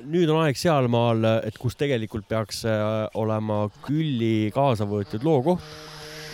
nüüd 0.00 0.30
on 0.32 0.40
aeg 0.46 0.56
sealmaal, 0.56 1.26
et 1.44 1.58
kus 1.60 1.76
tegelikult 1.76 2.24
peaks 2.28 2.62
äh, 2.64 3.08
olema 3.20 3.66
Külli 3.84 4.48
kaasa 4.54 4.86
võetud 4.88 5.24
loo 5.24 5.42
koht. 5.44 5.74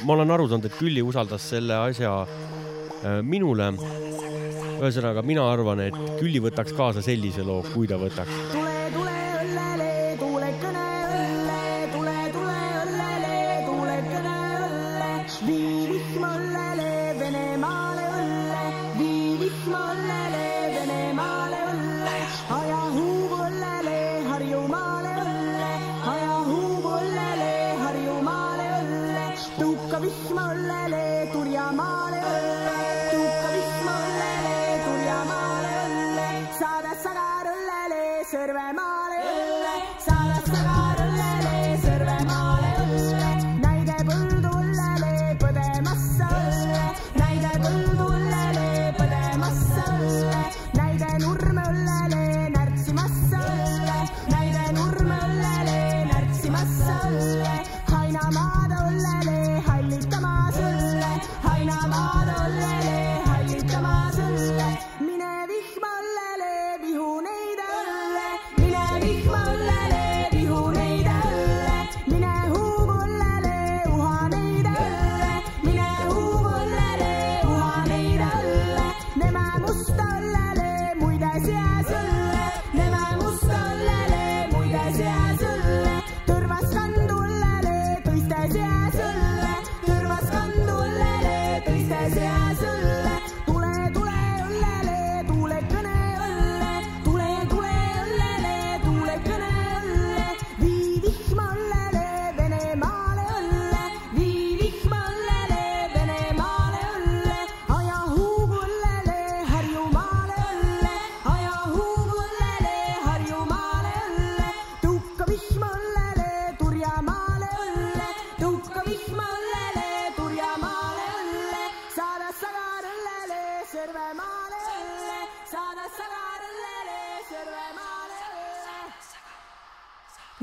ma 0.04 0.14
olen 0.14 0.30
aru 0.30 0.48
saanud, 0.48 0.68
et 0.68 0.78
Külli 0.78 1.02
usaldas 1.02 1.48
selle 1.54 1.74
asja 1.88 2.20
äh, 2.26 3.22
minule. 3.22 3.72
ühesõnaga, 4.76 5.22
mina 5.22 5.46
arvan, 5.50 5.80
et 5.88 5.98
Külli 6.20 6.42
võtaks 6.42 6.76
kaasa 6.76 7.02
sellise 7.02 7.46
loo, 7.46 7.62
kui 7.74 7.90
ta 7.90 7.98
võtaks 7.98 8.65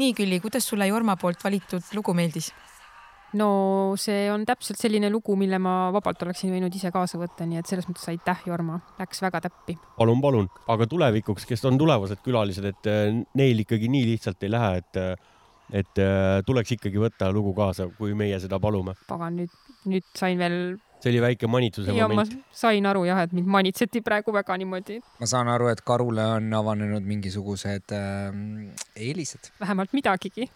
nii, 0.03 0.13
Külli, 0.17 0.39
kuidas 0.43 0.67
sulle 0.67 0.89
Jorma 0.91 1.15
poolt 1.19 1.43
valitud 1.43 1.95
lugu 1.95 2.15
meeldis? 2.17 2.51
no 3.33 3.47
see 3.97 4.27
on 4.29 4.43
täpselt 4.45 4.77
selline 4.77 5.09
lugu, 5.09 5.33
mille 5.39 5.57
ma 5.61 5.89
vabalt 5.93 6.21
oleksin 6.25 6.51
võinud 6.53 6.75
ise 6.77 6.91
kaasa 6.93 7.17
võtta, 7.17 7.47
nii 7.49 7.61
et 7.61 7.69
selles 7.69 7.87
mõttes 7.89 8.05
aitäh, 8.11 8.43
Jorma, 8.49 8.77
läks 8.99 9.23
väga 9.25 9.41
täppi. 9.47 9.77
palun, 9.97 10.21
palun, 10.21 10.49
aga 10.69 10.87
tulevikuks, 10.89 11.47
kes 11.49 11.65
on 11.69 11.79
tulevased 11.81 12.21
külalised, 12.25 12.67
et 12.69 12.89
äh, 12.91 13.09
neil 13.39 13.63
ikkagi 13.65 13.89
nii 13.89 14.05
lihtsalt 14.11 14.45
ei 14.45 14.53
lähe, 14.53 14.83
et 14.83 15.01
äh, 15.01 15.13
et 15.73 16.01
äh, 16.01 16.41
tuleks 16.45 16.75
ikkagi 16.75 17.01
võtta 17.01 17.31
lugu 17.33 17.55
kaasa, 17.57 17.87
kui 17.97 18.13
meie 18.17 18.37
seda 18.43 18.59
palume. 18.61 18.93
pagan, 19.09 19.39
nüüd, 19.41 19.61
nüüd 19.89 20.09
sain 20.17 20.41
veel. 20.41 20.59
See 21.03 21.11
oli 21.11 21.21
väike 21.21 21.47
manitsuse 21.51 21.91
ja 21.91 22.07
moment. 22.07 22.33
ma 22.33 22.57
sain 22.57 22.85
aru 22.87 23.03
jah, 23.07 23.23
et 23.25 23.33
mind 23.35 23.49
manitseti 23.51 24.01
praegu 24.05 24.33
väga 24.35 24.57
niimoodi. 24.61 24.99
ma 25.19 25.29
saan 25.29 25.51
aru, 25.51 25.69
et 25.73 25.81
Karule 25.85 26.25
on 26.37 26.53
avanenud 26.53 27.03
mingisugused 27.07 27.91
äh, 27.95 28.37
eelised. 28.95 29.51
vähemalt 29.59 29.93
midagigi. 29.93 30.49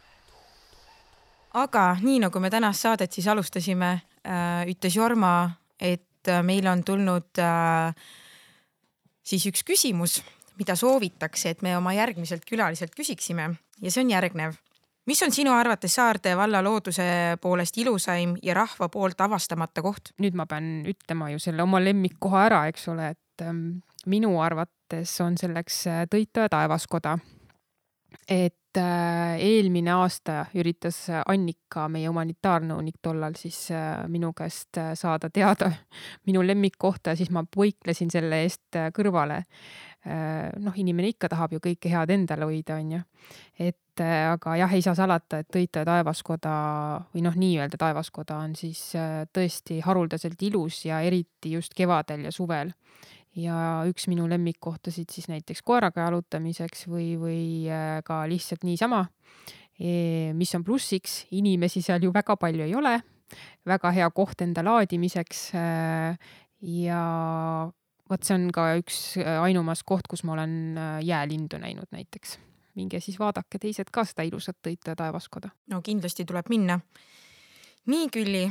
aga 1.54 1.88
nii 2.02 2.22
nagu 2.28 2.40
me 2.40 2.52
tänast 2.54 2.88
saadet 2.88 3.12
siis 3.12 3.28
alustasime 3.28 3.92
äh,, 4.24 4.64
ütles 4.72 4.96
Jorma, 4.96 5.52
et 5.80 6.32
äh, 6.32 6.44
meil 6.44 6.68
on 6.68 6.84
tulnud 6.84 7.44
äh, 7.44 7.92
siis 9.24 9.46
üks 9.52 9.66
küsimus, 9.68 10.22
mida 10.58 10.76
soovitakse, 10.76 11.50
et 11.50 11.62
me 11.62 11.76
oma 11.78 11.94
järgmiselt 11.94 12.48
külaliselt 12.48 12.96
küsiksime 12.96 13.52
ja 13.82 13.92
see 13.92 14.06
on 14.06 14.16
järgnev 14.16 14.56
mis 15.08 15.24
on 15.24 15.32
sinu 15.32 15.54
arvates 15.56 15.96
Saarde 15.96 16.36
valla 16.38 16.62
looduse 16.64 17.38
poolest 17.42 17.78
ilusaim 17.78 18.36
ja 18.44 18.54
rahva 18.54 18.90
poolt 18.90 19.22
avastamata 19.22 19.82
koht? 19.82 20.14
nüüd 20.22 20.36
ma 20.36 20.46
pean 20.46 20.86
ütlema 20.88 21.32
ju 21.32 21.40
selle 21.40 21.64
oma 21.64 21.82
lemmikkoha 21.84 22.46
ära, 22.50 22.66
eks 22.72 22.88
ole, 22.94 23.12
et 23.16 23.46
ähm, 23.46 23.80
minu 24.08 24.38
arvates 24.42 25.16
on 25.24 25.38
selleks 25.40 25.82
äh, 25.88 26.06
Tõitaja 26.12 26.50
taevaskoda. 26.52 27.18
et 28.28 28.80
äh, 28.80 29.36
eelmine 29.40 29.92
aasta 29.92 30.46
üritas 30.56 31.06
Annika, 31.26 31.88
meie 31.92 32.08
humanitaarnõunik 32.08 33.00
tollal 33.02 33.36
siis 33.40 33.70
äh, 33.72 34.08
minu 34.08 34.34
käest 34.34 34.80
saada 34.94 35.30
teada 35.30 35.72
minu 36.28 36.44
lemmikkohta 36.46 37.16
siis 37.16 37.32
ma 37.32 37.44
põiklesin 37.44 38.12
selle 38.12 38.42
eest 38.44 38.80
kõrvale. 38.96 39.44
Noh, 40.06 40.76
inimene 40.78 41.10
ikka 41.12 41.30
tahab 41.32 41.56
ju 41.56 41.60
kõike 41.64 41.90
head 41.92 42.12
endale 42.14 42.48
hoida, 42.48 42.78
onju. 42.80 43.02
et 43.60 44.02
äh, 44.04 44.32
aga 44.32 44.56
jah, 44.62 44.74
ei 44.74 44.84
saa 44.86 44.96
salata, 44.96 45.42
et 45.42 45.50
Tõitaja 45.52 45.88
taevaskoda 45.88 46.54
või 47.14 47.24
noh, 47.26 47.36
nii-öelda 47.36 47.80
taevaskoda 47.82 48.38
on 48.44 48.56
siis 48.56 48.82
äh, 48.96 49.26
tõesti 49.34 49.82
haruldaselt 49.84 50.42
ilus 50.48 50.86
ja 50.86 51.02
eriti 51.02 51.56
just 51.58 51.74
kevadel 51.78 52.28
ja 52.28 52.32
suvel. 52.32 52.74
ja 53.38 53.84
üks 53.86 54.08
minu 54.10 54.26
lemmikkohtasid 54.30 55.12
siis 55.14 55.28
näiteks 55.30 55.62
koeraga 55.62 56.08
jalutamiseks 56.08 56.88
või, 56.88 57.12
või 57.20 57.42
äh, 57.70 58.00
ka 58.06 58.24
lihtsalt 58.30 58.64
niisama 58.64 59.06
e,. 59.80 60.34
mis 60.34 60.56
on 60.56 60.64
plussiks, 60.64 61.26
inimesi 61.32 61.82
seal 61.82 62.02
ju 62.02 62.14
väga 62.14 62.38
palju 62.38 62.66
ei 62.66 62.76
ole, 62.76 62.96
väga 63.66 63.92
hea 63.92 64.10
koht 64.10 64.42
enda 64.42 64.64
laadimiseks 64.66 65.44
äh, 65.54 66.18
ja 66.62 67.04
vot 68.10 68.24
see 68.24 68.36
on 68.36 68.52
ka 68.56 68.70
üks 68.80 69.18
äh, 69.22 69.38
ainumas 69.44 69.84
koht, 69.84 70.08
kus 70.08 70.24
ma 70.24 70.38
olen 70.38 70.78
äh, 70.78 71.00
jäälindu 71.06 71.60
näinud 71.62 71.92
näiteks 71.92 72.38
minge 72.78 73.00
siis 73.00 73.18
vaadake 73.20 73.60
teised 73.62 73.90
ka 73.94 74.06
seda 74.08 74.26
ilusat 74.28 74.60
Tõita 74.66 74.96
taevaskoda. 74.98 75.50
no 75.72 75.82
kindlasti 75.82 76.26
tuleb 76.26 76.50
minna. 76.54 76.80
nii, 77.88 78.10
Külli, 78.14 78.46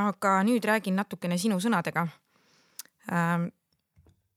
aga 0.00 0.38
nüüd 0.46 0.64
räägin 0.64 0.96
natukene 1.00 1.38
sinu 1.38 1.60
sõnadega 1.60 2.06
ähm,. 3.12 3.50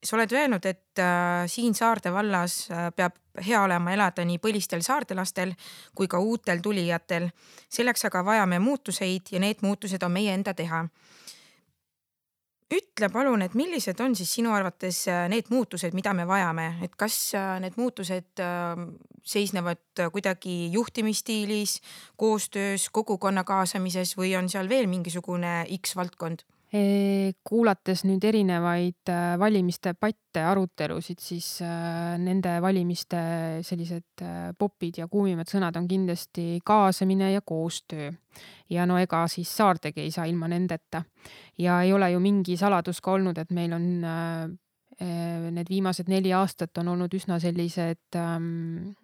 sa 0.04 0.16
oled 0.16 0.32
öelnud, 0.32 0.66
et 0.66 1.02
äh, 1.04 1.46
siin 1.52 1.74
Saarde 1.76 2.14
vallas 2.14 2.68
äh, 2.72 2.90
peab 2.96 3.18
hea 3.46 3.62
olema 3.62 3.94
elada 3.94 4.26
nii 4.26 4.40
põlistel 4.42 4.82
saardelastel 4.82 5.54
kui 5.96 6.08
ka 6.08 6.20
uutel 6.20 6.62
tulijatel. 6.64 7.30
selleks 7.70 8.06
aga 8.10 8.26
vajame 8.26 8.60
muutuseid 8.60 9.32
ja 9.32 9.40
need 9.40 9.62
muutused 9.62 10.04
on 10.04 10.12
meie 10.12 10.34
enda 10.34 10.54
teha 10.54 10.88
ütle 12.74 13.10
palun, 13.14 13.42
et 13.46 13.56
millised 13.56 14.00
on 14.04 14.16
siis 14.18 14.32
sinu 14.40 14.52
arvates 14.56 15.06
äh, 15.12 15.26
need 15.32 15.52
muutused, 15.54 15.96
mida 15.96 16.14
me 16.18 16.28
vajame, 16.28 16.68
et 16.84 16.98
kas 17.00 17.16
äh, 17.38 17.56
need 17.64 17.78
muutused 17.80 18.44
ähm, 18.44 18.90
seisnevad 19.28 20.04
kuidagi 20.12 20.68
juhtimisstiilis, 20.74 21.80
koostöös, 22.20 22.90
kogukonna 22.92 23.44
kaasamises 23.48 24.16
või 24.20 24.36
on 24.40 24.52
seal 24.52 24.70
veel 24.70 24.88
mingisugune 24.92 25.64
X 25.80 25.96
valdkond? 26.00 26.44
Kuulates 26.68 28.04
nüüd 28.04 28.26
erinevaid 28.28 29.08
äh, 29.10 29.38
valimisdebatte, 29.40 30.42
arutelusid, 30.44 31.22
siis 31.24 31.62
nende 31.64 32.58
valimiste 32.62 33.22
sellised 33.64 34.24
popid 34.60 35.00
ja 35.00 35.08
kuumimad 35.08 35.48
sõnad 35.48 35.80
on 35.80 35.88
kindlasti 35.88 36.60
kaasamine 36.68 37.32
ja 37.32 37.42
koostöö. 37.42 38.12
ja 38.70 38.86
no 38.86 38.98
ega 39.00 39.28
siis 39.28 39.56
Saardegi 39.58 40.02
ei 40.02 40.12
saa 40.12 40.26
ilma 40.26 40.48
nendeta. 40.48 41.04
ja 41.58 41.82
ei 41.82 41.94
ole 41.94 42.12
ju 42.12 42.20
mingi 42.20 42.58
saladus 42.58 43.02
ka 43.02 43.12
olnud, 43.12 43.38
et 43.38 43.52
meil 43.52 43.74
on 43.74 43.88
need 45.54 45.70
viimased 45.70 46.10
neli 46.10 46.34
aastat 46.34 46.78
on 46.78 46.88
olnud 46.88 47.14
üsna 47.14 47.40
sellised 47.40 48.16
ähm, 48.16 48.96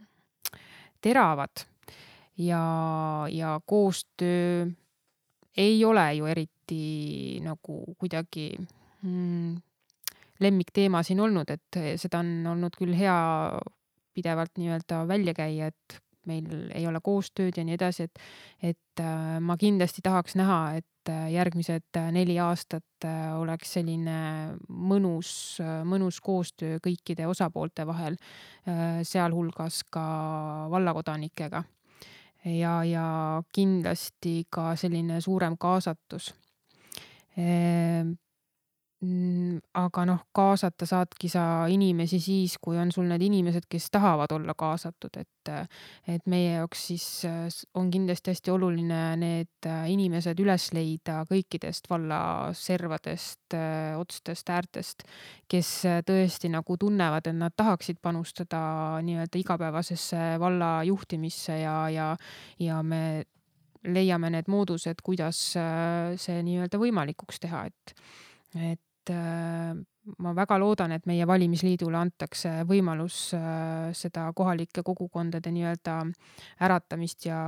teravad 1.02 1.68
ja, 2.38 3.26
ja 3.30 3.60
koostöö 3.66 4.66
ei 5.58 5.86
ole 5.86 6.14
ju 6.14 6.26
eriti 6.26 6.53
nagu 7.44 7.96
kuidagi 8.00 8.48
mm, 9.02 9.56
lemmikteema 10.40 11.04
siin 11.04 11.20
olnud, 11.20 11.50
et 11.50 11.82
seda 12.00 12.24
on 12.24 12.34
olnud 12.56 12.76
küll 12.80 12.96
hea 12.98 13.18
pidevalt 14.14 14.58
nii-öelda 14.62 15.04
välja 15.10 15.34
käia, 15.34 15.68
et 15.74 16.00
meil 16.30 16.70
ei 16.74 16.86
ole 16.88 17.02
koostööd 17.04 17.58
ja 17.58 17.66
nii 17.68 17.76
edasi, 17.78 18.08
et, 18.08 18.22
et 18.72 19.04
äh, 19.04 19.38
ma 19.44 19.58
kindlasti 19.60 20.04
tahaks 20.06 20.38
näha, 20.40 20.60
et 20.80 21.12
äh, 21.12 21.28
järgmised 21.34 22.00
neli 22.16 22.38
aastat 22.40 23.08
äh, 23.08 23.34
oleks 23.40 23.76
selline 23.78 24.18
mõnus, 24.70 25.34
mõnus 25.90 26.22
koostöö 26.24 26.80
kõikide 26.84 27.28
osapoolte 27.28 27.88
vahel, 27.88 28.18
sealhulgas 29.04 29.82
ka 29.92 30.04
vallakodanikega. 30.72 31.64
Ja, 32.44 32.74
ja 32.84 33.08
kindlasti 33.56 34.44
ka 34.52 34.74
selline 34.80 35.22
suurem 35.24 35.56
kaasatus 35.60 36.34
aga 39.74 40.04
noh, 40.08 40.22
kaasata 40.36 40.86
saadki 40.88 41.28
sa 41.32 41.66
inimesi 41.72 42.20
siis, 42.24 42.56
kui 42.62 42.78
on 42.80 42.92
sul 42.94 43.10
need 43.10 43.24
inimesed, 43.26 43.66
kes 43.70 43.90
tahavad 43.92 44.32
olla 44.32 44.56
kaasatud, 44.56 45.18
et, 45.20 45.52
et 46.08 46.30
meie 46.32 46.54
jaoks 46.54 46.86
siis 46.92 47.08
äh, 47.28 47.42
on 47.80 47.90
kindlasti 47.92 48.32
hästi 48.32 48.54
oluline 48.54 49.02
need 49.20 49.68
äh, 49.68 49.90
inimesed 49.92 50.40
üles 50.40 50.70
leida 50.76 51.24
kõikidest 51.28 51.90
valla 51.92 52.22
servadest, 52.56 53.58
äh, 53.58 53.92
otstest, 54.00 54.54
äärtest, 54.56 55.04
kes 55.52 55.74
tõesti 56.08 56.54
nagu 56.54 56.80
tunnevad, 56.80 57.28
et 57.28 57.40
nad 57.40 57.56
tahaksid 57.58 58.00
panustada 58.02 58.64
nii-öelda 59.04 59.42
igapäevasesse 59.42 60.24
valla 60.40 60.78
juhtimisse 60.88 61.60
ja, 61.66 61.78
ja, 61.92 62.10
ja 62.62 62.80
me 62.84 63.04
leiame 63.84 64.30
need 64.34 64.48
moodused, 64.48 65.02
kuidas 65.04 65.40
see 65.54 66.44
nii-öelda 66.48 66.80
võimalikuks 66.80 67.42
teha, 67.44 67.66
et, 67.68 67.96
et 68.56 69.14
ma 70.20 70.34
väga 70.36 70.58
loodan, 70.60 70.92
et 70.96 71.06
meie 71.08 71.26
valimisliidule 71.28 71.98
antakse 71.98 72.52
võimalus 72.68 73.18
äh, 73.38 73.92
seda 73.96 74.26
kohalike 74.36 74.84
kogukondade 74.86 75.52
nii-öelda 75.54 75.96
äratamist 76.66 77.28
ja 77.28 77.40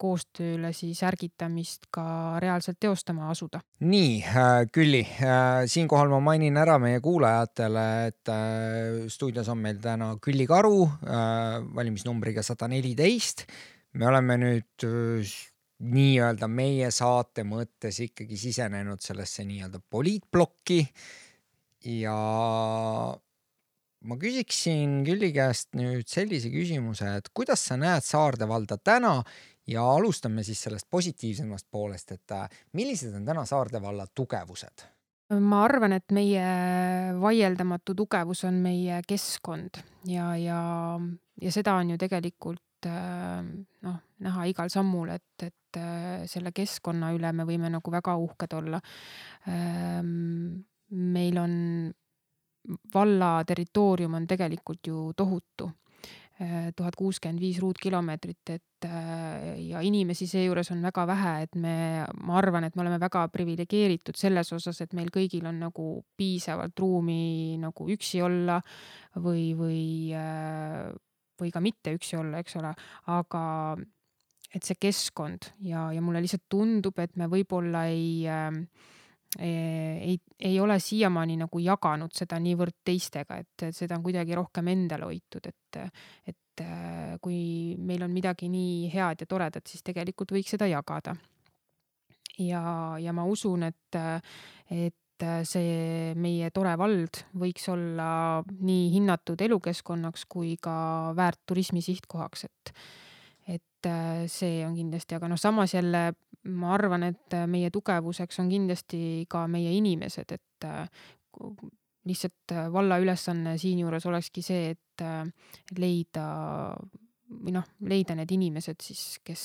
koostööle 0.00 0.72
siis 0.76 1.02
ärgitamist 1.06 1.86
ka 1.94 2.38
reaalselt 2.42 2.80
teostama 2.82 3.30
asuda. 3.30 3.62
nii 3.80 4.16
äh,, 4.26 4.50
Külli 4.72 5.02
äh,, 5.06 5.66
siinkohal 5.70 6.10
ma 6.10 6.20
mainin 6.32 6.58
ära 6.58 6.78
meie 6.82 7.00
kuulajatele, 7.04 7.86
et 8.10 8.32
äh, 8.32 9.06
stuudios 9.08 9.48
on 9.48 9.62
meil 9.62 9.78
täna 9.82 10.16
Külli 10.22 10.48
Karu 10.50 10.82
äh, 10.86 11.60
valimisnumbriga 11.74 12.42
sada 12.42 12.68
neliteist. 12.68 13.46
me 13.92 14.06
oleme 14.06 14.36
nüüd 14.38 14.86
äh, 14.86 15.38
nii-öelda 15.80 16.48
meie 16.50 16.90
saate 16.92 17.44
mõttes 17.48 18.00
ikkagi 18.04 18.36
sisenenud 18.38 19.00
sellesse 19.04 19.44
nii-öelda 19.48 19.80
poliitplokki 19.90 20.80
ja 22.00 22.16
ma 24.00 24.18
küsiksin 24.20 25.00
Külli 25.06 25.32
käest 25.36 25.72
nüüd 25.78 26.08
sellise 26.10 26.52
küsimuse, 26.52 27.16
et 27.20 27.32
kuidas 27.34 27.64
sa 27.70 27.78
näed 27.80 28.04
Saarde 28.04 28.48
valda 28.48 28.78
täna? 28.78 29.20
Ja 29.70 29.84
alustame 29.86 30.42
siis 30.42 30.58
sellest 30.64 30.88
positiivsemast 30.90 31.68
poolest, 31.70 32.10
et 32.16 32.32
äh, 32.34 32.48
millised 32.74 33.14
on 33.14 33.26
täna 33.28 33.44
Saarde 33.46 33.82
valla 33.82 34.08
tugevused? 34.08 34.88
ma 35.30 35.60
arvan, 35.62 35.92
et 35.94 36.10
meie 36.10 36.42
vaieldamatu 37.22 37.94
tugevus 37.94 38.40
on 38.48 38.56
meie 38.64 38.96
keskkond. 39.06 39.78
Ja, 40.10 40.32
ja, 40.34 40.62
ja 41.38 41.52
seda 41.54 41.76
on 41.78 41.92
ju 41.92 42.00
tegelikult 42.02 42.58
äh, 42.88 43.40
noh, 43.86 43.98
näha 44.24 44.46
igal 44.50 44.70
sammul, 44.72 45.12
et, 45.16 45.46
et 45.46 45.80
äh, 45.80 46.26
selle 46.30 46.52
keskkonna 46.56 47.12
üle 47.16 47.32
me 47.36 47.46
võime 47.48 47.70
nagu 47.72 47.92
väga 47.92 48.16
uhked 48.20 48.56
olla. 48.60 48.80
Ähm, 49.48 50.60
meil 50.90 51.38
on 51.40 51.54
valla 52.94 53.38
territoorium 53.48 54.18
on 54.18 54.26
tegelikult 54.28 54.86
ju 54.86 55.10
tohutu 55.16 55.70
tuhat 56.76 56.96
kuuskümmend 56.96 57.40
viis 57.42 57.58
ruutkilomeetrit, 57.60 58.52
et 58.54 58.86
äh, 58.88 59.58
ja 59.60 59.82
inimesi 59.84 60.24
seejuures 60.28 60.70
on 60.72 60.80
väga 60.82 61.04
vähe, 61.10 61.34
et 61.44 61.58
me, 61.60 61.74
ma 62.24 62.38
arvan, 62.40 62.64
et 62.64 62.76
me 62.76 62.84
oleme 62.84 63.00
väga 63.00 63.26
priviligeeritud 63.32 64.16
selles 64.16 64.52
osas, 64.56 64.80
et 64.80 64.96
meil 64.96 65.12
kõigil 65.12 65.44
on 65.50 65.60
nagu 65.60 65.90
piisavalt 66.16 66.80
ruumi 66.80 67.58
nagu 67.60 67.88
üksi 67.92 68.22
olla 68.24 68.56
või, 69.20 69.50
või, 69.58 69.84
äh, 70.16 70.88
või 71.40 71.50
ka 71.54 71.62
mitte 71.64 71.94
üksi 71.96 72.18
olla, 72.20 72.42
eks 72.42 72.56
ole, 72.60 72.74
aga 73.14 73.42
et 74.54 74.66
see 74.66 74.78
keskkond 74.80 75.52
ja, 75.66 75.88
ja 75.94 76.02
mulle 76.02 76.22
lihtsalt 76.22 76.48
tundub, 76.50 76.98
et 76.98 77.14
me 77.20 77.28
võib-olla 77.30 77.84
ei 77.90 78.26
äh, 78.28 78.56
ei, 79.38 80.18
ei 80.38 80.60
ole 80.60 80.78
siiamaani 80.82 81.36
nagu 81.44 81.60
jaganud 81.62 82.14
seda 82.16 82.38
niivõrd 82.42 82.80
teistega, 82.84 83.38
et 83.38 83.68
seda 83.76 83.94
on 83.98 84.02
kuidagi 84.02 84.34
rohkem 84.34 84.72
endale 84.72 85.06
hoitud, 85.06 85.46
et, 85.46 85.78
et 86.26 86.62
äh, 86.64 87.14
kui 87.22 87.76
meil 87.78 88.02
on 88.02 88.10
midagi 88.10 88.48
nii 88.50 88.88
head 88.90 89.22
ja 89.22 89.28
toredat, 89.30 89.70
siis 89.70 89.86
tegelikult 89.86 90.34
võiks 90.34 90.50
seda 90.56 90.66
jagada. 90.66 91.14
ja, 92.38 92.62
ja 92.98 93.12
ma 93.12 93.24
usun, 93.28 93.68
et, 93.68 94.00
et 94.70 94.96
see 95.48 96.14
meie 96.18 96.50
tore 96.54 96.72
vald 96.80 97.22
võiks 97.38 97.66
olla 97.72 98.40
nii 98.46 98.88
hinnatud 98.94 99.40
elukeskkonnaks 99.46 100.26
kui 100.30 100.56
ka 100.62 100.74
väärt 101.16 101.42
turismi 101.46 101.82
sihtkohaks, 101.84 102.46
et 102.48 102.74
et 103.50 103.88
äh, 103.88 104.24
see 104.30 104.60
on 104.66 104.76
kindlasti, 104.76 105.16
aga 105.16 105.30
noh, 105.30 105.40
samas 105.40 105.74
jälle 105.74 106.10
ma 106.52 106.74
arvan, 106.74 107.08
et 107.08 107.36
meie 107.50 107.70
tugevuseks 107.72 108.40
on 108.42 108.50
kindlasti 108.52 109.26
ka 109.28 109.46
meie 109.50 109.72
inimesed, 109.76 110.36
et 110.36 110.68
äh, 110.68 110.84
lihtsalt 112.08 112.54
valla 112.72 112.98
ülesanne 113.00 113.56
siinjuures 113.60 114.06
olekski 114.08 114.42
see, 114.44 114.70
et 114.72 115.02
leida 115.78 116.24
või 117.30 117.54
noh, 117.54 117.66
leida 117.86 118.16
need 118.18 118.32
inimesed 118.34 118.80
siis, 118.82 119.04
kes, 119.24 119.44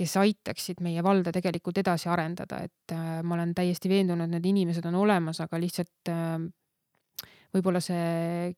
kes 0.00 0.16
aitaksid 0.16 0.80
meie 0.80 1.02
valda 1.04 1.32
tegelikult 1.34 1.82
edasi 1.82 2.08
arendada, 2.08 2.62
et 2.64 2.94
äh, 2.96 3.20
ma 3.22 3.36
olen 3.36 3.52
täiesti 3.56 3.92
veendunud, 3.92 4.30
need 4.32 4.46
inimesed 4.48 4.86
on 4.88 4.96
olemas, 5.02 5.42
aga 5.44 5.60
lihtsalt 5.60 6.12
võib-olla 7.50 7.82
see 7.84 8.54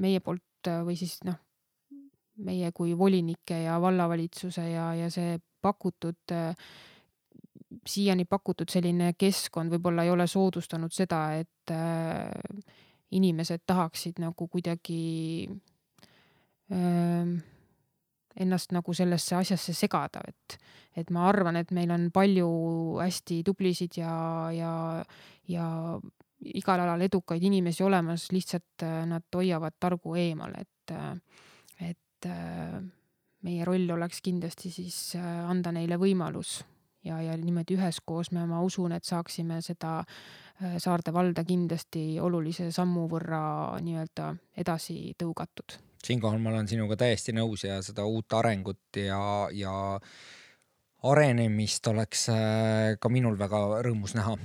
meie 0.00 0.22
poolt 0.24 0.70
või 0.86 0.96
siis 0.98 1.18
noh, 1.26 1.36
meie 2.44 2.70
kui 2.72 2.94
volinike 2.98 3.62
ja 3.64 3.78
vallavalitsuse 3.82 4.64
ja, 4.70 4.92
ja 4.94 5.10
see 5.10 5.38
pakutud, 5.62 6.34
siiani 7.88 8.24
pakutud 8.28 8.70
selline 8.70 9.12
keskkond 9.18 9.72
võib-olla 9.74 10.06
ei 10.06 10.12
ole 10.12 10.26
soodustanud 10.30 10.94
seda, 10.94 11.22
et 11.40 11.72
äh, 11.74 12.30
inimesed 13.18 13.64
tahaksid 13.66 14.20
nagu 14.22 14.48
kuidagi 14.48 15.00
äh, 16.72 16.97
ennast 18.40 18.72
nagu 18.76 18.94
sellesse 18.94 19.36
asjasse 19.38 19.74
segada, 19.74 20.22
et, 20.28 20.58
et 20.96 21.10
ma 21.14 21.26
arvan, 21.28 21.58
et 21.60 21.70
meil 21.74 21.90
on 21.94 22.08
palju 22.14 22.48
hästi 23.02 23.42
tublisid 23.46 23.98
ja, 24.00 24.14
ja, 24.54 24.72
ja 25.48 25.66
igal 26.54 26.84
alal 26.84 27.02
edukaid 27.08 27.42
inimesi 27.42 27.82
olemas, 27.86 28.28
lihtsalt 28.32 28.86
äh, 28.86 29.02
nad 29.10 29.26
hoiavad 29.34 29.78
targu 29.80 30.14
eemal, 30.18 30.54
et, 30.60 30.94
et 31.84 32.28
meie 33.46 33.64
roll 33.66 33.90
oleks 33.94 34.22
kindlasti 34.24 34.72
siis 34.72 34.98
äh, 35.18 35.26
anda 35.50 35.72
neile 35.74 35.98
võimalus 36.00 36.58
ja, 37.08 37.20
ja 37.24 37.36
niimoodi 37.40 37.78
üheskoos 37.78 38.32
me, 38.36 38.44
ma 38.48 38.60
usun, 38.64 38.94
et 38.96 39.04
saaksime 39.08 39.60
seda 39.64 39.98
äh, 40.00 40.78
Saarde 40.78 41.12
valda 41.14 41.44
kindlasti 41.48 42.20
olulise 42.20 42.70
sammu 42.74 43.06
võrra 43.10 43.42
nii-öelda 43.84 44.32
edasi 44.58 45.14
tõugatud. 45.18 45.78
siinkohal 46.04 46.38
ma 46.42 46.52
olen 46.54 46.68
sinuga 46.68 46.96
täiesti 46.96 47.34
nõus 47.36 47.64
ja 47.64 47.80
seda 47.82 48.06
uut 48.06 48.32
arengut 48.38 49.00
ja, 49.02 49.48
ja 49.52 49.74
arenemist 51.08 51.86
oleks 51.86 52.28
äh, 52.34 52.96
ka 53.00 53.10
minul 53.12 53.38
väga 53.38 53.82
rõõmus 53.86 54.16
näha 54.18 54.36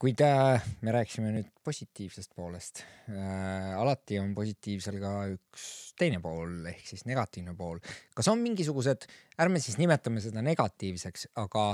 kuid 0.00 0.20
äh, 0.24 0.62
me 0.80 0.94
rääkisime 0.96 1.28
nüüd 1.34 1.48
positiivsest 1.64 2.32
poolest 2.36 2.82
äh,. 3.12 3.76
alati 3.76 4.16
on 4.20 4.32
positiivsel 4.34 4.96
ka 5.02 5.12
üks 5.34 5.64
teine 6.00 6.22
pool 6.24 6.70
ehk 6.70 6.86
siis 6.88 7.04
negatiivne 7.08 7.52
pool. 7.56 7.82
kas 8.16 8.30
on 8.32 8.40
mingisugused, 8.40 9.04
ärme 9.44 9.60
siis 9.60 9.76
nimetame 9.80 10.22
seda 10.24 10.40
negatiivseks, 10.46 11.26
aga 11.42 11.64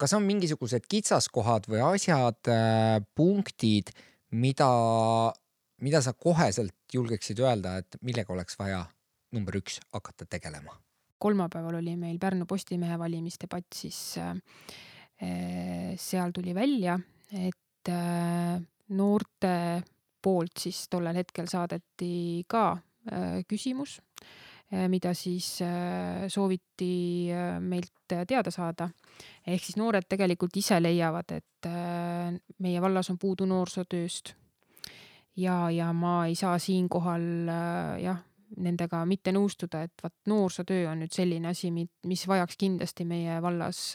kas 0.00 0.14
on 0.18 0.26
mingisugused 0.26 0.88
kitsaskohad 0.90 1.68
või 1.70 1.84
asjad 1.92 2.50
äh,, 2.50 2.98
punktid, 3.14 3.94
mida, 4.34 4.70
mida 5.86 6.02
sa 6.02 6.16
koheselt 6.18 6.74
julgeksid 6.90 7.38
öelda, 7.44 7.76
et 7.84 8.00
millega 8.02 8.34
oleks 8.34 8.58
vaja 8.58 8.82
number 9.36 9.60
üks 9.60 9.78
hakata 9.94 10.26
tegelema? 10.26 10.74
kolmapäeval 11.20 11.78
oli 11.78 11.94
meil 12.00 12.18
Pärnu 12.18 12.48
Postimehe 12.48 12.98
valimisdebatt, 12.98 13.70
siis 13.76 14.18
äh, 14.18 14.34
äh 15.22 15.94
seal 16.00 16.32
tuli 16.34 16.54
välja, 16.56 16.98
et 17.32 17.88
äh, 17.88 18.60
noorte 18.88 19.82
poolt 20.22 20.60
siis 20.60 20.84
tollel 20.90 21.16
hetkel 21.22 21.48
saadeti 21.48 22.44
ka 22.50 22.64
äh, 22.74 23.40
küsimus, 23.48 24.00
äh, 24.74 24.88
mida 24.90 25.14
siis 25.14 25.60
sooviti 26.28 27.30
meilt 27.60 27.94
teada 28.26 28.50
saada. 28.50 28.90
ehk 29.46 29.62
siis 29.64 29.76
noored 29.76 30.08
tegelikult 30.08 30.56
ise 30.56 30.80
leiavad, 30.82 31.30
et 31.30 31.68
meie 32.58 32.80
vallas 32.82 33.10
on 33.10 33.18
puudu 33.18 33.46
noorsootööst. 33.46 34.34
ja, 35.36 35.70
ja 35.70 35.92
ma 35.92 36.26
ei 36.26 36.34
saa 36.34 36.58
siinkohal 36.58 37.22
jah, 38.02 38.22
nendega 38.56 39.04
mitte 39.06 39.32
nõustuda, 39.32 39.82
et 39.82 40.02
vot 40.02 40.14
noorsootöö 40.26 40.90
on 40.90 41.04
nüüd 41.04 41.12
selline 41.14 41.48
asi, 41.48 41.70
mis 41.70 42.26
vajaks 42.26 42.56
kindlasti 42.56 43.04
meie 43.04 43.42
vallas 43.42 43.94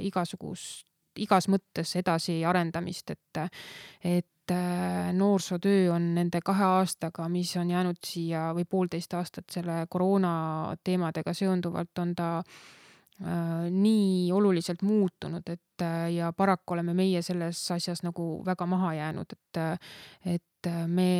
igasugust 0.00 0.89
igas 1.18 1.48
mõttes 1.50 1.94
edasiarendamist, 1.98 3.10
et, 3.10 3.40
et 4.04 4.54
äh, 4.54 5.10
noorsootöö 5.16 5.90
on 5.94 6.12
nende 6.14 6.40
kahe 6.44 6.64
aastaga, 6.64 7.28
mis 7.28 7.54
on 7.60 7.70
jäänud 7.70 7.98
siia 8.06 8.50
või 8.56 8.66
poolteist 8.70 9.14
aastat 9.18 9.50
selle 9.50 9.84
koroona 9.90 10.76
teemadega 10.84 11.34
seonduvalt, 11.34 11.92
on 11.98 12.14
ta 12.14 12.30
äh, 12.38 13.66
nii 13.70 14.30
oluliselt 14.32 14.82
muutunud, 14.82 15.48
et 15.48 15.86
äh, 15.86 16.12
ja 16.14 16.32
paraku 16.36 16.76
oleme 16.78 16.94
meie 16.94 17.22
selles 17.22 17.62
asjas 17.70 18.04
nagu 18.06 18.42
väga 18.46 18.66
maha 18.66 18.94
jäänud, 19.00 19.36
et, 19.38 19.82
et 20.36 20.70
me 20.86 21.10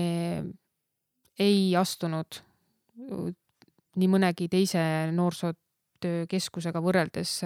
ei 1.41 1.74
astunud 1.76 2.43
nii 3.97 4.09
mõnegi 4.12 4.47
teise 4.53 4.80
noorsootöökeskusega 5.16 6.82
võrreldes 6.84 7.41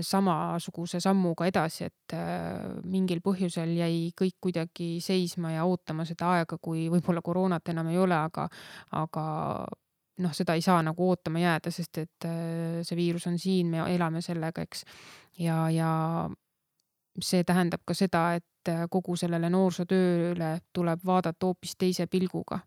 samasuguse 0.00 1.00
sammuga 1.00 1.46
edasi, 1.50 1.88
et 1.90 2.14
äh, 2.16 2.62
mingil 2.88 3.20
põhjusel 3.24 3.74
jäi 3.76 3.96
kõik 4.16 4.36
kuidagi 4.48 4.96
seisma 5.04 5.52
ja 5.52 5.66
ootama 5.68 6.06
seda 6.08 6.32
aega, 6.36 6.58
kui 6.62 6.86
võib-olla 6.92 7.22
koroonat 7.24 7.72
enam 7.72 7.90
ei 7.92 7.98
ole, 8.00 8.16
aga, 8.16 8.46
aga 8.96 9.24
noh, 10.24 10.32
seda 10.36 10.56
ei 10.56 10.64
saa 10.64 10.80
nagu 10.86 11.08
ootama 11.10 11.42
jääda, 11.42 11.72
sest 11.74 12.02
et 12.04 12.28
äh, 12.28 12.80
see 12.86 12.98
viirus 12.98 13.28
on 13.30 13.38
siin, 13.38 13.72
me 13.74 13.84
elame 13.92 14.24
sellega, 14.24 14.64
eks. 14.64 14.84
ja, 15.44 15.66
ja 15.70 15.90
see 17.20 17.44
tähendab 17.48 17.84
ka 17.84 17.96
seda, 17.96 18.28
et 18.36 18.72
kogu 18.90 19.14
sellele 19.16 19.46
noorsootööle 19.52 20.56
tuleb 20.74 21.04
vaadata 21.06 21.46
hoopis 21.46 21.76
teise 21.78 22.08
pilguga 22.10 22.58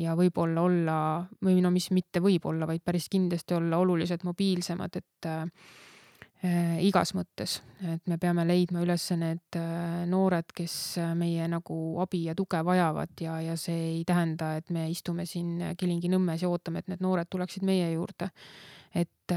ja 0.00 0.14
võib-olla 0.16 0.62
olla 0.64 0.96
või 1.44 1.58
no 1.62 1.70
mis 1.70 1.90
mitte 1.92 2.22
võib-olla, 2.24 2.66
vaid 2.66 2.80
päris 2.82 3.10
kindlasti 3.12 3.54
olla 3.54 3.78
oluliselt 3.82 4.24
mobiilsemad, 4.24 4.96
et 4.96 5.28
Äh, 5.28 5.46
igas 6.84 7.14
mõttes, 7.16 7.58
et 7.88 8.02
me 8.10 8.18
peame 8.20 8.44
leidma 8.44 8.82
üles 8.84 9.06
need 9.16 9.56
äh, 9.56 10.04
noored, 10.10 10.50
kes 10.52 10.74
äh, 11.00 11.12
meie 11.16 11.46
nagu 11.48 11.76
abi 12.04 12.24
ja 12.28 12.34
tuge 12.36 12.60
vajavad 12.66 13.20
ja, 13.24 13.38
ja 13.40 13.54
see 13.60 13.78
ei 13.94 14.02
tähenda, 14.04 14.54
et 14.60 14.72
me 14.74 14.88
istume 14.92 15.24
siin 15.28 15.72
Kilingi-Nõmmes 15.80 16.44
ja 16.44 16.50
ootame, 16.52 16.82
et 16.82 16.90
need 16.92 17.04
noored 17.04 17.30
tuleksid 17.32 17.64
meie 17.64 17.92
juurde. 17.94 18.28
et 18.94 19.32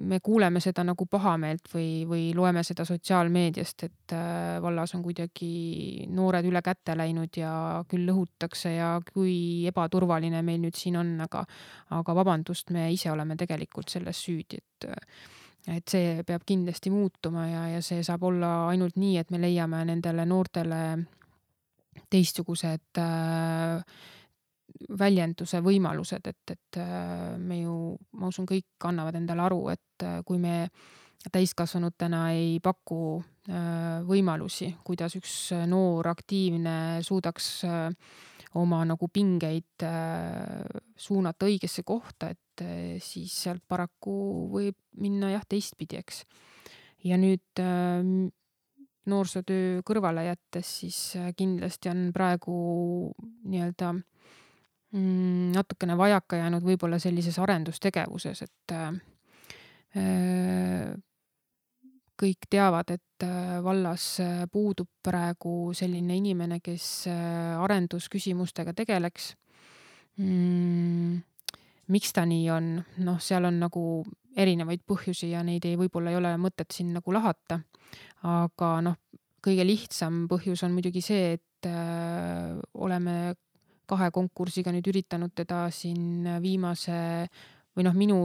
me 0.00 0.20
kuuleme 0.22 0.60
seda 0.62 0.84
nagu 0.86 1.06
pahameelt 1.10 1.66
või, 1.72 2.04
või 2.06 2.26
loeme 2.36 2.62
seda 2.62 2.84
sotsiaalmeediast, 2.86 3.84
et 3.88 4.14
vallas 4.62 4.94
on 4.94 5.02
kuidagi 5.02 6.06
noored 6.14 6.46
üle 6.46 6.62
käte 6.62 6.94
läinud 6.96 7.36
ja 7.36 7.82
küll 7.88 8.06
lõhutakse 8.06 8.76
ja 8.76 8.90
kui 9.08 9.66
ebaturvaline 9.66 10.44
meil 10.46 10.60
nüüd 10.62 10.78
siin 10.78 11.00
on, 11.00 11.16
aga, 11.24 11.42
aga 11.98 12.16
vabandust, 12.20 12.70
me 12.70 12.86
ise 12.92 13.10
oleme 13.10 13.36
tegelikult 13.40 13.90
selles 13.96 14.22
süüdi, 14.28 14.62
et 14.62 14.92
et 15.66 15.88
see 15.88 16.22
peab 16.26 16.42
kindlasti 16.46 16.90
muutuma 16.92 17.46
ja, 17.48 17.62
ja 17.76 17.82
see 17.84 18.02
saab 18.04 18.26
olla 18.28 18.68
ainult 18.68 18.98
nii, 19.00 19.16
et 19.20 19.30
me 19.32 19.40
leiame 19.40 19.84
nendele 19.88 20.26
noortele 20.28 20.80
teistsugused 22.12 23.00
äh, 23.00 23.80
väljenduse 24.98 25.60
võimalused, 25.64 26.26
et, 26.28 26.56
et 26.56 26.80
äh, 26.82 27.38
me 27.38 27.62
ju, 27.62 27.76
ma 28.18 28.28
usun, 28.28 28.46
kõik 28.48 28.88
annavad 28.90 29.16
endale 29.18 29.46
aru, 29.46 29.62
et 29.72 30.04
äh, 30.04 30.20
kui 30.26 30.40
me 30.42 30.68
täiskasvanutena 31.32 32.26
ei 32.36 32.58
paku 32.62 33.00
äh, 33.48 34.04
võimalusi, 34.04 34.74
kuidas 34.84 35.16
üks 35.16 35.34
noor 35.70 36.10
aktiivne 36.12 36.76
suudaks 37.06 37.50
äh, 37.68 37.88
oma 38.60 38.82
nagu 38.86 39.08
pingeid 39.12 39.82
äh, 39.82 40.62
suunata 40.96 41.48
õigesse 41.48 41.84
kohta, 41.86 42.30
et 42.34 42.62
äh, 42.62 42.96
siis 43.02 43.34
sealt 43.44 43.64
paraku 43.68 44.14
võib 44.52 44.78
minna 45.02 45.32
jah, 45.32 45.44
teistpidi, 45.48 45.98
eks. 46.00 46.22
ja 47.08 47.18
nüüd 47.20 47.62
äh, 47.62 48.00
noorsootöö 49.10 49.82
kõrvale 49.84 50.28
jättes, 50.30 50.70
siis 50.80 50.98
kindlasti 51.36 51.90
on 51.90 52.06
praegu 52.14 52.54
nii-öelda 53.44 53.90
mm, 53.92 55.50
natukene 55.56 55.98
vajaka 56.00 56.40
jäänud 56.40 56.64
võib-olla 56.64 56.98
sellises 57.02 57.36
arendustegevuses, 57.42 58.46
et 58.46 58.76
kõik 62.24 62.48
teavad, 62.50 62.94
et 62.94 63.24
äh, 63.26 63.58
vallas 63.64 64.06
äh, 64.22 64.44
puudub 64.52 64.88
praegu 65.04 65.72
selline 65.76 66.16
inimene, 66.20 66.60
kes 66.64 67.06
äh, 67.10 67.54
arendusküsimustega 67.60 68.74
tegeleks 68.76 69.32
mm,. 70.20 71.20
miks 71.92 72.14
ta 72.16 72.24
nii 72.28 72.48
on, 72.54 72.70
noh, 73.04 73.20
seal 73.20 73.48
on 73.48 73.60
nagu 73.60 73.84
erinevaid 74.36 74.82
põhjusi 74.88 75.30
ja 75.34 75.44
neid 75.46 75.66
ei, 75.68 75.76
võib-olla 75.78 76.12
ei 76.12 76.18
ole 76.18 76.34
mõtet 76.40 76.74
siin 76.74 76.94
nagu 76.96 77.14
lahata. 77.14 77.60
aga 78.24 78.70
noh, 78.84 79.00
kõige 79.44 79.66
lihtsam 79.66 80.24
põhjus 80.30 80.64
on 80.64 80.72
muidugi 80.76 81.02
see, 81.04 81.34
et 81.36 81.68
äh, 81.68 82.54
oleme 82.74 83.34
kahe 83.84 84.08
konkursiga 84.10 84.72
nüüd 84.72 84.86
üritanud 84.88 85.34
teda 85.36 85.66
siin 85.70 86.24
viimase 86.40 87.28
või 87.76 87.84
noh, 87.84 87.92
minu 87.98 88.20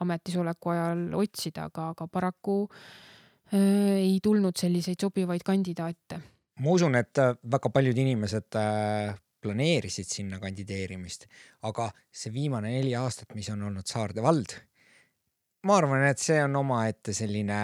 ametisoleku 0.00 0.72
ajal 0.72 1.02
otsida, 1.16 1.66
aga, 1.68 1.90
aga 1.92 2.06
paraku 2.12 2.62
äh, 2.64 2.80
ei 3.52 4.18
tulnud 4.22 4.56
selliseid 4.58 5.00
sobivaid 5.00 5.44
kandidaate. 5.46 6.20
ma 6.60 6.72
usun, 6.72 6.96
et 6.98 7.18
äh, 7.20 7.36
väga 7.52 7.70
paljud 7.70 7.98
inimesed 7.98 8.56
äh, 8.58 9.14
planeerisid 9.44 10.08
sinna 10.08 10.40
kandideerimist, 10.42 11.26
aga 11.68 11.90
see 12.10 12.32
viimane 12.34 12.72
neli 12.72 12.94
aastat, 12.98 13.34
mis 13.36 13.50
on 13.52 13.62
olnud 13.68 13.86
Saarde 13.86 14.24
vald, 14.24 14.56
ma 15.68 15.76
arvan, 15.78 16.06
et 16.08 16.22
see 16.22 16.38
on 16.42 16.56
omaette 16.62 17.14
selline 17.14 17.60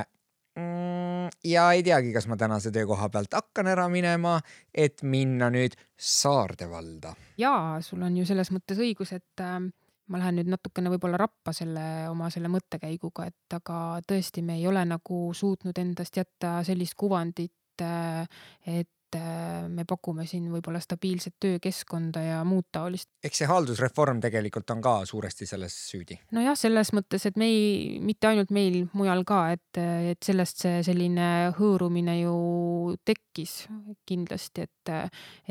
mm, 0.58 1.32
ja 1.50 1.70
ei 1.72 1.82
teagi, 1.86 2.12
kas 2.14 2.28
ma 2.30 2.38
tänase 2.38 2.70
töökoha 2.74 3.08
pealt 3.10 3.34
hakkan 3.34 3.72
ära 3.72 3.88
minema, 3.90 4.36
et 4.74 5.02
minna 5.02 5.50
nüüd 5.50 5.74
Saarde 5.96 6.68
valda. 6.70 7.16
jaa, 7.40 7.80
sul 7.82 8.04
on 8.04 8.20
ju 8.20 8.28
selles 8.28 8.52
mõttes 8.54 8.78
õigus, 8.82 9.16
et 9.16 9.42
äh, 9.42 9.58
ma 10.12 10.20
lähen 10.20 10.40
nüüd 10.40 10.52
natukene 10.52 10.92
võib-olla 10.92 11.20
rappa 11.24 11.54
selle 11.56 12.08
oma 12.10 12.30
selle 12.32 12.50
mõttekäiguga, 12.52 13.28
et 13.32 13.58
aga 13.58 13.76
tõesti, 14.08 14.44
me 14.44 14.58
ei 14.60 14.66
ole 14.68 14.84
nagu 14.88 15.24
suutnud 15.36 15.78
endast 15.80 16.18
jätta 16.20 16.58
sellist 16.66 16.98
kuvandit, 17.00 17.80
äh, 17.80 18.26
et 18.68 19.16
äh, 19.16 19.68
me 19.72 19.86
pakume 19.88 20.26
siin 20.28 20.50
võib-olla 20.52 20.82
stabiilset 20.84 21.38
töökeskkonda 21.40 22.24
ja 22.26 22.40
muud 22.48 22.68
taolist. 22.74 23.08
eks 23.24 23.42
see 23.42 23.48
haldusreform 23.48 24.20
tegelikult 24.24 24.74
on 24.74 24.82
ka 24.84 24.94
suuresti 25.08 25.48
selles 25.48 25.76
süüdi. 25.92 26.18
nojah, 26.36 26.58
selles 26.58 26.92
mõttes, 26.96 27.24
et 27.28 27.40
me 27.40 27.48
ei, 27.48 28.00
mitte 28.04 28.28
ainult 28.28 28.52
meil, 28.52 28.82
mujal 28.92 29.24
ka, 29.28 29.44
et, 29.56 29.80
et 30.12 30.20
sellest 30.24 30.66
see 30.66 30.82
selline 30.84 31.30
hõõrumine 31.56 32.18
ju 32.20 32.36
tekkis 33.08 33.62
kindlasti, 34.08 34.68
et, 34.68 34.92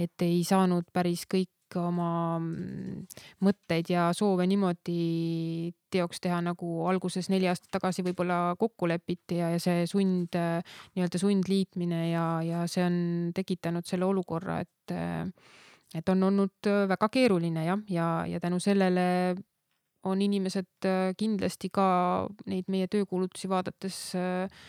et 0.05 0.27
ei 0.27 0.45
saanud 0.47 0.93
päris 0.93 1.25
kõik 1.25 1.49
oma 1.79 2.39
mm, 2.39 3.05
mõtteid 3.45 3.91
ja 3.93 4.09
soove 4.17 4.47
niimoodi 4.49 5.71
teoks 5.91 6.21
teha, 6.23 6.39
nagu 6.43 6.85
alguses 6.89 7.29
neli 7.31 7.49
aastat 7.51 7.71
tagasi 7.77 8.05
võib-olla 8.05 8.55
kokku 8.59 8.89
lepiti 8.89 9.39
ja, 9.41 9.51
ja 9.53 9.59
see 9.61 9.85
sund, 9.89 10.35
nii-öelda 10.35 11.21
sundliitmine 11.21 12.03
ja, 12.11 12.25
ja 12.45 12.63
see 12.71 12.85
on 12.85 12.97
tekitanud 13.35 13.87
selle 13.87 14.07
olukorra, 14.07 14.61
et, 14.63 14.95
et 15.95 16.13
on 16.13 16.29
olnud 16.29 16.71
väga 16.91 17.11
keeruline 17.11 17.65
jah, 17.67 17.81
ja, 17.91 18.11
ja 18.27 18.39
tänu 18.43 18.61
sellele 18.63 19.35
on 20.07 20.21
inimesed 20.21 20.87
kindlasti 21.17 21.69
ka 21.69 21.85
neid 22.49 22.71
meie 22.73 22.87
töökuulutusi 22.89 23.49
vaadates 23.51 23.99
äh, 24.17 24.63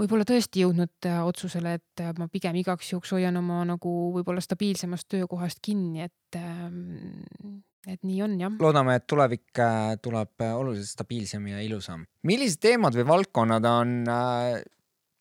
võib-olla 0.00 0.26
tõesti 0.28 0.64
jõudnud 0.64 1.08
äh, 1.08 1.20
otsusele, 1.26 1.76
et 1.78 2.02
äh, 2.02 2.12
ma 2.18 2.28
pigem 2.32 2.58
igaks 2.60 2.92
juhuks 2.92 3.14
hoian 3.14 3.38
oma 3.40 3.62
nagu 3.68 3.94
võib-olla 4.16 4.42
stabiilsemast 4.44 5.08
töökohast 5.14 5.62
kinni, 5.64 6.08
et, 6.08 6.38
ähm, 6.38 7.62
et 7.86 8.02
nii 8.02 8.20
on 8.26 8.36
jah. 8.40 8.58
loodame, 8.60 8.98
et 8.98 9.06
tulevik 9.10 9.62
äh, 9.62 9.94
tuleb 10.02 10.46
oluliselt 10.50 10.94
stabiilsem 10.96 11.50
ja 11.52 11.62
ilusam. 11.64 12.06
millised 12.26 12.62
teemad 12.64 12.96
või 12.98 13.08
valdkonnad 13.14 13.70
on 13.70 13.96
äh, 14.10 14.52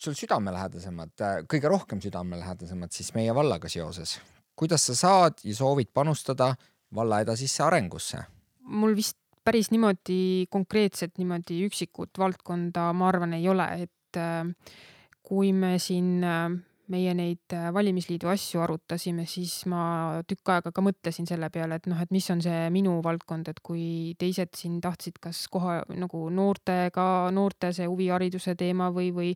sul 0.03 0.17
südamelähedasemad, 0.19 1.15
kõige 1.47 1.71
rohkem 1.71 2.01
südamelähedasemad 2.03 2.91
siis 2.95 3.13
meie 3.17 3.36
vallaga 3.36 3.71
seoses? 3.71 4.19
kuidas 4.53 4.84
sa 4.86 4.93
saad 4.95 5.41
ja 5.43 5.55
soovid 5.57 5.89
panustada 5.93 6.53
valla 6.93 7.21
edasisse 7.24 7.63
arengusse? 7.65 8.21
mul 8.63 8.95
vist 8.97 9.17
päris 9.43 9.69
niimoodi 9.74 10.47
konkreetselt 10.51 11.17
niimoodi 11.19 11.65
üksikut 11.67 12.17
valdkonda, 12.17 12.88
ma 12.95 13.09
arvan, 13.09 13.36
ei 13.36 13.47
ole, 13.51 13.65
et 13.84 13.91
et 14.14 14.22
äh, 14.22 14.78
kui 15.24 15.51
me 15.53 15.78
siin 15.82 16.24
äh, 16.24 16.51
meie 16.93 17.14
neid 17.18 17.53
äh, 17.55 17.70
valimisliidu 17.74 18.30
asju 18.30 18.61
arutasime, 18.61 19.26
siis 19.30 19.64
ma 19.72 20.22
tükk 20.28 20.51
aega 20.53 20.74
ka 20.76 20.84
mõtlesin 20.86 21.28
selle 21.30 21.49
peale, 21.53 21.80
et 21.80 21.88
noh, 21.89 21.99
et 21.99 22.11
mis 22.14 22.28
on 22.34 22.43
see 22.43 22.68
minu 22.76 22.99
valdkond, 23.05 23.49
et 23.49 23.61
kui 23.66 24.14
teised 24.20 24.53
siin 24.59 24.80
tahtsid 24.84 25.18
kas 25.24 25.45
kohe 25.51 25.80
nagu 25.97 26.28
noortega, 26.30 27.07
noorte 27.34 27.72
see 27.74 27.88
huvihariduse 27.89 28.55
teema 28.59 28.91
või, 28.93 29.09
või, 29.16 29.32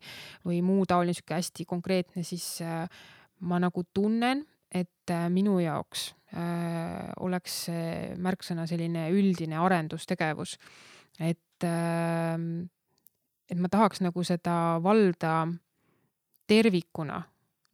või 0.45 0.61
muu 0.65 0.85
taoline 0.89 1.15
sihuke 1.17 1.39
hästi 1.39 1.65
konkreetne, 1.65 2.25
siis 2.27 2.59
ma 3.47 3.59
nagu 3.63 3.83
tunnen, 3.95 4.43
et 4.75 5.13
minu 5.31 5.61
jaoks 5.63 6.09
äh, 6.35 7.13
oleks 7.23 7.61
see 7.69 7.91
märksõna 8.19 8.67
selline 8.67 9.07
üldine 9.15 9.55
arendustegevus. 9.63 10.57
et 11.19 11.63
äh, 11.63 12.35
et 13.49 13.57
ma 13.59 13.69
tahaks 13.71 14.01
nagu 14.03 14.23
seda 14.27 14.77
valda 14.83 15.47
tervikuna 16.47 17.21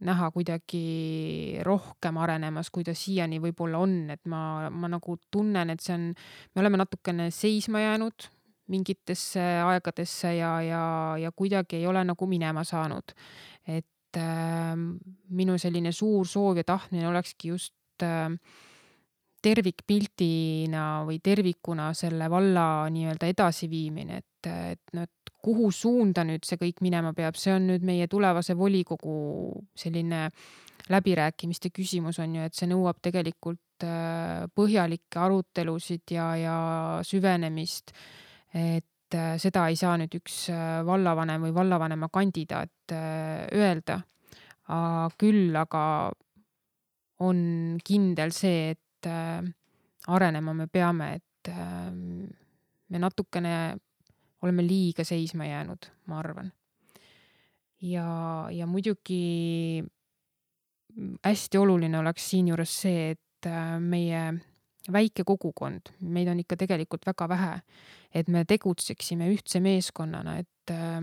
näha 0.04 0.30
kuidagi 0.36 1.60
rohkem 1.64 2.18
arenemas, 2.20 2.70
kui 2.74 2.84
ta 2.84 2.96
siiani 2.98 3.40
võib-olla 3.44 3.80
on, 3.84 3.94
et 4.14 4.24
ma, 4.30 4.70
ma 4.70 4.90
nagu 4.92 5.18
tunnen, 5.32 5.72
et 5.72 5.84
see 5.84 5.96
on, 5.96 6.10
me 6.12 6.64
oleme 6.64 6.80
natukene 6.82 7.30
seisma 7.32 7.84
jäänud 7.84 8.28
mingitesse 8.74 9.42
aegadesse 9.64 10.36
ja, 10.38 10.52
ja, 10.64 10.84
ja 11.20 11.32
kuidagi 11.36 11.82
ei 11.82 11.88
ole 11.88 12.04
nagu 12.08 12.28
minema 12.28 12.64
saanud. 12.68 13.16
et 13.68 14.20
äh, 14.20 14.76
minu 15.30 15.58
selline 15.58 15.92
suur 15.92 16.28
soov 16.28 16.58
ja 16.60 16.64
tahtmine 16.68 17.08
olekski 17.08 17.54
just 17.54 18.04
äh, 18.04 18.30
tervikpildina 19.44 21.04
või 21.08 21.20
tervikuna 21.24 21.91
selle 21.98 22.30
valla 22.32 22.88
nii-öelda 22.94 23.30
edasiviimine, 23.34 24.22
et, 24.24 24.50
et 24.50 24.96
noh, 24.96 25.08
et 25.08 25.34
kuhu 25.44 25.70
suunda 25.76 26.24
nüüd 26.28 26.46
see 26.48 26.60
kõik 26.62 26.80
minema 26.86 27.12
peab, 27.16 27.36
see 27.39 27.52
on 27.56 27.68
nüüd 27.68 27.84
meie 27.84 28.08
tulevase 28.12 28.56
volikogu 28.58 29.18
selline 29.76 30.30
läbirääkimiste 30.91 31.72
küsimus 31.76 32.20
on 32.20 32.38
ju, 32.38 32.48
et 32.48 32.56
see 32.56 32.68
nõuab 32.72 33.00
tegelikult 33.04 33.86
äh, 33.88 34.46
põhjalikke 34.56 35.20
arutelusid 35.20 36.16
ja, 36.16 36.28
ja 36.39 36.58
süvenemist. 37.08 37.94
et 38.54 39.16
äh, 39.16 39.36
seda 39.39 39.68
ei 39.70 39.80
saa 39.80 39.96
nüüd 40.00 40.16
üks 40.20 40.48
äh, 40.52 40.82
vallavanem 40.86 41.48
või 41.48 41.56
vallavanema 41.56 42.10
kandidaat 42.12 42.72
öelda. 42.94 44.02
küll 45.20 45.56
aga 45.60 46.12
on 47.20 47.39
kindel 47.84 48.32
see, 48.32 48.72
et 48.72 48.83
arenema 49.08 50.54
me 50.54 50.68
peame, 50.68 51.08
et 51.16 51.51
me 52.89 52.99
natukene 52.99 53.76
oleme 54.43 54.66
liiga 54.68 55.04
seisma 55.08 55.45
jäänud, 55.47 55.88
ma 56.08 56.20
arvan. 56.20 56.51
ja, 57.82 58.47
ja 58.51 58.68
muidugi 58.68 59.84
hästi 61.24 61.58
oluline 61.58 61.99
oleks 61.99 62.30
siinjuures 62.34 62.74
see, 62.86 63.14
et 63.16 63.49
äh, 63.49 63.78
meie 63.82 64.24
väike 64.93 65.26
kogukond, 65.28 65.93
meid 66.14 66.30
on 66.32 66.41
ikka 66.43 66.58
tegelikult 66.60 67.06
väga 67.08 67.28
vähe, 67.32 67.54
et 68.14 68.30
me 68.32 68.43
tegutseksime 68.47 69.30
ühtse 69.34 69.62
meeskonnana, 69.64 70.38
et, 70.43 70.74
äh, 70.74 70.99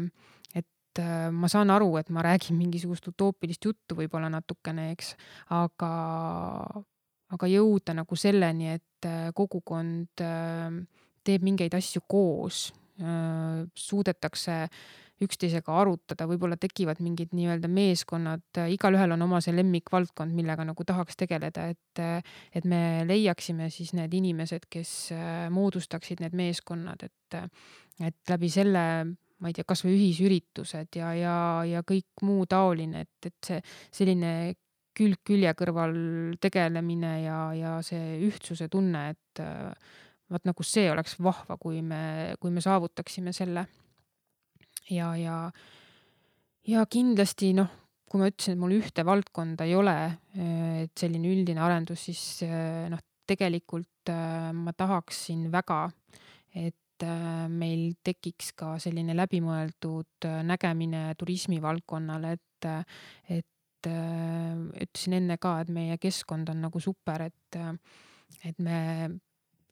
et 0.55 1.03
äh, 1.03 1.29
ma 1.33 1.51
saan 1.53 1.73
aru, 1.75 1.95
et 2.01 2.13
ma 2.15 2.25
räägin 2.27 2.59
mingisugust 2.61 3.09
utoopilist 3.11 3.65
juttu 3.71 3.99
võib-olla 3.99 4.31
natukene, 4.33 4.91
eks, 4.95 5.15
aga, 5.57 5.93
aga 7.31 7.47
jõuda 7.47 7.95
nagu 7.95 8.17
selleni, 8.19 8.75
et 8.75 9.09
kogukond 9.35 10.23
teeb 11.25 11.45
mingeid 11.47 11.75
asju 11.79 12.03
koos 12.11 12.69
Äh, 13.01 13.65
suudetakse 13.75 14.67
üksteisega 15.25 15.73
arutada, 15.83 16.27
võib-olla 16.29 16.57
tekivad 16.61 16.99
mingid 17.05 17.33
nii-öelda 17.37 17.69
meeskonnad, 17.69 18.43
igalühel 18.73 19.15
on 19.15 19.25
oma 19.25 19.41
see 19.45 19.53
lemmikvaldkond, 19.53 20.33
millega 20.37 20.65
nagu 20.69 20.85
tahaks 20.89 21.17
tegeleda, 21.21 21.67
et, 21.73 22.03
et 22.57 22.69
me 22.69 22.81
leiaksime 23.09 23.69
siis 23.73 23.93
need 23.97 24.17
inimesed, 24.17 24.67
kes 24.73 24.93
äh, 25.17 25.47
moodustaksid 25.53 26.21
need 26.25 26.37
meeskonnad, 26.37 27.05
et, 27.09 27.39
et 28.05 28.33
läbi 28.33 28.53
selle 28.53 28.85
ma 29.41 29.49
ei 29.49 29.57
tea, 29.57 29.65
kasvõi 29.69 29.95
ühisüritused 29.97 31.01
ja, 31.01 31.15
ja, 31.17 31.37
ja 31.69 31.85
kõik 31.89 32.25
muu 32.29 32.45
taoline, 32.49 33.07
et, 33.07 33.31
et 33.33 33.53
see 33.53 33.63
selline 34.03 34.35
külg 34.97 35.21
külje 35.27 35.53
kõrval 35.59 35.95
tegelemine 36.43 37.13
ja, 37.25 37.41
ja 37.57 37.75
see 37.87 38.19
ühtsuse 38.27 38.69
tunne, 38.73 39.11
et 39.15 39.43
äh, 39.43 39.71
vaat 40.31 40.47
nagu 40.47 40.67
see 40.67 40.89
oleks 40.91 41.19
vahva, 41.23 41.59
kui 41.61 41.83
me, 41.83 42.35
kui 42.41 42.55
me 42.55 42.63
saavutaksime 42.65 43.35
selle. 43.37 43.67
ja, 44.91 45.13
ja, 45.17 45.37
ja 46.67 46.87
kindlasti 46.91 47.53
noh, 47.59 47.71
kui 48.11 48.21
ma 48.21 48.31
ütlesin, 48.31 48.57
et 48.57 48.63
mul 48.63 48.75
ühte 48.75 49.05
valdkonda 49.07 49.67
ei 49.69 49.77
ole, 49.79 49.97
et 50.83 50.99
selline 50.99 51.31
üldine 51.31 51.63
arendus, 51.63 52.09
siis 52.09 52.43
äh, 52.47 52.89
noh, 52.91 53.03
tegelikult 53.31 54.11
äh, 54.11 54.51
ma 54.57 54.75
tahaksin 54.77 55.47
väga, 55.53 55.85
et 56.59 57.07
äh, 57.07 57.47
meil 57.49 57.95
tekiks 58.07 58.53
ka 58.59 58.75
selline 58.83 59.15
läbimõeldud 59.19 60.29
äh, 60.29 60.41
nägemine 60.47 61.11
turismivaldkonnale, 61.21 62.35
et, 62.39 62.71
et 63.31 63.49
äh, 63.89 64.57
ütlesin 64.85 65.17
enne 65.21 65.39
ka, 65.41 65.61
et 65.63 65.71
meie 65.73 65.99
keskkond 66.01 66.51
on 66.53 66.61
nagu 66.67 66.81
super, 66.81 67.29
et, 67.29 67.59
et 68.45 68.59
me 68.59 68.81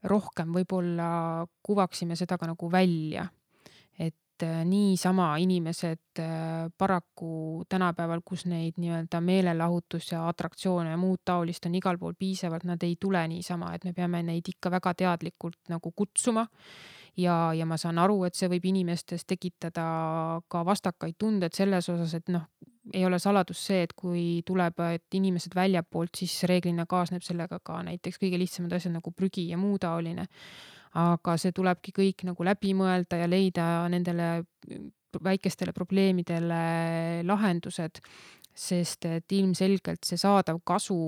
rohkem 0.09 0.55
võib-olla 0.55 1.11
kuvaksime 1.65 2.17
seda 2.17 2.39
ka 2.39 2.49
nagu 2.51 2.71
välja. 2.71 3.29
et 3.99 4.45
äh, 4.47 4.65
niisama 4.65 5.33
inimesed 5.43 6.21
äh, 6.23 6.71
paraku 6.79 7.65
tänapäeval, 7.69 8.21
kus 8.25 8.47
neid 8.47 8.79
nii-öelda 8.79 9.21
meelelahutus 9.21 10.13
ja 10.13 10.29
atraktsioone 10.29 10.91
ja 10.91 10.97
muud 10.97 11.25
taolist 11.25 11.67
on 11.67 11.75
igal 11.75 11.99
pool 11.99 12.15
piisavalt, 12.15 12.65
nad 12.65 12.83
ei 12.83 12.95
tule 13.01 13.25
niisama, 13.29 13.75
et 13.75 13.85
me 13.85 13.93
peame 13.93 14.23
neid 14.23 14.47
ikka 14.49 14.71
väga 14.71 14.95
teadlikult 14.95 15.59
nagu 15.69 15.91
kutsuma 15.91 16.47
ja, 17.19 17.53
ja 17.55 17.67
ma 17.67 17.77
saan 17.77 17.99
aru, 17.99 18.23
et 18.29 18.39
see 18.39 18.49
võib 18.51 18.69
inimestes 18.71 19.27
tekitada 19.27 19.85
ka 20.51 20.63
vastakaid 20.67 21.19
tundeid 21.19 21.57
selles 21.57 21.89
osas, 21.91 22.15
et 22.15 22.31
noh, 22.33 22.47
ei 22.93 23.05
ole 23.07 23.19
saladus 23.23 23.61
see, 23.69 23.83
et 23.87 23.95
kui 23.97 24.43
tuleb, 24.47 24.81
et 24.95 25.19
inimesed 25.19 25.55
väljapoolt, 25.57 26.15
siis 26.21 26.43
reeglina 26.49 26.87
kaasneb 26.89 27.25
sellega 27.27 27.61
ka 27.65 27.83
näiteks 27.87 28.21
kõige 28.23 28.41
lihtsamad 28.41 28.77
asjad 28.79 28.95
nagu 28.97 29.13
prügi 29.13 29.49
ja 29.51 29.59
muu 29.61 29.79
taoline. 29.79 30.29
aga 30.99 31.35
see 31.37 31.53
tulebki 31.53 31.93
kõik 31.93 32.25
nagu 32.25 32.45
läbi 32.45 32.73
mõelda 32.75 33.19
ja 33.21 33.27
leida 33.29 33.65
nendele 33.93 34.45
väikestele 35.25 35.73
probleemidele 35.77 37.23
lahendused 37.29 38.01
sest 38.59 39.07
et 39.07 39.33
ilmselgelt 39.39 40.07
see 40.07 40.19
saadav 40.19 40.59
kasu 40.67 40.99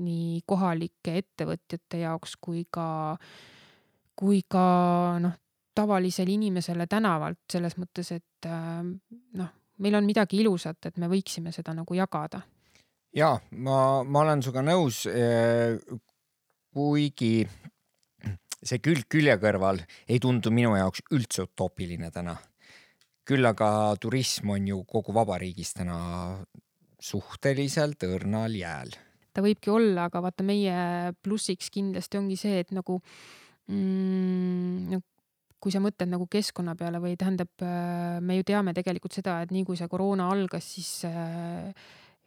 nii 0.00 0.40
kohalike 0.48 1.18
ettevõtjate 1.20 2.00
jaoks 2.04 2.38
kui 2.40 2.64
ka, 2.72 2.86
kui 4.16 4.40
ka 4.48 4.64
noh, 5.20 5.36
tavalisele 5.74 6.36
inimesele 6.38 6.86
tänavalt 6.90 7.42
selles 7.52 7.76
mõttes, 7.80 8.12
et 8.14 8.48
äh, 8.48 8.80
noh, 9.40 9.52
meil 9.78 9.94
on 9.98 10.06
midagi 10.06 10.40
ilusat, 10.42 10.90
et 10.90 10.98
me 11.02 11.08
võiksime 11.10 11.52
seda 11.52 11.74
nagu 11.74 11.94
jagada. 11.94 12.42
ja 13.14 13.34
ma, 13.50 14.02
ma 14.04 14.20
olen 14.20 14.42
sinuga 14.42 14.62
nõus. 14.62 15.04
kuigi 16.74 17.46
see 18.64 18.80
külg 18.82 19.06
külje 19.12 19.36
kõrval 19.40 19.80
ei 20.08 20.18
tundu 20.22 20.50
minu 20.54 20.74
jaoks 20.76 21.04
üldse 21.12 21.44
utoopiline 21.46 22.10
täna. 22.10 22.36
küll 23.24 23.46
aga 23.46 23.96
turism 24.00 24.50
on 24.52 24.66
ju 24.68 24.82
kogu 24.84 25.14
vabariigis 25.16 25.72
täna 25.72 26.44
suhteliselt 27.00 28.04
õrnal 28.08 28.56
jääl. 28.56 28.92
ta 29.34 29.42
võibki 29.44 29.70
olla, 29.72 30.08
aga 30.08 30.22
vaata, 30.24 30.44
meie 30.46 31.12
plussiks 31.22 31.70
kindlasti 31.70 32.18
ongi 32.18 32.36
see, 32.40 32.60
et 32.62 32.70
nagu 32.72 33.00
mm, 33.68 34.92
no, 34.92 35.00
kui 35.60 35.72
sa 35.72 35.80
mõtled 35.80 36.10
nagu 36.12 36.26
keskkonna 36.30 36.74
peale 36.76 37.00
või 37.00 37.14
tähendab, 37.16 37.50
me 38.20 38.38
ju 38.38 38.44
teame 38.46 38.74
tegelikult 38.76 39.16
seda, 39.16 39.40
et 39.42 39.52
nii 39.54 39.64
kui 39.64 39.78
see 39.80 39.88
koroona 39.88 40.26
algas, 40.32 40.66
siis 40.76 40.90
äh, 41.08 41.70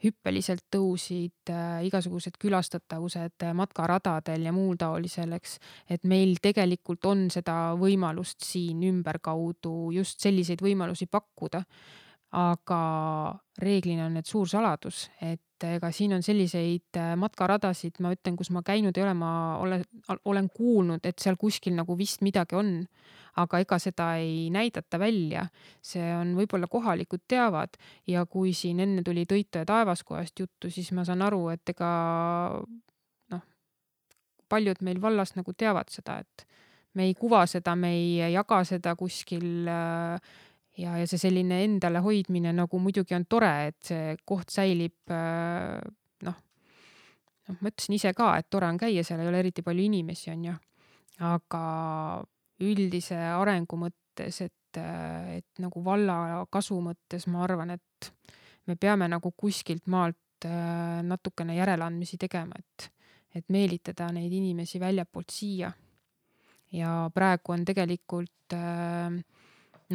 hüppeliselt 0.03 0.67
tõusid 0.73 1.49
äh, 1.49 1.86
igasugused 1.88 2.38
külastatavused 2.41 3.47
matkaradadel 3.57 4.45
ja 4.45 4.53
muul 4.53 4.78
taolisel, 4.78 5.34
eks. 5.38 5.57
et 5.89 6.05
meil 6.05 6.38
tegelikult 6.41 7.05
on 7.09 7.28
seda 7.34 7.73
võimalust 7.80 8.45
siin 8.45 8.84
ümberkaudu 8.91 9.91
just 9.95 10.21
selliseid 10.21 10.61
võimalusi 10.61 11.09
pakkuda. 11.09 11.63
aga 12.38 12.80
reeglina 13.63 14.05
on 14.05 14.17
need 14.19 14.28
suur 14.28 14.49
saladus, 14.51 15.05
et 15.23 15.41
ega 15.63 15.91
siin 15.91 16.13
on 16.17 16.23
selliseid 16.25 16.99
äh, 16.99 17.13
matkaradasid, 17.19 18.01
ma 18.03 18.11
ütlen, 18.13 18.35
kus 18.37 18.51
ma 18.53 18.61
käinud 18.65 18.97
ei 18.97 19.05
ole, 19.05 19.13
ma 19.17 19.31
olen, 19.63 19.85
olen 20.25 20.49
kuulnud, 20.53 21.05
et 21.07 21.19
seal 21.23 21.39
kuskil 21.39 21.75
nagu 21.77 21.97
vist 21.97 22.21
midagi 22.25 22.57
on 22.59 22.75
aga 23.37 23.61
ega 23.61 23.77
seda 23.81 24.07
ei 24.21 24.49
näidata 24.53 24.99
välja. 24.99 25.47
see 25.81 26.05
on, 26.15 26.33
võib-olla 26.37 26.67
kohalikud 26.69 27.23
teavad 27.27 27.77
ja 28.07 28.25
kui 28.25 28.53
siin 28.53 28.79
enne 28.83 29.03
tuli 29.05 29.25
Tõito 29.29 29.61
ja 29.61 29.65
Taevaskojast 29.65 30.39
juttu, 30.39 30.71
siis 30.73 30.91
ma 30.91 31.05
saan 31.05 31.21
aru, 31.21 31.47
et 31.53 31.69
ega 31.69 31.91
noh, 33.33 33.43
paljud 34.49 34.81
meil 34.81 35.01
vallas 35.01 35.35
nagu 35.37 35.53
teavad 35.53 35.93
seda, 35.93 36.19
et 36.25 36.47
me 36.97 37.05
ei 37.05 37.13
kuva 37.13 37.45
seda, 37.45 37.75
me 37.75 37.93
ei 37.93 38.33
jaga 38.33 38.63
seda 38.65 38.95
kuskil 38.97 39.69
äh, 39.69 40.35
ja, 40.78 40.97
ja 40.97 41.07
see 41.09 41.21
selline 41.21 41.61
endale 41.65 42.01
hoidmine 42.05 42.53
nagu 42.55 42.80
muidugi 42.82 43.15
on 43.17 43.25
tore, 43.30 43.51
et 43.71 43.80
see 43.89 44.15
koht 44.28 44.53
säilib 44.53 45.13
äh, 45.13 45.80
noh, 46.28 46.38
noh, 47.47 47.59
ma 47.59 47.71
ütlesin 47.71 47.97
ise 47.97 48.13
ka, 48.17 48.34
et 48.39 48.49
tore 48.53 48.69
on 48.69 48.80
käia, 48.82 49.03
seal 49.05 49.23
ei 49.23 49.32
ole 49.32 49.41
eriti 49.43 49.65
palju 49.65 49.88
inimesi, 49.88 50.32
on 50.34 50.45
ju. 50.51 50.57
aga 51.28 51.63
üldise 52.65 53.17
arengu 53.17 53.80
mõttes, 53.80 54.41
et, 54.45 54.78
et 54.78 55.61
nagu 55.61 55.82
valla 55.86 56.45
kasu 56.53 56.80
mõttes 56.82 57.28
ma 57.30 57.43
arvan, 57.45 57.73
et 57.78 58.11
me 58.67 58.75
peame 58.75 59.07
nagu 59.09 59.32
kuskilt 59.38 59.88
maalt 59.89 60.45
äh, 60.45 61.01
natukene 61.05 61.57
järeleandmisi 61.57 62.19
tegema, 62.21 62.57
et, 62.59 62.91
et 63.36 63.49
meelitada 63.53 64.11
neid 64.13 64.34
inimesi 64.34 64.80
väljapoolt 64.82 65.34
siia. 65.34 65.71
ja 66.71 67.09
praegu 67.13 67.53
on 67.53 67.63
tegelikult 67.65 68.53
äh, 68.53 69.17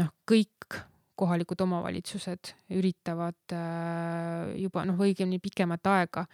noh, 0.00 0.10
kõik 0.28 0.78
kohalikud 1.22 1.60
omavalitsused 1.66 2.54
üritavad 2.74 3.54
äh, 3.54 4.52
juba 4.62 4.86
noh, 4.88 4.98
õigemini 5.00 5.42
pikemat 5.42 5.90
aega 5.92 6.26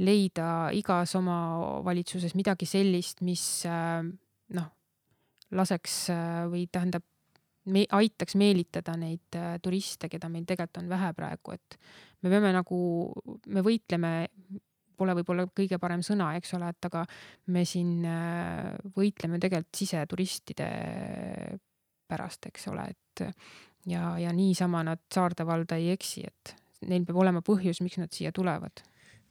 leida 0.00 0.70
igas 0.72 1.12
omavalitsuses 1.18 2.32
midagi 2.38 2.64
sellist, 2.64 3.20
mis 3.26 3.42
noh, 3.68 4.68
laseks 5.52 5.96
või 6.48 6.64
tähendab, 6.72 7.04
me 7.68 7.84
aitaks 7.92 8.36
meelitada 8.40 8.94
neid 8.98 9.36
äh, 9.36 9.58
turiste, 9.62 10.08
keda 10.08 10.30
meil 10.32 10.46
tegelikult 10.48 10.82
on 10.82 10.90
vähe 10.90 11.12
praegu, 11.16 11.54
et 11.56 11.78
me 12.22 12.32
peame 12.32 12.52
nagu, 12.56 12.80
me 13.52 13.64
võitleme, 13.64 14.12
pole 15.00 15.16
võib-olla 15.16 15.46
kõige 15.56 15.78
parem 15.80 16.04
sõna, 16.04 16.32
eks 16.38 16.54
ole, 16.56 16.70
et 16.72 16.88
aga 16.90 17.04
me 17.52 17.64
siin 17.68 18.06
äh, 18.08 18.72
võitleme 18.96 19.40
tegelikult 19.42 19.82
siseturistide 19.82 20.70
pärast, 22.10 22.50
eks 22.50 22.68
ole, 22.72 22.90
et 22.90 23.24
ja, 23.86 24.16
ja 24.18 24.34
niisama 24.34 24.82
nad 24.86 25.06
Saarde 25.14 25.46
valda 25.46 25.78
ei 25.80 25.92
eksi, 25.94 26.26
et 26.26 26.54
neil 26.90 27.06
peab 27.06 27.22
olema 27.22 27.44
põhjus, 27.46 27.82
miks 27.84 28.00
nad 28.02 28.12
siia 28.12 28.32
tulevad 28.34 28.82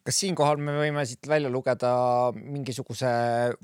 kas 0.10 0.20
siinkohal 0.24 0.58
me 0.58 0.74
võime 0.74 1.04
siit 1.06 1.28
välja 1.30 1.52
lugeda 1.54 1.92
mingisuguse 2.34 3.10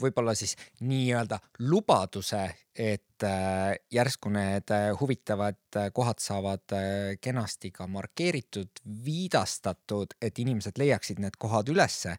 võib-olla 0.02 0.36
siis 0.38 0.54
nii-öelda 0.86 1.40
lubaduse, 1.66 2.44
et 2.76 3.26
äh, 3.26 3.72
järsku 3.94 4.30
need 4.34 4.70
äh, 4.76 4.92
huvitavad 5.00 5.58
äh, 5.80 5.90
kohad 5.96 6.22
saavad 6.22 6.76
kenasti 7.22 7.72
ka 7.74 7.88
markeeritud, 7.90 8.84
viidastatud, 9.06 10.18
et 10.22 10.44
inimesed 10.44 10.78
leiaksid 10.82 11.24
need 11.24 11.40
kohad 11.42 11.72
ülesse. 11.74 12.18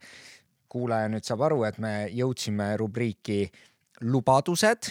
kuulaja 0.68 1.08
nüüd 1.08 1.24
saab 1.24 1.44
aru, 1.46 1.62
et 1.64 1.78
me 1.78 1.92
jõudsime 2.10 2.72
rubriiki 2.76 3.46
lubadused. 4.02 4.90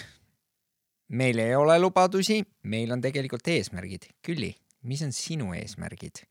Meil 1.08 1.40
ei 1.40 1.56
ole 1.56 1.78
lubadusi, 1.80 2.42
meil 2.64 2.92
on 2.92 3.02
tegelikult 3.02 3.48
eesmärgid. 3.48 4.10
Külli, 4.26 4.54
mis 4.84 5.04
on 5.06 5.14
sinu 5.16 5.54
eesmärgid? 5.58 6.26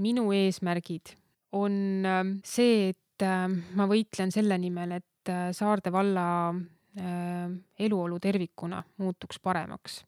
minu 0.00 0.30
eesmärgid 0.32 1.14
on 1.58 2.06
ähm, 2.06 2.36
see, 2.46 2.90
et 2.92 3.24
ähm, 3.26 3.58
ma 3.76 3.84
võitlen 3.90 4.30
selle 4.32 4.56
nimel, 4.62 4.94
et 5.00 5.28
äh, 5.28 5.50
Saarde 5.56 5.92
valla 5.92 6.24
ähm, 6.54 7.58
eluolu 7.78 8.20
tervikuna 8.22 8.80
muutuks 9.02 9.42
paremaks. 9.42 10.04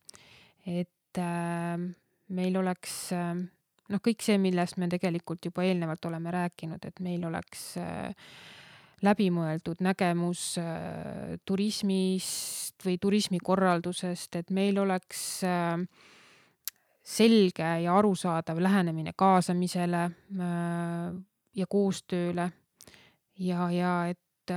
et 0.66 1.18
meil 2.33 2.55
oleks 2.57 2.93
noh, 3.12 4.01
kõik 4.01 4.22
see, 4.24 4.39
millest 4.41 4.78
me 4.80 4.89
tegelikult 4.89 5.45
juba 5.45 5.66
eelnevalt 5.66 6.07
oleme 6.09 6.33
rääkinud, 6.33 6.85
et 6.89 7.03
meil 7.05 7.24
oleks 7.28 7.64
äh, 7.83 8.30
läbimõeldud 9.03 9.82
nägemus 9.84 10.57
äh, 10.62 11.36
turismist 11.44 12.84
või 12.86 12.96
turismikorraldusest, 13.03 14.40
et 14.40 14.50
meil 14.50 14.78
oleks 14.82 15.42
selge 17.03 17.68
ja 17.82 17.94
arusaadav 17.98 18.59
lähenemine 18.62 19.12
kaasamisele, 19.18 20.03
ja 21.55 21.66
koostööle. 21.70 22.48
Ja, 23.42 23.68
ja 23.74 23.92
et, 24.11 24.55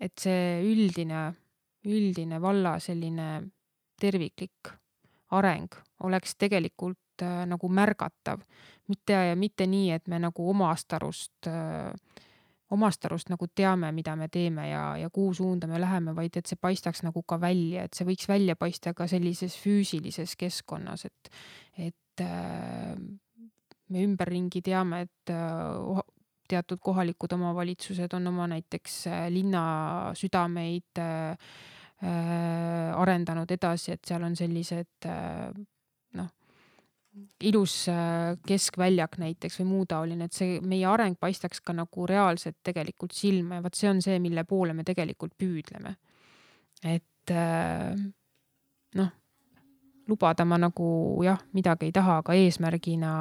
et 0.00 0.16
see 0.20 0.48
üldine, 0.64 1.22
üldine 1.84 2.40
valla 2.40 2.76
selline 2.80 3.28
terviklik 4.00 4.72
areng 5.34 5.72
oleks 6.06 6.36
tegelikult 6.38 7.22
äh, 7.22 7.44
nagu 7.48 7.68
märgatav, 7.72 8.42
mitte, 8.88 9.18
mitte 9.38 9.66
nii, 9.66 9.90
et 9.96 10.08
me 10.08 10.20
nagu 10.22 10.50
omast 10.50 10.92
arust 10.96 11.48
äh, 11.50 11.92
omast 12.74 13.04
arust 13.06 13.30
nagu 13.30 13.46
teame, 13.54 13.92
mida 13.94 14.16
me 14.18 14.28
teeme 14.32 14.68
ja, 14.70 14.82
ja 14.98 15.10
kuhu 15.10 15.34
suunda 15.34 15.68
me 15.70 15.78
läheme, 15.80 16.14
vaid 16.16 16.38
et 16.38 16.50
see 16.50 16.58
paistaks 16.60 17.04
nagu 17.06 17.22
ka 17.22 17.38
välja, 17.40 17.86
et 17.86 17.94
see 17.94 18.06
võiks 18.08 18.26
välja 18.28 18.56
paista 18.58 18.94
ka 18.96 19.06
sellises 19.10 19.54
füüsilises 19.60 20.34
keskkonnas, 20.40 21.06
et, 21.06 21.30
et 21.90 22.24
äh, 22.24 22.96
me 23.88 24.02
ümberringi 24.02 24.64
teame, 24.66 25.04
et 25.06 25.34
äh, 25.34 26.02
teatud 26.50 26.82
kohalikud 26.82 27.32
omavalitsused 27.38 28.18
on 28.18 28.32
oma 28.32 28.50
näiteks 28.50 28.98
äh, 29.10 29.22
linna 29.30 29.62
südameid 30.18 31.02
äh, 31.02 31.38
äh, 32.02 32.98
arendanud 32.98 33.50
edasi, 33.50 33.94
et 33.94 34.10
seal 34.10 34.26
on 34.26 34.36
sellised 34.38 35.06
äh, 35.06 35.54
ilus 37.40 37.88
äh, 37.88 38.36
keskväljak 38.46 39.18
näiteks 39.20 39.60
või 39.60 39.68
muu 39.70 39.86
taoline, 39.88 40.28
et 40.28 40.36
see 40.36 40.58
meie 40.64 40.86
areng 40.88 41.16
paistaks 41.20 41.60
ka 41.64 41.74
nagu 41.76 42.06
reaalselt 42.08 42.58
tegelikult 42.64 43.14
silma 43.16 43.58
ja 43.58 43.64
vot 43.64 43.76
see 43.76 43.90
on 43.90 44.02
see, 44.04 44.18
mille 44.22 44.44
poole 44.48 44.76
me 44.76 44.84
tegelikult 44.86 45.36
püüdleme. 45.38 45.96
et 46.84 47.32
äh, 47.32 47.96
noh, 49.00 49.10
lubada 50.08 50.44
ma 50.44 50.58
nagu 50.60 50.88
jah, 51.24 51.40
midagi 51.52 51.90
ei 51.90 51.96
taha, 51.96 52.20
aga 52.22 52.36
eesmärgina 52.36 53.12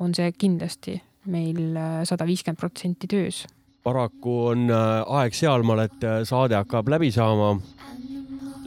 on 0.00 0.14
see 0.14 0.32
kindlasti 0.32 0.98
meil 1.32 1.76
äh, 1.76 2.00
sada 2.04 2.26
viiskümmend 2.28 2.60
protsenti 2.60 3.08
töös. 3.08 3.44
paraku 3.84 4.38
on 4.48 4.70
aeg 4.72 5.34
sealmaal, 5.36 5.84
et 5.84 6.04
saade 6.24 6.56
hakkab 6.56 6.88
läbi 6.88 7.12
saama. 7.12 7.58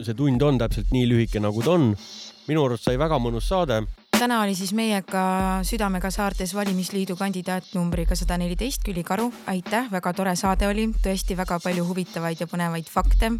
see 0.01 0.13
tund 0.13 0.41
on 0.41 0.57
täpselt 0.61 0.93
nii 0.93 1.07
lühike, 1.09 1.41
nagu 1.41 1.61
ta 1.65 1.73
on. 1.73 1.95
Minu 2.47 2.63
arust 2.65 2.87
sai 2.87 2.97
väga 2.99 3.19
mõnus 3.19 3.49
saade. 3.51 3.81
täna 4.17 4.41
oli 4.41 4.55
siis 4.55 4.73
meiega 4.73 5.61
Südamega 5.67 6.11
saartes 6.11 6.53
valimisliidu 6.55 7.15
kandidaat 7.15 7.73
numbriga 7.75 8.15
sada 8.15 8.37
neliteist 8.37 8.83
Külli 8.83 9.03
Karu. 9.03 9.31
aitäh, 9.47 9.91
väga 9.91 10.13
tore 10.13 10.35
saade 10.35 10.67
oli, 10.67 10.87
tõesti 11.03 11.37
väga 11.37 11.59
palju 11.63 11.85
huvitavaid 11.85 12.39
ja 12.39 12.47
põnevaid 12.47 12.89
fakte. 12.89 13.31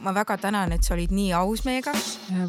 ma 0.00 0.12
väga 0.12 0.36
tänan, 0.36 0.72
et 0.72 0.82
sa 0.82 0.94
olid 0.94 1.10
nii 1.10 1.32
aus 1.32 1.64
meiega. 1.64 1.92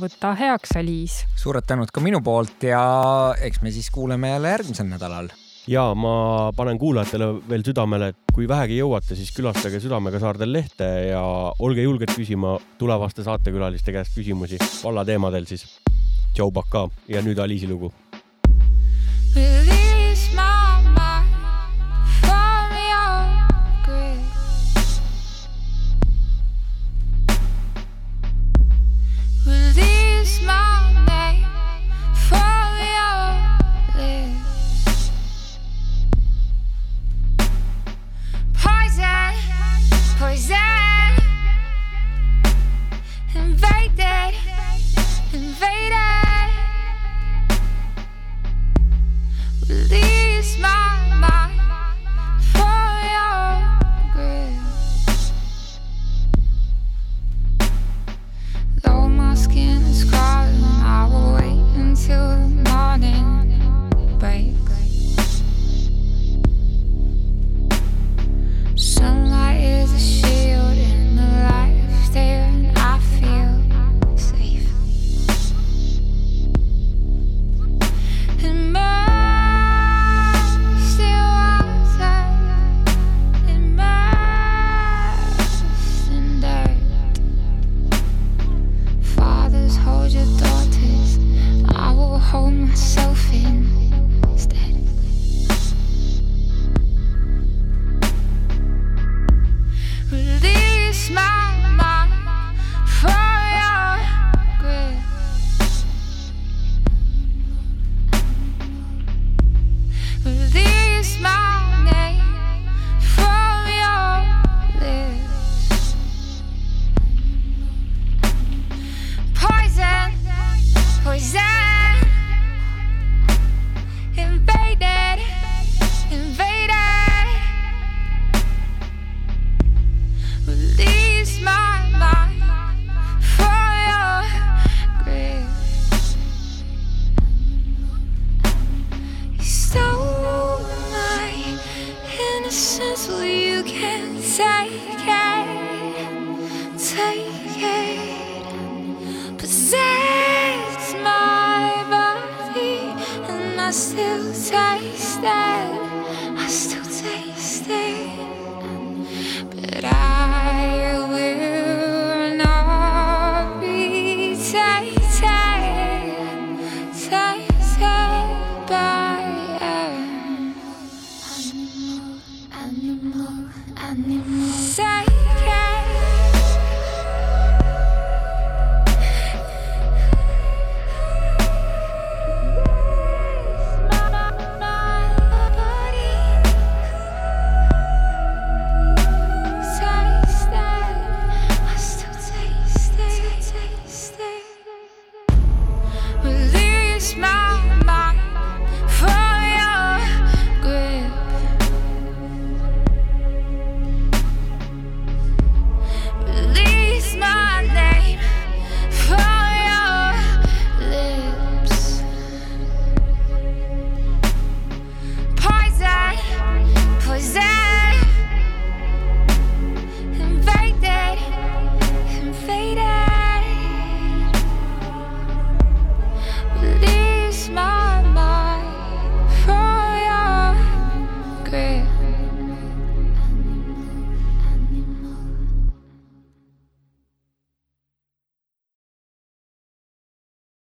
võta 0.01 0.35
heaks, 0.35 0.75
Aliis. 0.75 1.23
suured 1.35 1.65
tänud 1.65 1.91
ka 1.91 2.01
minu 2.01 2.21
poolt 2.21 2.63
ja 2.63 3.35
eks 3.39 3.61
me 3.61 3.71
siis 3.71 3.89
kuuleme 3.89 4.29
jälle 4.29 4.49
järgmisel 4.49 4.87
nädalal. 4.87 5.29
Ja 5.67 5.85
ma 5.97 6.51
panen 6.55 6.79
kuulajatele 6.81 7.29
veel 7.49 7.65
südamele, 7.65 8.11
et 8.13 8.33
kui 8.35 8.47
vähegi 8.49 8.79
jõuate, 8.79 9.17
siis 9.17 9.31
külastage 9.35 9.79
Südamega 9.83 10.19
saardel 10.21 10.51
lehte 10.53 10.89
ja 11.09 11.23
olge 11.59 11.85
julged 11.85 12.13
küsima 12.15 12.57
tulevaste 12.79 13.25
saatekülaliste 13.25 13.95
käest 13.95 14.15
küsimusi 14.17 14.59
vallateemadel 14.83 15.47
siis. 15.49 15.67
Joe 16.35 16.51
Baka 16.51 16.89
ja 17.07 17.21
nüüd 17.23 17.39
Aliisi 17.39 17.69
lugu 17.69 17.93